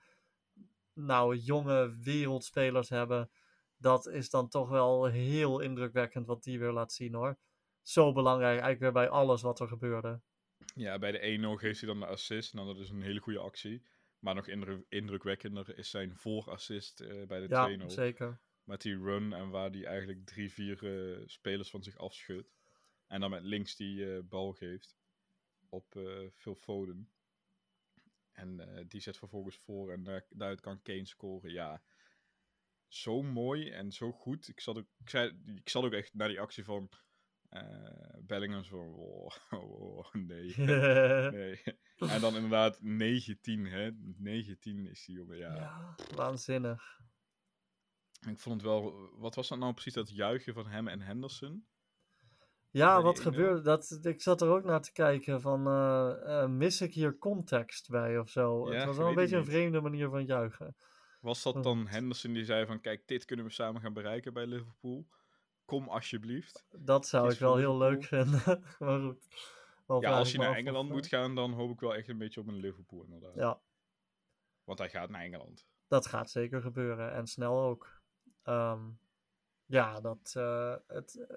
nou, 0.92 1.36
jonge 1.36 1.96
wereldspelers 2.00 2.88
hebben, 2.88 3.30
dat 3.76 4.06
is 4.06 4.30
dan 4.30 4.48
toch 4.48 4.68
wel 4.68 5.04
heel 5.04 5.60
indrukwekkend 5.60 6.26
wat 6.26 6.42
die 6.42 6.58
weer 6.58 6.72
laat 6.72 6.92
zien 6.92 7.14
hoor. 7.14 7.38
Zo 7.82 8.12
belangrijk, 8.12 8.50
eigenlijk 8.60 8.80
weer 8.80 8.92
bij 8.92 9.08
alles 9.08 9.42
wat 9.42 9.60
er 9.60 9.68
gebeurde. 9.68 10.20
Ja, 10.74 10.98
bij 10.98 11.12
de 11.12 11.18
1-0 11.26 11.56
geeft 11.56 11.80
hij 11.80 11.88
dan 11.88 12.00
de 12.00 12.06
assist. 12.06 12.54
Nou, 12.54 12.66
dat 12.66 12.78
is 12.78 12.90
een 12.90 13.02
hele 13.02 13.20
goede 13.20 13.38
actie. 13.38 13.82
Maar 14.18 14.34
nog 14.34 14.46
indru- 14.46 14.84
indrukwekkender 14.88 15.78
is 15.78 15.90
zijn 15.90 16.16
voorassist 16.16 17.00
eh 17.00 17.26
bij 17.26 17.40
de 17.40 17.48
Ja, 17.48 17.64
2-0. 17.66 17.90
zeker. 17.90 18.40
Met 18.64 18.80
die 18.82 18.98
run 18.98 19.32
en 19.32 19.50
waar 19.50 19.70
hij 19.70 19.84
eigenlijk 19.84 20.26
drie, 20.26 20.52
vier 20.52 20.84
eh, 21.16 21.22
spelers 21.26 21.70
van 21.70 21.82
zich 21.82 21.96
afschudt. 21.98 22.56
En 23.09 23.20
dan 23.20 23.30
met 23.30 23.42
links 23.42 23.76
die 23.76 24.14
eh, 24.14 24.22
bal 24.22 24.52
geeft 24.52 24.96
op 25.68 25.96
eh 25.96 26.28
Phil 26.34 26.54
Foden. 26.54 27.11
En 28.32 28.61
eh, 28.61 28.84
die 28.88 29.00
zet 29.00 29.16
vervolgens 29.16 29.56
voor 29.56 29.92
en 29.92 30.02
daar 30.02 30.26
daaruit 30.30 30.61
kan 30.61 30.82
Kane 30.82 31.06
scoren. 31.06 31.52
Ja, 31.52 31.82
zo 32.86 33.22
mooi 33.22 33.70
en 33.70 33.92
zo 33.92 34.12
goed. 34.12 34.48
Ik 34.48 34.61
zat 34.61 34.76
ook, 34.76 34.86
ik 34.98 35.11
zei, 35.11 35.42
ik 35.44 35.68
zat 35.68 35.84
ook 35.84 35.92
echt 35.92 36.14
naar 36.14 36.28
die 36.28 36.40
actie 36.40 36.64
van 36.64 36.90
eh 37.48 37.98
Bellingham 38.20 38.64
zo. 38.64 38.76
Oh, 38.76 39.32
oh, 39.62 40.12
nee. 40.12 40.54
nee. 41.40 41.62
En 41.96 42.20
dan 42.20 42.34
inderdaad 42.34 42.80
19, 42.80 43.66
hè. 43.66 43.90
19 44.16 44.86
is 44.86 45.04
die 45.04 45.14
jongen, 45.14 45.36
ja. 45.36 45.54
ja, 45.54 45.94
waanzinnig. 46.14 47.00
Ik 48.28 48.38
vond 48.38 48.54
het 48.54 48.64
wel... 48.64 49.11
Wat 49.18 49.34
was 49.34 49.48
dat 49.48 49.59
nou 49.59 49.72
precies, 49.72 49.92
dat 49.92 50.11
juichen 50.11 50.54
van 50.54 50.66
hem 50.66 50.88
en 50.88 51.00
Henderson? 51.00 51.66
Ja, 52.70 53.02
wat 53.02 53.14
die 53.16 53.24
1-0. 53.24 53.26
gebeurde? 53.26 53.60
Dat, 53.60 53.98
ik 54.02 54.22
zat 54.22 54.40
er 54.40 54.48
ook 54.48 54.64
naar 54.64 54.80
te 54.82 54.92
kijken 54.92 55.40
van, 55.40 55.66
eh, 55.66 56.42
eh, 56.42 56.48
mis 56.48 56.80
ik 56.80 56.94
hier 56.94 57.18
context 57.18 57.90
bij 57.90 58.18
of 58.18 58.28
zo? 58.30 58.72
Ja, 58.72 58.76
het 58.76 58.86
was 58.86 58.96
wel 58.96 59.08
een 59.08 59.14
beetje 59.14 59.36
een 59.36 59.44
vreemde 59.44 59.80
manier 59.80 60.08
van 60.08 60.24
juichen. 60.24 60.76
Was 61.20 61.42
dat 61.42 61.62
dan. 61.62 61.86
Henderson 61.86 62.32
die 62.32 62.44
zei 62.44 62.66
van... 62.66 62.80
Kijk, 62.80 63.02
dit 63.06 63.24
kunnen 63.24 63.44
we 63.44 63.50
samen 63.52 63.80
gaan 63.82 63.92
bereiken 63.92 64.32
bij 64.32 64.46
Liverpool. 64.46 65.06
Kom 65.64 65.88
alsjeblieft. 65.88 66.64
Dat 66.70 67.06
zou 67.06 67.24
Kies 67.24 67.34
ik 67.34 67.40
wel 67.40 67.56
heel 67.56 67.78
leuk 67.78 68.04
vinden. 68.04 68.42
maar 68.78 69.00
goed. 69.00 69.26
Ja, 70.00 70.18
als 70.18 70.32
je 70.32 70.38
naar 70.38 70.50
of, 70.50 70.56
Engeland 70.56 70.88
eh, 70.88 70.94
moet 70.94 71.06
gaan, 71.06 71.34
dan 71.34 71.52
hoop 71.52 71.70
ik 71.70 71.80
wel 71.80 71.94
echt 71.94 72.08
een 72.08 72.18
beetje 72.18 72.40
op 72.40 72.46
een 72.46 72.60
Liverpool 72.60 73.02
inderdaad. 73.04 73.34
Ja, 73.34 73.60
Want 74.64 74.78
hij 74.78 74.88
gaat 74.88 75.10
naar 75.10 75.22
Engeland. 75.22 75.66
dat 75.88 76.06
gaat 76.06 76.30
zeker 76.30 76.60
gebeuren. 76.60 77.12
En 77.12 77.26
snel 77.26 77.60
ook. 77.62 78.00
Ehm, 78.42 78.80
ja, 79.66 80.00
dat. 80.00 80.32
eh, 80.36 80.74
het, 80.86 81.26
eh, 81.28 81.36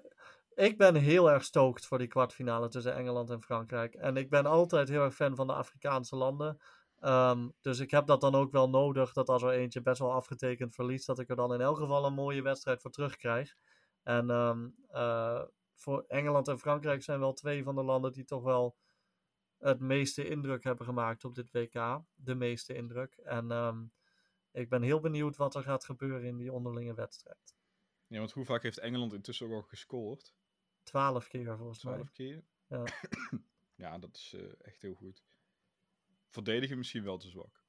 ik 0.54 0.78
ben 0.78 0.94
heel 0.94 1.30
erg 1.30 1.44
stoked 1.44 1.86
voor 1.86 1.98
die 1.98 2.06
kwartfinale 2.06 2.68
tussen 2.68 2.94
Engeland 2.94 3.30
en 3.30 3.42
Frankrijk. 3.42 3.94
En 3.94 4.16
ik 4.16 4.30
ben 4.30 4.46
altijd 4.46 4.88
heel 4.88 5.02
erg 5.02 5.14
fan 5.14 5.36
van 5.36 5.46
de 5.46 5.52
Afrikaanse 5.52 6.16
landen. 6.16 6.58
Ehm, 6.98 7.48
dus 7.60 7.78
ik 7.78 7.90
heb 7.90 8.06
dat 8.06 8.20
dan 8.20 8.34
ook 8.34 8.52
wel 8.52 8.68
nodig. 8.68 9.12
Dat 9.12 9.28
als 9.28 9.42
er 9.42 9.50
eentje 9.50 9.82
best 9.82 9.98
wel 9.98 10.12
afgetekend 10.12 10.74
verliest, 10.74 11.06
dat 11.06 11.18
ik 11.18 11.28
er 11.28 11.36
dan 11.36 11.54
in 11.54 11.60
elk 11.60 11.78
geval 11.78 12.04
een 12.04 12.14
mooie 12.14 12.42
wedstrijd 12.42 12.80
voor 12.82 12.90
terugkrijg. 12.90 13.56
En 14.02 14.30
ehm, 14.30 14.68
eh, 14.88 15.42
voor 15.74 16.04
Engeland 16.08 16.48
en 16.48 16.58
Frankrijk 16.58 17.02
zijn 17.02 17.20
wel 17.20 17.32
twee 17.32 17.62
van 17.62 17.74
de 17.74 17.82
landen 17.82 18.12
die 18.12 18.24
toch 18.24 18.42
wel 18.42 18.76
het 19.58 19.80
meeste 19.80 20.28
indruk 20.28 20.64
hebben 20.64 20.86
gemaakt 20.86 21.24
op 21.24 21.34
dit 21.34 21.50
WK. 21.50 22.02
De 22.14 22.34
meeste 22.34 22.74
indruk. 22.74 23.14
En 23.14 23.50
ehm, 23.50 23.84
ik 24.52 24.68
ben 24.68 24.82
heel 24.82 25.00
benieuwd 25.00 25.36
wat 25.36 25.54
er 25.54 25.62
gaat 25.62 25.84
gebeuren 25.84 26.24
in 26.24 26.36
die 26.36 26.52
onderlinge 26.52 26.94
wedstrijd. 26.94 27.56
Ja, 28.06 28.18
want 28.18 28.32
hoe 28.32 28.44
vaak 28.44 28.62
heeft 28.62 28.78
Engeland 28.78 29.12
intussen 29.12 29.46
ook 29.46 29.52
al 29.52 29.62
gescoord? 29.62 30.34
Twaalf 30.82 31.28
keer 31.28 31.56
volgens 31.56 31.84
mij. 31.84 31.92
Twaalf 31.92 32.12
keer? 32.12 32.42
Ja. 32.66 32.84
ja, 33.84 33.98
dat 33.98 34.16
is 34.16 34.34
eh, 34.34 34.66
echt 34.66 34.82
heel 34.82 34.94
goed. 34.94 35.22
Verdedigen 36.28 36.78
misschien 36.78 37.04
wel 37.04 37.18
te 37.18 37.28
zwak. 37.28 37.62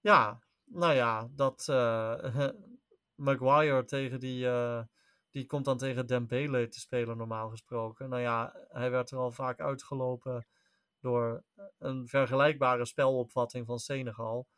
Ja, 0.00 0.40
nou 0.64 0.94
ja, 0.94 1.28
dat 1.30 1.68
eh, 1.68 2.48
Maguire 3.14 3.84
tegen 3.84 4.20
die, 4.20 4.46
eh, 4.48 4.82
die 5.30 5.46
komt 5.46 5.64
dan 5.64 5.78
tegen 5.78 6.06
Dembele 6.06 6.68
te 6.68 6.80
spelen 6.80 7.16
normaal 7.16 7.48
gesproken. 7.48 8.08
Nou 8.08 8.22
ja, 8.22 8.66
hij 8.68 8.90
werd 8.90 9.10
er 9.10 9.18
al 9.18 9.32
vaak 9.32 9.60
uitgelopen 9.60 10.46
door 11.00 11.44
een 11.78 12.08
vergelijkbare 12.08 12.84
spelopvatting 12.84 13.66
van 13.66 13.78
Senegal. 13.78 14.48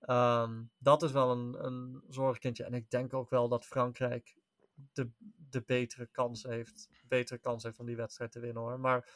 Ehm, 0.00 0.62
dat 0.78 1.02
is 1.02 1.12
wel 1.12 1.30
een, 1.30 1.64
een 1.64 2.02
zorgkindje. 2.08 2.64
En 2.64 2.74
ik 2.74 2.90
denk 2.90 3.14
ook 3.14 3.30
wel 3.30 3.48
dat 3.48 3.66
Frankrijk 3.66 4.39
de, 4.92 5.10
de 5.50 5.62
betere 5.62 6.06
kans 6.06 6.42
heeft. 6.42 6.88
Betere 7.08 7.38
kans 7.38 7.62
heeft 7.62 7.78
om 7.78 7.86
die 7.86 7.96
wedstrijd 7.96 8.32
te 8.32 8.40
winnen 8.40 8.62
hoor. 8.62 8.80
Maar 8.80 9.08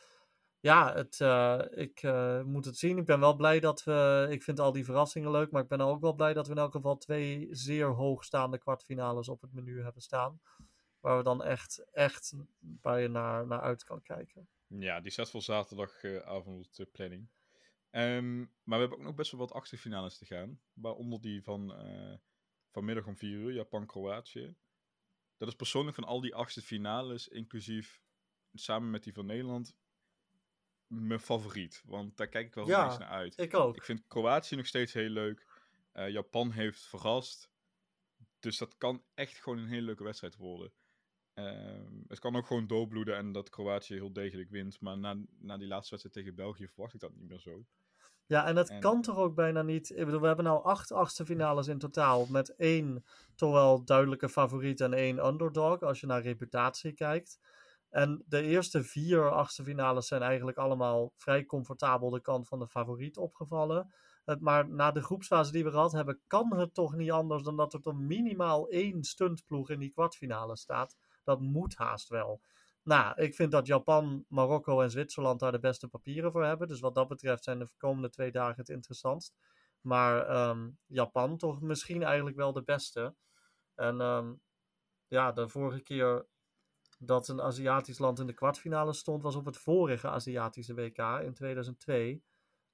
ja, 0.61 0.95
het, 0.95 1.21
eh, 1.21 1.61
ik 1.71 2.03
eh, 2.03 2.43
moet 2.43 2.65
het 2.65 2.79
zien. 2.79 2.99
Ik 2.99 3.07
ben 3.07 3.21
wel 3.21 3.37
blij 3.37 3.61
dat 3.61 3.85
we. 3.85 4.27
Ik 4.31 4.43
vind 4.43 4.61
al 4.61 4.73
die 4.73 4.85
verrassingen 4.85 5.31
leuk. 5.31 5.51
Maar 5.51 5.63
ik 5.63 5.69
ben 5.69 5.81
ook 5.81 6.01
wel 6.01 6.15
blij 6.15 6.33
dat 6.33 6.47
we 6.47 6.53
in 6.53 6.59
elk 6.59 6.73
geval 6.73 6.97
twee 6.97 7.49
zeer 7.51 7.87
hoogstaande 7.87 8.59
kwartfinales 8.59 9.29
op 9.29 9.41
het 9.41 9.53
menu 9.53 9.83
hebben 9.83 10.03
staan. 10.03 10.41
Waar 11.01 11.17
we 11.17 11.23
dan 11.23 11.43
echt, 11.43 11.85
echt 11.93 12.35
waar 12.81 13.01
je 13.01 13.09
naar, 13.09 13.47
naar 13.47 13.61
uit 13.61 13.85
kan 13.85 14.03
kijken. 14.03 14.49
Ja, 14.67 15.01
die 15.01 15.11
staat 15.11 15.31
voor 15.31 15.43
zaterdagavond 15.43 16.77
de 16.77 16.85
planning. 16.85 17.29
Ehm, 17.91 18.39
maar 18.39 18.49
we 18.65 18.77
hebben 18.79 18.99
ook 18.99 19.05
nog 19.05 19.15
best 19.15 19.31
wel 19.31 19.41
wat 19.41 19.53
achterfinales 19.53 20.19
te 20.19 20.25
gaan. 20.25 20.61
Waaronder 20.73 21.21
die 21.21 21.43
van 21.43 21.75
eh, 21.75 22.15
vanmiddag 22.71 23.07
om 23.07 23.17
4 23.17 23.31
uur, 23.31 23.53
Japan-Kroatië. 23.53 24.55
Dat 25.45 25.53
is 25.53 25.59
persoonlijk 25.59 25.95
van 25.97 26.05
al 26.05 26.21
die 26.21 26.35
achtste 26.35 26.63
finales, 26.63 27.29
inclusief 27.29 28.01
samen 28.53 28.91
met 28.91 29.03
die 29.05 29.13
van 29.13 29.27
Nederland, 29.27 29.77
mijn 30.87 31.21
favoriet. 31.21 31.83
Want 31.85 32.17
daar 32.17 32.29
kijk 32.29 32.47
ik 32.47 32.55
wel 32.55 32.67
Ja. 32.67 32.87
meest 32.87 32.99
naar 32.99 33.09
uit. 33.09 33.39
Ik 33.39 33.55
ook. 33.55 33.77
Ik 33.77 33.85
vind 33.85 34.07
Kroatië 34.07 34.57
nog 34.57 34.67
steeds 34.67 34.93
heel 34.93 35.09
leuk. 35.09 35.47
Eh, 35.93 36.09
Japan 36.11 36.51
heeft 36.51 36.83
verrast. 36.87 37.51
Dus 38.39 38.59
dat 38.59 38.77
kan 38.79 39.05
echt 39.15 39.43
gewoon 39.43 39.59
een 39.59 39.69
hele 39.69 39.83
leuke 39.87 40.05
wedstrijd 40.05 40.37
worden. 40.37 40.73
Ehm, 41.35 42.03
het 42.09 42.19
kan 42.19 42.37
ook 42.37 42.47
gewoon 42.47 42.67
doorbloeden 42.67 43.17
en 43.17 43.33
dat 43.33 43.51
Kroatië 43.51 43.95
heel 43.95 44.13
degelijk 44.13 44.51
wint. 44.51 44.81
Maar 44.81 44.99
na, 44.99 45.17
na 45.39 45.57
die 45.57 45.67
laatste 45.67 45.91
wedstrijd 45.91 46.13
tegen 46.17 46.35
België 46.35 46.69
verwacht 46.69 46.95
ik 46.95 47.01
dat 47.01 47.15
niet 47.15 47.29
meer 47.29 47.39
zo. 47.41 47.67
Ja, 48.27 48.47
en 48.47 48.57
En- 48.57 48.81
kan 48.81 49.03
toch 49.03 49.17
ook 49.17 49.35
bijna 49.35 49.63
niet. 49.63 49.91
Ik 49.91 50.05
bedoel, 50.05 50.21
we 50.21 50.27
hebben 50.27 50.45
nou 50.45 50.65
acht 50.65 50.93
achtste 50.93 51.27
finales 51.27 51.69
in 51.69 51.79
totaal. 51.79 52.27
Met 52.27 52.57
één 52.57 53.05
toch 53.35 53.53
wel 53.53 53.85
duidelijke 53.85 54.29
favoriet 54.29 54.81
en 54.81 54.93
één 54.93 55.27
underdog. 55.27 55.81
Als 55.83 56.01
je 56.01 56.07
naar 56.07 56.23
reputatie 56.23 56.93
kijkt. 56.93 57.39
En 57.91 58.25
de 58.27 58.43
eerste 58.43 58.83
vier 58.85 59.31
achtste 59.31 59.65
finales 59.65 60.07
zijn 60.07 60.23
eigenlijk 60.23 60.57
allemaal 60.57 61.13
vrij 61.17 61.45
comfortabel 61.45 62.11
de 62.11 62.21
kant 62.21 62.49
van 62.49 62.59
de 62.59 62.69
favoriet 62.69 63.17
opgevallen. 63.17 63.93
Het, 64.25 64.41
maar 64.41 64.69
na 64.69 64.91
de 64.91 65.03
groepsfase 65.03 65.53
die 65.53 65.65
we 65.65 65.71
gehad 65.71 65.93
hebben, 65.93 66.21
kan 66.27 66.57
het 66.57 66.75
toch 66.75 66.95
niet 66.95 67.11
anders 67.11 67.43
dan 67.43 67.57
dat 67.57 67.73
er 67.73 67.81
toch 67.81 67.95
minimaal 67.95 68.69
één 68.69 69.05
stuntploeg 69.05 69.71
in 69.71 69.79
die 69.79 69.91
kwartfinale 69.91 70.57
staat. 70.57 70.97
Dat 71.25 71.41
moet 71.41 71.75
haast 71.75 72.09
wel. 72.09 72.41
Nou, 72.85 73.23
ik 73.23 73.35
vind 73.35 73.51
dat 73.51 73.67
Japan, 73.67 74.25
Marokko 74.29 74.81
en 74.81 74.91
Zwitserland 74.91 75.41
daar 75.41 75.53
de 75.53 75.59
beste 75.59 75.89
papieren 75.89 76.33
voor 76.33 76.45
hebben. 76.45 76.69
Dus 76.69 76.81
wat 76.81 76.95
dat 76.95 77.09
betreft 77.09 77.45
zijn 77.45 77.59
de 77.59 77.69
komende 77.77 78.11
twee 78.11 78.31
dagen 78.31 78.57
het 78.57 78.69
interessantst. 78.69 79.35
Maar 79.81 80.27
ehm, 80.27 80.71
Japan 80.87 81.37
toch 81.37 81.61
misschien 81.61 82.03
eigenlijk 82.03 82.37
wel 82.37 82.53
de 82.53 82.63
beste. 82.63 83.15
En 83.75 84.01
ehm, 84.01 84.35
ja, 85.09 85.33
de 85.33 85.49
vorige 85.49 85.83
keer 85.83 86.27
dat 86.99 87.29
een 87.29 87.41
Aziatisch 87.41 87.99
land 87.99 88.19
in 88.19 88.27
de 88.27 88.35
kwartfinale 88.35 88.93
stond, 88.93 89.23
was 89.23 89.35
op 89.35 89.45
het 89.45 89.57
vorige 89.57 90.09
Aziatische 90.09 90.75
WK 90.75 90.99
in 90.99 91.35
2002. 91.35 92.23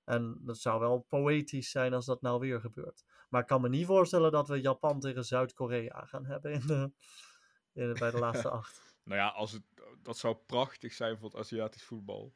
En 0.04 0.38
dat 0.40 0.58
zou 0.58 0.80
wel 0.80 1.06
poëtisch 1.08 1.70
zijn 1.70 1.94
als 1.94 2.06
dat 2.06 2.22
nou 2.22 2.40
weer 2.40 2.60
gebeurt. 2.60 3.04
Maar 3.28 3.40
ik 3.40 3.46
kan 3.46 3.60
me 3.60 3.68
niet 3.68 3.86
voorstellen 3.86 4.32
dat 4.32 4.48
we 4.48 4.60
Japan 4.60 5.00
tegen 5.00 5.24
Zuid-Korea 5.24 6.04
gaan 6.04 6.26
hebben 6.26 6.52
in 6.52 6.66
de, 6.66 6.92
in 7.72 7.92
bij 7.92 8.10
de 8.10 8.18
laatste 8.26 8.50
acht. 8.50 8.96
nou 9.04 9.20
ja, 9.20 9.28
als 9.28 9.52
het, 9.52 9.62
dat 10.02 10.18
zou 10.18 10.36
prachtig 10.36 10.92
zijn 10.92 11.18
voor 11.18 11.28
het 11.28 11.38
Aziatisch 11.38 11.82
voetbal. 11.82 12.34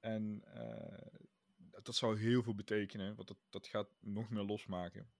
En 0.00 0.44
uh, 0.46 1.82
dat 1.82 1.94
zou 1.94 2.18
heel 2.18 2.42
veel 2.42 2.54
betekenen, 2.54 3.14
want 3.14 3.28
dat, 3.28 3.38
dat 3.50 3.66
gaat 3.66 3.88
nog 4.00 4.30
meer 4.30 4.42
losmaken. 4.42 5.10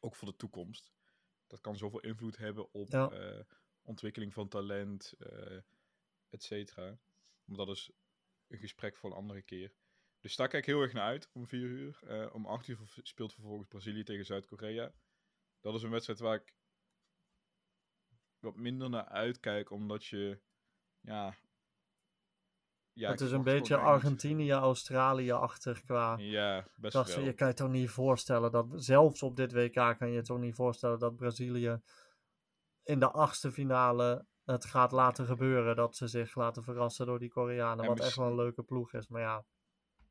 Ook 0.00 0.16
voor 0.16 0.28
de 0.28 0.36
toekomst. 0.36 0.92
Dat 1.46 1.60
kan 1.60 1.76
zoveel 1.76 2.00
invloed 2.00 2.36
hebben 2.36 2.72
op 2.72 2.92
uh, 2.94 3.40
ontwikkeling 3.82 4.32
van 4.32 4.48
talent, 4.48 5.14
uh, 5.18 5.56
et 6.28 6.42
cetera. 6.42 6.98
Maar 7.44 7.56
dat 7.56 7.68
is 7.68 7.90
een 8.48 8.58
gesprek 8.58 8.96
voor 8.96 9.10
een 9.10 9.16
andere 9.16 9.42
keer. 9.42 9.74
Dus 10.20 10.36
daar 10.36 10.48
kijk 10.48 10.66
ik 10.66 10.72
heel 10.72 10.82
erg 10.82 10.92
naar 10.92 11.06
uit 11.06 11.28
om 11.32 11.46
4 11.46 11.60
uur. 11.60 12.00
Uh, 12.04 12.34
om 12.34 12.46
8 12.46 12.68
uur 12.68 12.78
speelt 13.02 13.34
vervolgens 13.34 13.68
Brazilië 13.68 14.02
tegen 14.02 14.24
Zuid-Korea. 14.24 14.94
Dat 15.60 15.74
is 15.74 15.82
een 15.82 15.90
wedstrijd 15.90 16.18
waar 16.18 16.34
ik 16.34 16.54
wat 18.38 18.56
minder 18.56 18.90
naar 18.90 19.08
uitkijk, 19.08 19.70
omdat 19.70 20.04
je 20.04 20.40
ja, 21.02 21.34
ja, 22.94 23.10
het 23.10 23.20
is 23.20 23.32
een 23.32 23.42
beetje 23.42 23.76
Argentinië-Australië-achtig 23.76 25.82
qua. 25.82 26.16
Ja, 26.18 26.66
best 26.76 26.92
dat, 26.92 27.14
wel. 27.14 27.24
Je 27.24 27.32
kan 27.32 27.48
je 27.48 27.54
toch 27.54 27.70
niet 27.70 27.90
voorstellen 27.90 28.50
dat, 28.50 28.66
zelfs 28.74 29.22
op 29.22 29.36
dit 29.36 29.52
WK 29.52 29.96
kan 29.98 30.10
je 30.10 30.22
toch 30.22 30.38
niet 30.38 30.54
voorstellen 30.54 30.98
dat 30.98 31.16
Brazilië 31.16 31.80
in 32.82 32.98
de 32.98 33.10
achtste 33.10 33.52
finale 33.52 34.26
het 34.44 34.64
gaat 34.64 34.92
laten 34.92 35.26
gebeuren. 35.26 35.76
Dat 35.76 35.96
ze 35.96 36.06
zich 36.06 36.34
laten 36.34 36.62
verrassen 36.62 37.06
door 37.06 37.18
die 37.18 37.30
Koreanen. 37.30 37.86
wat 37.86 38.00
echt 38.00 38.16
wel 38.16 38.26
een 38.26 38.34
leuke 38.34 38.62
ploeg 38.62 38.92
is, 38.92 39.08
maar 39.08 39.20
ja. 39.20 39.44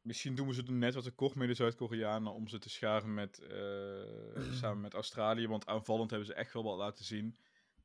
Misschien 0.02 0.36
doen 0.36 0.48
we 0.48 0.54
ze 0.54 0.64
er 0.64 0.74
net 0.74 0.94
wat 0.94 1.04
te 1.04 1.12
kort 1.12 1.36
met 1.36 1.48
de 1.48 1.54
Zuid-Koreanen 1.54 2.34
om 2.34 2.48
ze 2.48 2.60
te 2.60 2.70
scharen 2.70 3.14
met, 3.14 3.40
uh, 3.40 4.54
samen 4.62 4.82
met 4.82 4.94
Australië. 4.94 5.48
Want 5.48 5.66
aanvallend 5.66 6.10
hebben 6.10 6.28
ze 6.28 6.34
echt 6.34 6.54
wel 6.54 6.64
wat 6.64 6.78
laten 6.78 7.06
zien. 7.06 7.36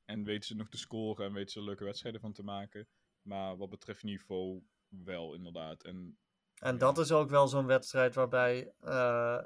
En 0.06 0.24
weten 0.24 0.46
ze 0.46 0.54
nog 0.54 0.68
te 0.68 0.78
scoren 0.78 1.26
en 1.26 1.32
weten 1.32 1.52
ze 1.52 1.62
leuke 1.62 1.84
wedstrijden 1.84 2.20
van 2.20 2.32
te 2.32 2.42
maken. 2.42 2.88
Maar 3.22 3.56
wat 3.56 3.70
betreft 3.70 4.02
niveau 4.02 4.62
wel, 4.88 5.34
inderdaad. 5.34 5.82
En, 5.82 6.18
en 6.58 6.78
dat 6.78 6.98
is 6.98 7.12
ook 7.12 7.30
wel 7.30 7.48
zo'n 7.48 7.66
wedstrijd 7.66 8.14
waarbij. 8.14 8.72
Uh, 8.80 9.42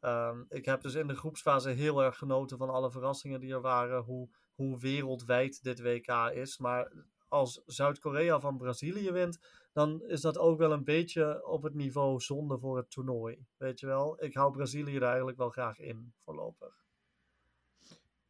um, 0.00 0.46
ik 0.48 0.64
heb 0.64 0.80
dus 0.80 0.94
in 0.94 1.06
de 1.06 1.16
groepsfase 1.16 1.70
heel 1.70 2.02
erg 2.02 2.18
genoten 2.18 2.58
van 2.58 2.70
alle 2.70 2.90
verrassingen 2.90 3.40
die 3.40 3.52
er 3.52 3.60
waren. 3.60 4.02
Hoe, 4.02 4.28
hoe 4.54 4.78
wereldwijd 4.78 5.62
dit 5.62 5.80
WK 5.80 6.08
is. 6.32 6.58
Maar 6.58 6.92
als 7.28 7.62
Zuid-Korea 7.66 8.40
van 8.40 8.56
Brazilië 8.56 9.10
wint, 9.10 9.38
dan 9.72 10.02
is 10.02 10.20
dat 10.20 10.38
ook 10.38 10.58
wel 10.58 10.72
een 10.72 10.84
beetje 10.84 11.46
op 11.46 11.62
het 11.62 11.74
niveau 11.74 12.20
zonde 12.20 12.58
voor 12.58 12.76
het 12.76 12.90
toernooi. 12.90 13.46
Weet 13.56 13.80
je 13.80 13.86
wel? 13.86 14.24
Ik 14.24 14.34
hou 14.34 14.52
Brazilië 14.52 14.96
er 14.96 15.02
eigenlijk 15.02 15.36
wel 15.36 15.50
graag 15.50 15.78
in, 15.78 16.12
voorlopig. 16.18 16.84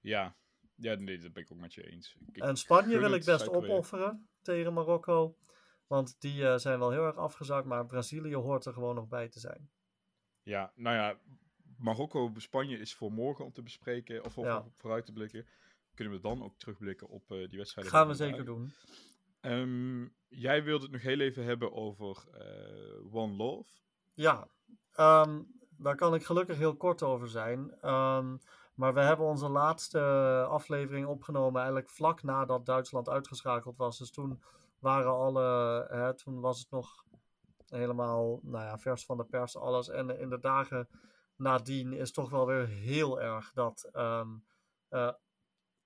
Ja, 0.01 0.37
ja 0.85 0.95
nee, 0.95 1.19
dat 1.19 1.33
ben 1.33 1.43
ik 1.43 1.53
ook 1.53 1.59
met 1.59 1.75
je 1.75 1.91
eens. 1.91 2.17
Ik, 2.33 2.43
en 2.43 2.57
Spanje 2.57 2.99
wil 2.99 3.15
ik 3.15 3.25
best 3.25 3.49
opofferen 3.49 4.29
tegen 4.43 4.73
Marokko. 4.73 5.37
Want 5.87 6.21
die 6.21 6.41
uh, 6.41 6.57
zijn 6.57 6.79
wel 6.79 6.91
heel 6.91 7.05
erg 7.05 7.17
afgezakt, 7.17 7.67
maar 7.67 7.87
Brazilië 7.87 8.35
hoort 8.35 8.65
er 8.65 8.73
gewoon 8.73 8.95
nog 8.95 9.09
bij 9.09 9.29
te 9.29 9.41
zijn. 9.41 9.71
Ja, 10.43 10.73
nou 10.75 10.97
ja, 10.97 11.19
Marokko, 11.79 12.33
Spanje 12.37 12.79
is 12.79 12.95
voor 12.95 13.13
morgen 13.13 13.45
om 13.45 13.53
te 13.53 13.63
bespreken, 13.63 14.25
of 14.25 14.37
ja. 14.37 14.65
vooruit 14.77 15.07
te 15.07 15.13
blikken. 15.13 15.47
Kunnen 15.95 16.15
we 16.15 16.21
dan 16.21 16.43
ook 16.43 16.59
terugblikken 16.59 17.09
op 17.09 17.31
uh, 17.31 17.49
die 17.49 17.59
wedstrijden? 17.59 17.93
Gaan 17.93 18.09
we 18.09 18.15
zeker 18.15 18.45
doen. 18.45 18.73
Um, 19.41 20.15
jij 20.29 20.65
wilde 20.65 20.83
het 20.83 20.93
nog 20.93 21.03
heel 21.03 21.21
even 21.21 21.45
hebben 21.45 21.73
over 21.73 22.25
uh, 22.35 23.15
One 23.15 23.35
Love. 23.37 23.71
Ja, 24.15 24.49
um, 24.97 25.47
daar 25.79 25.97
kan 25.97 26.15
ik 26.15 26.25
gelukkig 26.25 26.57
heel 26.57 26.77
kort 26.77 27.03
over 27.03 27.29
zijn. 27.29 27.89
Um, 27.91 28.41
maar 28.75 28.95
we 28.95 29.01
hebben 29.01 29.27
onze 29.27 29.49
laatste 29.49 30.01
aflevering 30.49 31.07
opgenomen 31.07 31.57
eigenlijk 31.57 31.91
vlak 31.91 32.23
nadat 32.23 32.67
Duitsland 32.67 33.09
uitgeschakeld 33.09 33.77
was. 33.77 33.99
Dus 33.99 34.11
toen 34.11 34.43
waren 34.79 35.13
alle, 35.13 35.87
hè, 35.91 36.15
toen 36.15 36.41
was 36.41 36.59
het 36.59 36.71
nog 36.71 37.05
helemaal 37.69 38.41
nou 38.43 38.65
ja, 38.65 38.79
vers 38.79 39.05
van 39.05 39.17
de 39.17 39.25
pers, 39.25 39.57
alles. 39.57 39.89
En 39.89 40.19
in 40.19 40.29
de 40.29 40.41
dagen 40.41 40.89
nadien 41.37 41.93
is 41.93 42.13
toch 42.13 42.31
wel 42.31 42.47
weer 42.47 42.67
heel 42.67 43.21
erg 43.21 43.53
dat 43.53 43.91
um, 43.93 44.45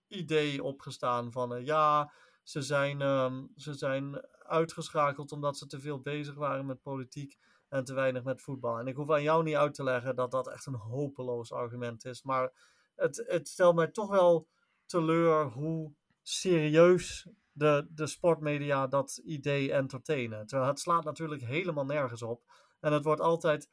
idee 0.07 0.62
opgestaan 0.62 1.32
van 1.32 1.57
uh, 1.57 1.64
ja, 1.64 2.12
ze 2.43 2.62
zijn, 2.62 3.01
um, 3.01 3.53
ze 3.57 3.74
zijn 3.74 4.26
uitgeschakeld 4.39 5.32
omdat 5.32 5.57
ze 5.57 5.66
te 5.66 5.80
veel 5.80 6.01
bezig 6.01 6.34
waren 6.34 6.66
met 6.66 6.82
politiek 6.82 7.39
en 7.68 7.84
te 7.84 7.95
weinig 7.95 8.24
met 8.24 8.43
voetbal. 8.43 8.78
En 8.78 8.86
ik 8.86 8.97
hoef 8.97 9.11
aan 9.11 9.22
jou 9.22 9.43
niet 9.43 9.57
uit 9.57 9.74
te 9.74 9.82
leggen 9.82 10.16
dat 10.16 10.30
dat 10.30 10.49
echt 10.49 10.66
een 10.66 10.74
hopeloos 10.74 11.53
argument 11.53 12.05
is. 12.05 12.22
Maar 12.22 12.53
het, 12.99 13.24
het 13.26 13.49
stelt 13.49 13.74
mij 13.74 13.88
toch 13.88 14.09
wel 14.11 14.49
teleur 14.86 15.44
hoe 15.44 15.92
serieus 16.22 17.28
de, 17.53 17.86
de 17.90 18.07
sportmedia 18.07 18.86
dat 18.86 19.20
idee 19.24 19.72
entertainen. 19.72 20.46
Terwijl 20.46 20.70
het 20.70 20.80
slaat 20.80 21.05
natuurlijk 21.05 21.42
helemaal 21.42 21.84
nergens 21.84 22.22
op. 22.22 22.42
En 22.80 22.92
het 22.92 23.05
wordt 23.05 23.20
altijd 23.20 23.70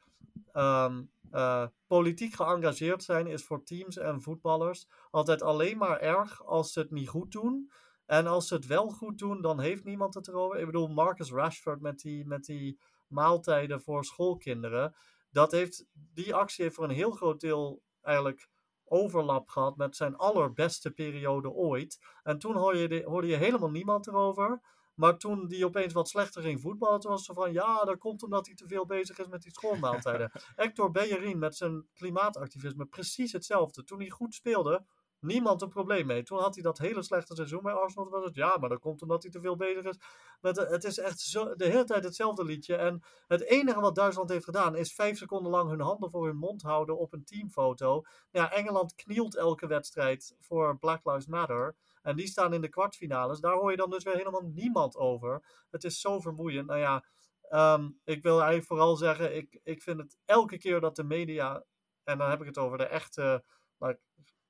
um, 0.52 1.10
uh, 1.32 1.66
politiek 1.86 2.34
geëngageerd 2.34 3.02
zijn 3.02 3.26
is 3.26 3.44
voor 3.44 3.64
teams 3.64 3.96
en 3.96 4.22
voetballers 4.22 4.88
altijd 5.10 5.42
alleen 5.42 5.78
maar 5.78 6.00
erg 6.00 6.44
als 6.44 6.72
ze 6.72 6.80
het 6.80 6.90
niet 6.90 7.08
goed 7.08 7.32
doen. 7.32 7.70
En 8.06 8.26
als 8.26 8.48
ze 8.48 8.54
het 8.54 8.66
wel 8.66 8.90
goed 8.90 9.18
doen, 9.18 9.42
dan 9.42 9.60
heeft 9.60 9.84
niemand 9.84 10.14
het 10.14 10.28
erover. 10.28 10.58
Ik 10.58 10.66
bedoel, 10.66 10.88
Marcus 10.88 11.30
Rashford 11.30 11.80
met 11.80 12.00
die, 12.00 12.26
met 12.26 12.44
die 12.44 12.78
maaltijden 13.06 13.80
voor 13.80 14.04
schoolkinderen. 14.04 14.94
Dat 15.30 15.52
heeft, 15.52 15.86
die 15.92 16.34
actie 16.34 16.64
heeft 16.64 16.76
voor 16.76 16.84
een 16.84 16.90
heel 16.90 17.10
groot 17.10 17.40
deel 17.40 17.82
eigenlijk 18.02 18.48
overlap 18.88 19.48
gehad 19.48 19.76
met 19.76 19.96
zijn 19.96 20.16
allerbeste 20.16 20.90
periode 20.90 21.50
ooit. 21.50 21.98
En 22.22 22.38
toen 22.38 22.56
hoorde 22.56 22.78
je, 22.78 23.04
hoorde 23.04 23.26
je 23.26 23.36
helemaal 23.36 23.70
niemand 23.70 24.06
erover. 24.06 24.60
Maar 24.94 25.18
toen 25.18 25.46
die 25.46 25.64
opeens 25.64 25.92
wat 25.92 26.08
slechter 26.08 26.42
ging 26.42 26.60
voetballen, 26.60 27.00
toen 27.00 27.10
was 27.10 27.24
ze 27.24 27.34
van 27.34 27.52
ja, 27.52 27.84
dat 27.84 27.98
komt 27.98 28.22
omdat 28.22 28.46
hij 28.46 28.54
te 28.54 28.66
veel 28.66 28.86
bezig 28.86 29.18
is 29.18 29.26
met 29.26 29.42
die 29.42 29.52
schoolmaaltijden. 29.52 30.30
Hector 30.56 30.90
Bellerin 30.90 31.38
met 31.38 31.56
zijn 31.56 31.86
klimaatactivisme, 31.94 32.86
precies 32.86 33.32
hetzelfde. 33.32 33.84
Toen 33.84 33.98
hij 33.98 34.10
goed 34.10 34.34
speelde, 34.34 34.84
niemand 35.26 35.62
een 35.62 35.68
probleem 35.68 36.06
mee. 36.06 36.22
Toen 36.22 36.38
had 36.38 36.54
hij 36.54 36.62
dat 36.62 36.78
hele 36.78 37.02
slechte 37.02 37.34
seizoen 37.34 37.62
bij 37.62 37.72
Arsenal. 37.72 38.10
was 38.10 38.24
het 38.24 38.34
ja, 38.34 38.56
maar 38.60 38.68
dat 38.68 38.80
komt 38.80 39.02
omdat 39.02 39.22
hij 39.22 39.32
te 39.32 39.40
veel 39.40 39.56
bezig 39.56 39.84
is. 39.84 39.98
Met, 40.40 40.56
het 40.56 40.84
is 40.84 40.98
echt 40.98 41.20
zo, 41.20 41.54
de 41.54 41.64
hele 41.64 41.84
tijd 41.84 42.04
hetzelfde 42.04 42.44
liedje. 42.44 42.76
En 42.76 43.02
het 43.26 43.42
enige 43.42 43.80
wat 43.80 43.94
Duitsland 43.94 44.30
heeft 44.30 44.44
gedaan 44.44 44.76
is 44.76 44.94
vijf 44.94 45.18
seconden 45.18 45.50
lang 45.50 45.70
hun 45.70 45.80
handen 45.80 46.10
voor 46.10 46.26
hun 46.26 46.36
mond 46.36 46.62
houden 46.62 46.98
op 46.98 47.12
een 47.12 47.24
teamfoto. 47.24 48.02
Ja, 48.30 48.52
Engeland 48.52 48.94
knielt 48.94 49.36
elke 49.36 49.66
wedstrijd 49.66 50.36
voor 50.40 50.78
Black 50.78 51.04
Lives 51.04 51.26
Matter. 51.26 51.76
En 52.06 52.16
die 52.16 52.26
staan 52.26 52.52
in 52.52 52.60
de 52.60 52.68
kwartfinales. 52.68 53.40
Daar 53.40 53.54
hoor 53.54 53.70
je 53.70 53.76
dan 53.76 53.90
dus 53.90 54.04
weer 54.04 54.16
helemaal 54.16 54.50
niemand 54.54 54.96
over. 54.96 55.64
Het 55.70 55.84
is 55.84 56.00
zo 56.00 56.20
vermoeiend. 56.20 56.66
Nou 56.66 56.80
ja, 56.80 57.04
ehm, 57.42 57.90
ik 58.04 58.22
wil 58.22 58.36
eigenlijk 58.36 58.66
vooral 58.66 58.96
zeggen, 58.96 59.36
ik, 59.36 59.60
ik 59.62 59.82
vind 59.82 59.98
het 59.98 60.18
elke 60.24 60.58
keer 60.58 60.80
dat 60.80 60.96
de 60.96 61.04
media, 61.04 61.64
en 62.04 62.18
dan 62.18 62.30
heb 62.30 62.40
ik 62.40 62.46
het 62.46 62.58
over 62.58 62.78
de 62.78 62.86
echte, 62.86 63.44
like, 63.78 64.00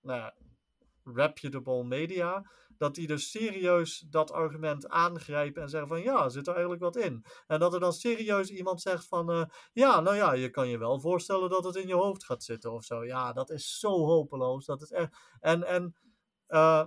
nou 0.01 0.18
ja, 0.18 0.35
reputable 1.15 1.85
media, 1.85 2.51
dat 2.79 2.95
die 2.95 3.07
dus 3.07 3.31
serieus 3.31 3.99
dat 3.99 4.33
argument 4.33 4.89
aangrijpen 4.89 5.63
en 5.63 5.69
zeggen 5.69 5.89
van 5.89 6.03
ja, 6.03 6.29
zit 6.29 6.47
er 6.47 6.53
eigenlijk 6.53 6.83
wat 6.83 6.97
in. 6.97 7.25
En 7.47 7.59
dat 7.59 7.75
er 7.75 7.81
dan 7.81 7.93
serieus 7.93 8.51
iemand 8.51 8.81
zegt 8.81 9.07
van 9.07 9.31
uh, 9.31 9.45
ja, 9.73 10.01
nou 10.01 10.17
ja, 10.17 10.33
je 10.33 10.51
kan 10.51 10.69
je 10.69 10.79
wel 10.79 11.01
voorstellen 11.01 11.51
dat 11.51 11.65
het 11.65 11.77
in 11.77 11.87
je 11.87 11.95
hoofd 11.95 12.25
gaat 12.25 12.43
zitten 12.43 12.73
of 12.73 12.85
zo. 12.85 13.05
Ja, 13.05 13.33
dat 13.33 13.51
is 13.51 13.79
zo 13.79 13.89
hopeloos. 13.89 14.67
Dat 14.67 14.83
is 14.83 14.91
echt. 14.91 15.17
En, 15.41 15.65
en 15.65 15.97
uh, 16.49 16.87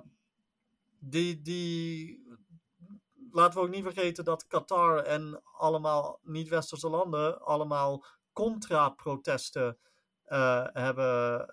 die, 1.00 1.42
die. 1.42 2.28
Laten 3.32 3.60
we 3.60 3.66
ook 3.66 3.74
niet 3.74 3.84
vergeten 3.84 4.24
dat 4.24 4.48
Qatar 4.48 4.98
en 4.98 5.42
allemaal 5.58 6.20
niet-westerse 6.24 6.90
landen 6.90 7.42
allemaal 7.42 8.06
contra-protesten 8.34 9.78
uh, 10.28 10.66
hebben, 10.74 11.48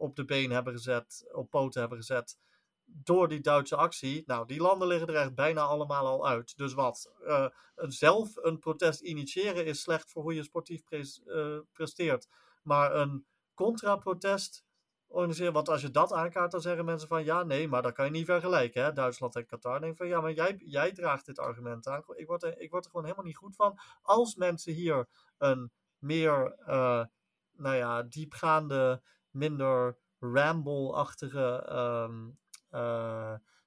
op 0.00 0.16
de 0.16 0.24
been 0.24 0.50
hebben 0.50 0.72
gezet, 0.72 1.28
op 1.32 1.50
poten 1.50 1.80
hebben 1.80 1.98
gezet 1.98 2.38
door 2.84 3.28
die 3.28 3.40
Duitse 3.40 3.76
actie. 3.76 4.22
Nou, 4.26 4.46
die 4.46 4.60
landen 4.60 4.88
liggen 4.88 5.08
er 5.08 5.14
echt 5.14 5.34
bijna 5.34 5.60
allemaal 5.60 6.06
al 6.06 6.28
uit. 6.28 6.56
Dus 6.56 6.72
wat? 6.72 7.12
Uh, 7.22 7.46
zelf 7.74 8.36
een 8.36 8.58
protest 8.58 9.00
initiëren 9.00 9.64
is 9.64 9.80
slecht 9.80 10.10
voor 10.10 10.22
hoe 10.22 10.34
je 10.34 10.42
sportief 10.42 10.82
uh, 10.90 11.58
presteert. 11.72 12.28
Maar 12.62 12.94
een 12.94 13.26
contra-protest 13.54 14.64
organiseren. 15.06 15.52
Want 15.52 15.68
als 15.68 15.80
je 15.80 15.90
dat 15.90 16.12
aankaart, 16.12 16.50
dan 16.50 16.60
zeggen 16.60 16.84
mensen 16.84 17.08
van 17.08 17.24
ja, 17.24 17.42
nee, 17.42 17.68
maar 17.68 17.82
dat 17.82 17.92
kan 17.92 18.04
je 18.04 18.10
niet 18.10 18.26
vergelijken. 18.26 18.82
Hè? 18.82 18.92
Duitsland 18.92 19.36
en 19.36 19.46
Qatar. 19.46 19.72
Dan 19.72 19.80
denk 19.80 19.92
ik 19.92 19.98
van 19.98 20.08
ja, 20.08 20.20
maar 20.20 20.32
jij, 20.32 20.56
jij 20.64 20.92
draagt 20.92 21.26
dit 21.26 21.38
argument 21.38 21.86
aan. 21.86 22.04
Ik 22.14 22.26
word, 22.26 22.42
er, 22.42 22.60
ik 22.60 22.70
word 22.70 22.84
er 22.84 22.90
gewoon 22.90 23.06
helemaal 23.06 23.26
niet 23.26 23.36
goed 23.36 23.56
van. 23.56 23.78
Als 24.02 24.34
mensen 24.34 24.72
hier 24.72 25.08
een 25.38 25.72
meer, 25.98 26.56
uh, 26.66 27.04
nou 27.52 27.76
ja, 27.76 28.02
diepgaande, 28.02 29.02
minder 29.30 29.98
ramble-achtige 30.18 31.66
um, 31.72 32.38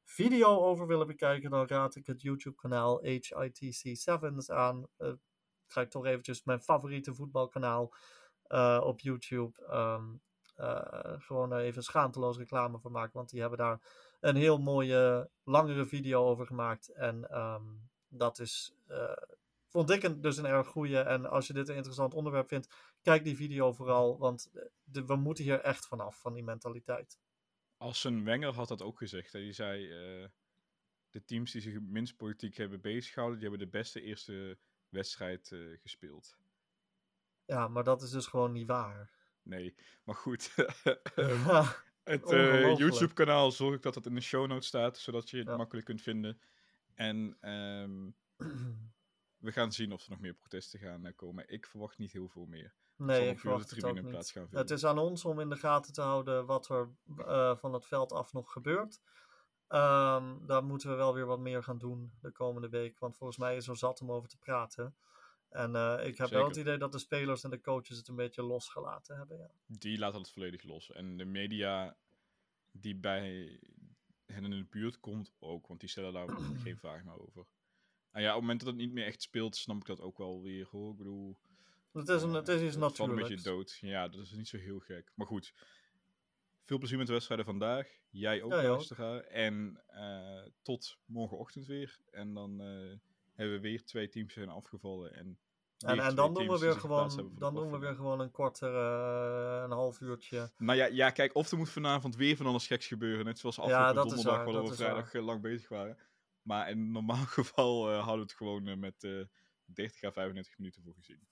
video 0.04 0.60
over 0.60 0.88
willen 0.88 1.08
bekijken, 1.08 1.50
dan 1.50 1.68
raad 1.68 1.96
ik 1.96 2.08
het 2.08 2.22
YouTube-kanaal 2.22 3.02
HITC7's 3.04 4.50
aan. 4.50 4.88
Uh, 4.98 5.12
ga 5.68 5.82
ik 5.82 5.90
toch 5.90 6.06
eventjes 6.06 6.44
mijn 6.44 6.62
favoriete 6.62 7.14
voetbalkanaal 7.14 7.94
uh, 8.48 8.82
op 8.84 9.00
YouTube. 9.00 9.52
Uh, 9.70 10.04
gewoon 11.18 11.54
even 11.54 11.84
schaamteloos 11.84 12.38
reclame 12.38 12.80
voor 12.80 12.92
maken. 12.92 13.14
Want 13.14 13.30
die 13.30 13.42
hebben 13.42 13.58
daar 13.58 13.80
een 14.20 14.36
heel 14.36 14.58
mooie, 14.58 15.30
langere 15.44 15.86
video 15.86 16.26
over 16.26 16.46
gemaakt. 16.46 16.88
En 16.88 17.38
um, 17.38 17.90
dat 18.08 18.40
is, 18.40 18.76
vond 19.68 19.90
ik 19.90 20.24
dus 20.24 20.38
een 20.38 20.46
erg 20.46 20.68
goede. 20.68 21.00
En 21.00 21.26
als 21.26 21.48
je 21.48 21.54
dit 21.54 21.70
een 21.70 21.76
interessant 21.76 22.14
onderwerp 22.14 22.48
vindt, 22.48 22.93
kijk 23.04 23.24
die 23.24 23.36
video 23.36 23.74
vooral. 23.74 24.18
Want 24.18 24.52
de, 24.84 25.06
we 25.06 25.16
moeten 25.16 25.44
hier 25.44 25.60
echt 25.60 25.88
vanaf, 25.88 26.20
van 26.20 26.34
die 26.34 26.44
mentaliteit. 26.44 27.20
Als 27.78 28.04
een 28.04 28.24
Wenger 28.24 28.54
had 28.54 28.68
dat 28.68 28.82
ook 28.82 28.98
gezegd. 28.98 29.34
Hè? 29.34 29.40
Die 29.40 29.54
zei, 29.54 29.84
uh, 29.84 30.28
de 31.10 31.24
teams 31.26 31.52
die 31.52 31.62
zich 31.62 31.80
minst 31.82 32.18
politiek 32.18 32.58
hebben 32.58 32.82
bezighouden, 32.82 33.40
die 33.40 33.50
hebben 33.50 33.66
de 33.66 33.78
beste 33.78 34.02
eerste 34.02 34.58
wedstrijd 34.90 35.52
uh, 35.52 35.80
gespeeld. 35.82 36.38
Ja, 37.46 37.68
maar 37.68 37.84
dat 37.84 38.02
is 38.02 38.10
dus 38.10 38.28
gewoon 38.28 38.52
niet 38.52 38.68
waar. 38.68 39.12
Nee, 39.42 39.76
maar 40.04 40.16
goed. 40.16 40.54
ja, 41.16 41.76
het 42.04 42.32
uh, 42.32 42.78
YouTube-kanaal 42.78 43.52
zorg 43.52 43.76
ik 43.76 43.82
dat 43.82 43.96
het 43.96 44.06
in 44.06 44.16
de 44.16 44.22
show 44.22 44.48
notes 44.48 44.68
staat, 44.68 44.98
zodat 44.98 45.30
je 45.30 45.38
het 45.38 45.48
ja. 45.48 45.58
makkelijk 45.58 45.86
kunt 45.86 46.02
vinden. 46.02 46.42
En 46.94 47.50
um, 47.50 48.16
we 49.48 49.52
gaan 49.52 49.72
zien 49.72 49.92
of 49.92 50.04
er 50.04 50.10
nog 50.10 50.20
meer 50.20 50.34
protesten 50.34 50.80
gaan 50.80 51.16
komen. 51.16 51.50
Ik 51.50 51.66
verwacht 51.66 51.98
niet 51.98 52.12
heel 52.12 52.28
veel 52.28 52.46
meer. 52.46 52.74
Nee, 52.96 53.30
ik 53.30 53.40
verwacht 53.40 53.70
het 53.70 53.84
ook 53.84 54.02
niet. 54.02 54.32
Gaan 54.32 54.48
het 54.52 54.70
is 54.70 54.86
aan 54.86 54.98
ons 54.98 55.26
om 55.26 55.40
in 55.40 55.50
de 55.50 55.56
gaten 55.56 55.94
te 55.94 56.02
houden 56.02 56.46
wat 56.46 56.70
er 56.70 56.90
uh, 57.18 57.56
van 57.56 57.74
het 57.74 57.86
veld 57.86 58.12
af 58.12 58.34
nog 58.34 58.52
gebeurt. 58.52 59.02
Um, 59.70 60.46
daar 60.46 60.64
moeten 60.64 60.90
we 60.90 60.96
wel 60.96 61.14
weer 61.14 61.26
wat 61.26 61.40
meer 61.40 61.64
gaan 61.64 61.78
doen 61.78 62.12
de 62.22 62.32
komende 62.32 62.70
week. 62.70 63.00
Want 63.00 63.18
volgens 63.18 63.40
mij 63.40 63.56
is 63.56 63.68
er 63.68 63.78
zat 63.78 64.02
om 64.02 64.12
over 64.12 64.30
te 64.30 64.38
praten. 64.38 64.96
En 65.50 65.74
uh, 65.76 65.94
ik 66.00 66.18
heb 66.18 66.28
Zeker. 66.28 66.38
wel 66.38 66.48
het 66.48 66.56
idee 66.56 66.78
dat 66.78 66.92
de 66.92 67.00
spelers 67.00 67.44
en 67.44 67.50
de 67.50 67.62
coaches 67.62 67.98
het 67.98 68.08
een 68.08 68.16
beetje 68.16 68.44
losgelaten 68.44 69.18
hebben. 69.18 69.38
Ja. 69.38 69.52
Die 69.66 69.98
laten 69.98 70.20
het 70.20 70.32
volledig 70.32 70.64
los. 70.64 70.92
En 70.92 71.18
de 71.18 71.26
media 71.26 71.96
die 72.72 72.96
bij 72.96 73.60
hen 74.26 74.44
in 74.44 74.50
de 74.50 74.66
buurt 74.70 75.00
komt 75.00 75.32
ook, 75.40 75.68
want 75.68 75.80
die 75.80 75.90
stellen 75.90 76.14
daar 76.14 76.30
geen 76.64 76.78
vraag 76.78 77.04
meer 77.04 77.20
over. 77.20 77.46
En 78.12 78.22
ja, 78.22 78.28
op 78.28 78.34
het 78.34 78.42
moment 78.42 78.60
dat 78.60 78.70
het 78.70 78.78
niet 78.78 78.92
meer 78.92 79.06
echt 79.06 79.22
speelt, 79.22 79.56
snap 79.56 79.76
ik 79.76 79.86
dat 79.86 80.02
ook 80.02 80.18
wel 80.18 80.42
weer 80.42 80.68
hoor. 80.72 80.92
Ik 80.92 80.98
bedoel. 80.98 81.38
Het 81.94 82.10
is, 82.10 82.22
een, 82.22 82.34
het 82.34 82.48
is 82.48 82.62
iets 82.62 82.76
natuurlijk. 82.76 83.22
een 83.22 83.28
beetje 83.28 83.50
dood. 83.50 83.78
Ja, 83.82 84.08
dat 84.08 84.22
is 84.22 84.32
niet 84.32 84.48
zo 84.48 84.58
heel 84.58 84.80
gek. 84.80 85.12
Maar 85.16 85.28
goed. 85.28 85.54
Veel 86.66 86.78
plezier 86.78 86.98
met 86.98 87.08
de 87.08 87.14
wedstrijden 87.14 87.46
vandaag. 87.46 87.88
Jij 88.10 88.42
ook, 88.42 88.52
ja, 88.52 88.64
luisteraar. 88.64 89.20
En 89.20 89.82
uh, 89.92 90.52
tot 90.62 90.98
morgenochtend 91.06 91.66
weer. 91.66 92.00
En 92.12 92.34
dan 92.34 92.62
uh, 92.62 92.98
hebben 93.34 93.56
we 93.56 93.60
weer 93.60 93.84
twee 93.86 94.10
teams 94.10 94.34
zijn 94.34 94.50
afgevallen. 94.50 95.14
En, 95.14 95.40
en, 95.78 96.00
en 96.00 96.16
dan 96.16 96.34
doen 96.34 96.48
we 96.48 96.60
weer 96.60 96.74
gewoon, 96.74 97.34
dan 97.38 97.56
doen 97.56 97.72
we 97.72 97.78
weer 97.78 97.96
gewoon 97.96 98.20
een 98.20 98.32
korter, 98.32 98.74
uh, 98.74 99.64
een 99.64 99.72
half 99.72 100.00
uurtje. 100.00 100.52
Nou 100.58 100.78
ja, 100.78 100.86
ja, 100.86 101.10
kijk, 101.10 101.36
of 101.36 101.52
er 101.52 101.58
moet 101.58 101.70
vanavond 101.70 102.16
weer 102.16 102.36
van 102.36 102.46
alles 102.46 102.68
geks 102.68 102.88
gebeuren. 102.88 103.26
Net 103.26 103.40
zoals 103.40 103.60
afgelopen 103.60 103.88
ja, 103.88 103.94
donderdag, 103.94 104.46
waar 104.46 104.64
we 104.64 104.76
vrijdag 104.76 105.14
lang 105.14 105.42
bezig 105.42 105.70
waren. 105.70 105.98
Maar 106.42 106.70
in 106.70 106.92
normaal 106.92 107.26
geval 107.40 107.90
houden 107.90 108.16
we 108.16 108.22
het 108.22 108.34
gewoon 108.34 108.80
met 108.80 109.00
30 109.66 110.04
à 110.04 110.12
35 110.12 110.58
minuten 110.58 110.84
voor 110.84 110.94
gezien. 110.94 111.28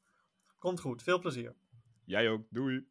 Komt 0.62 0.80
goed, 0.80 1.04
veel 1.04 1.20
plezier. 1.20 1.56
Jij 2.06 2.30
ook, 2.30 2.42
doei. 2.50 2.88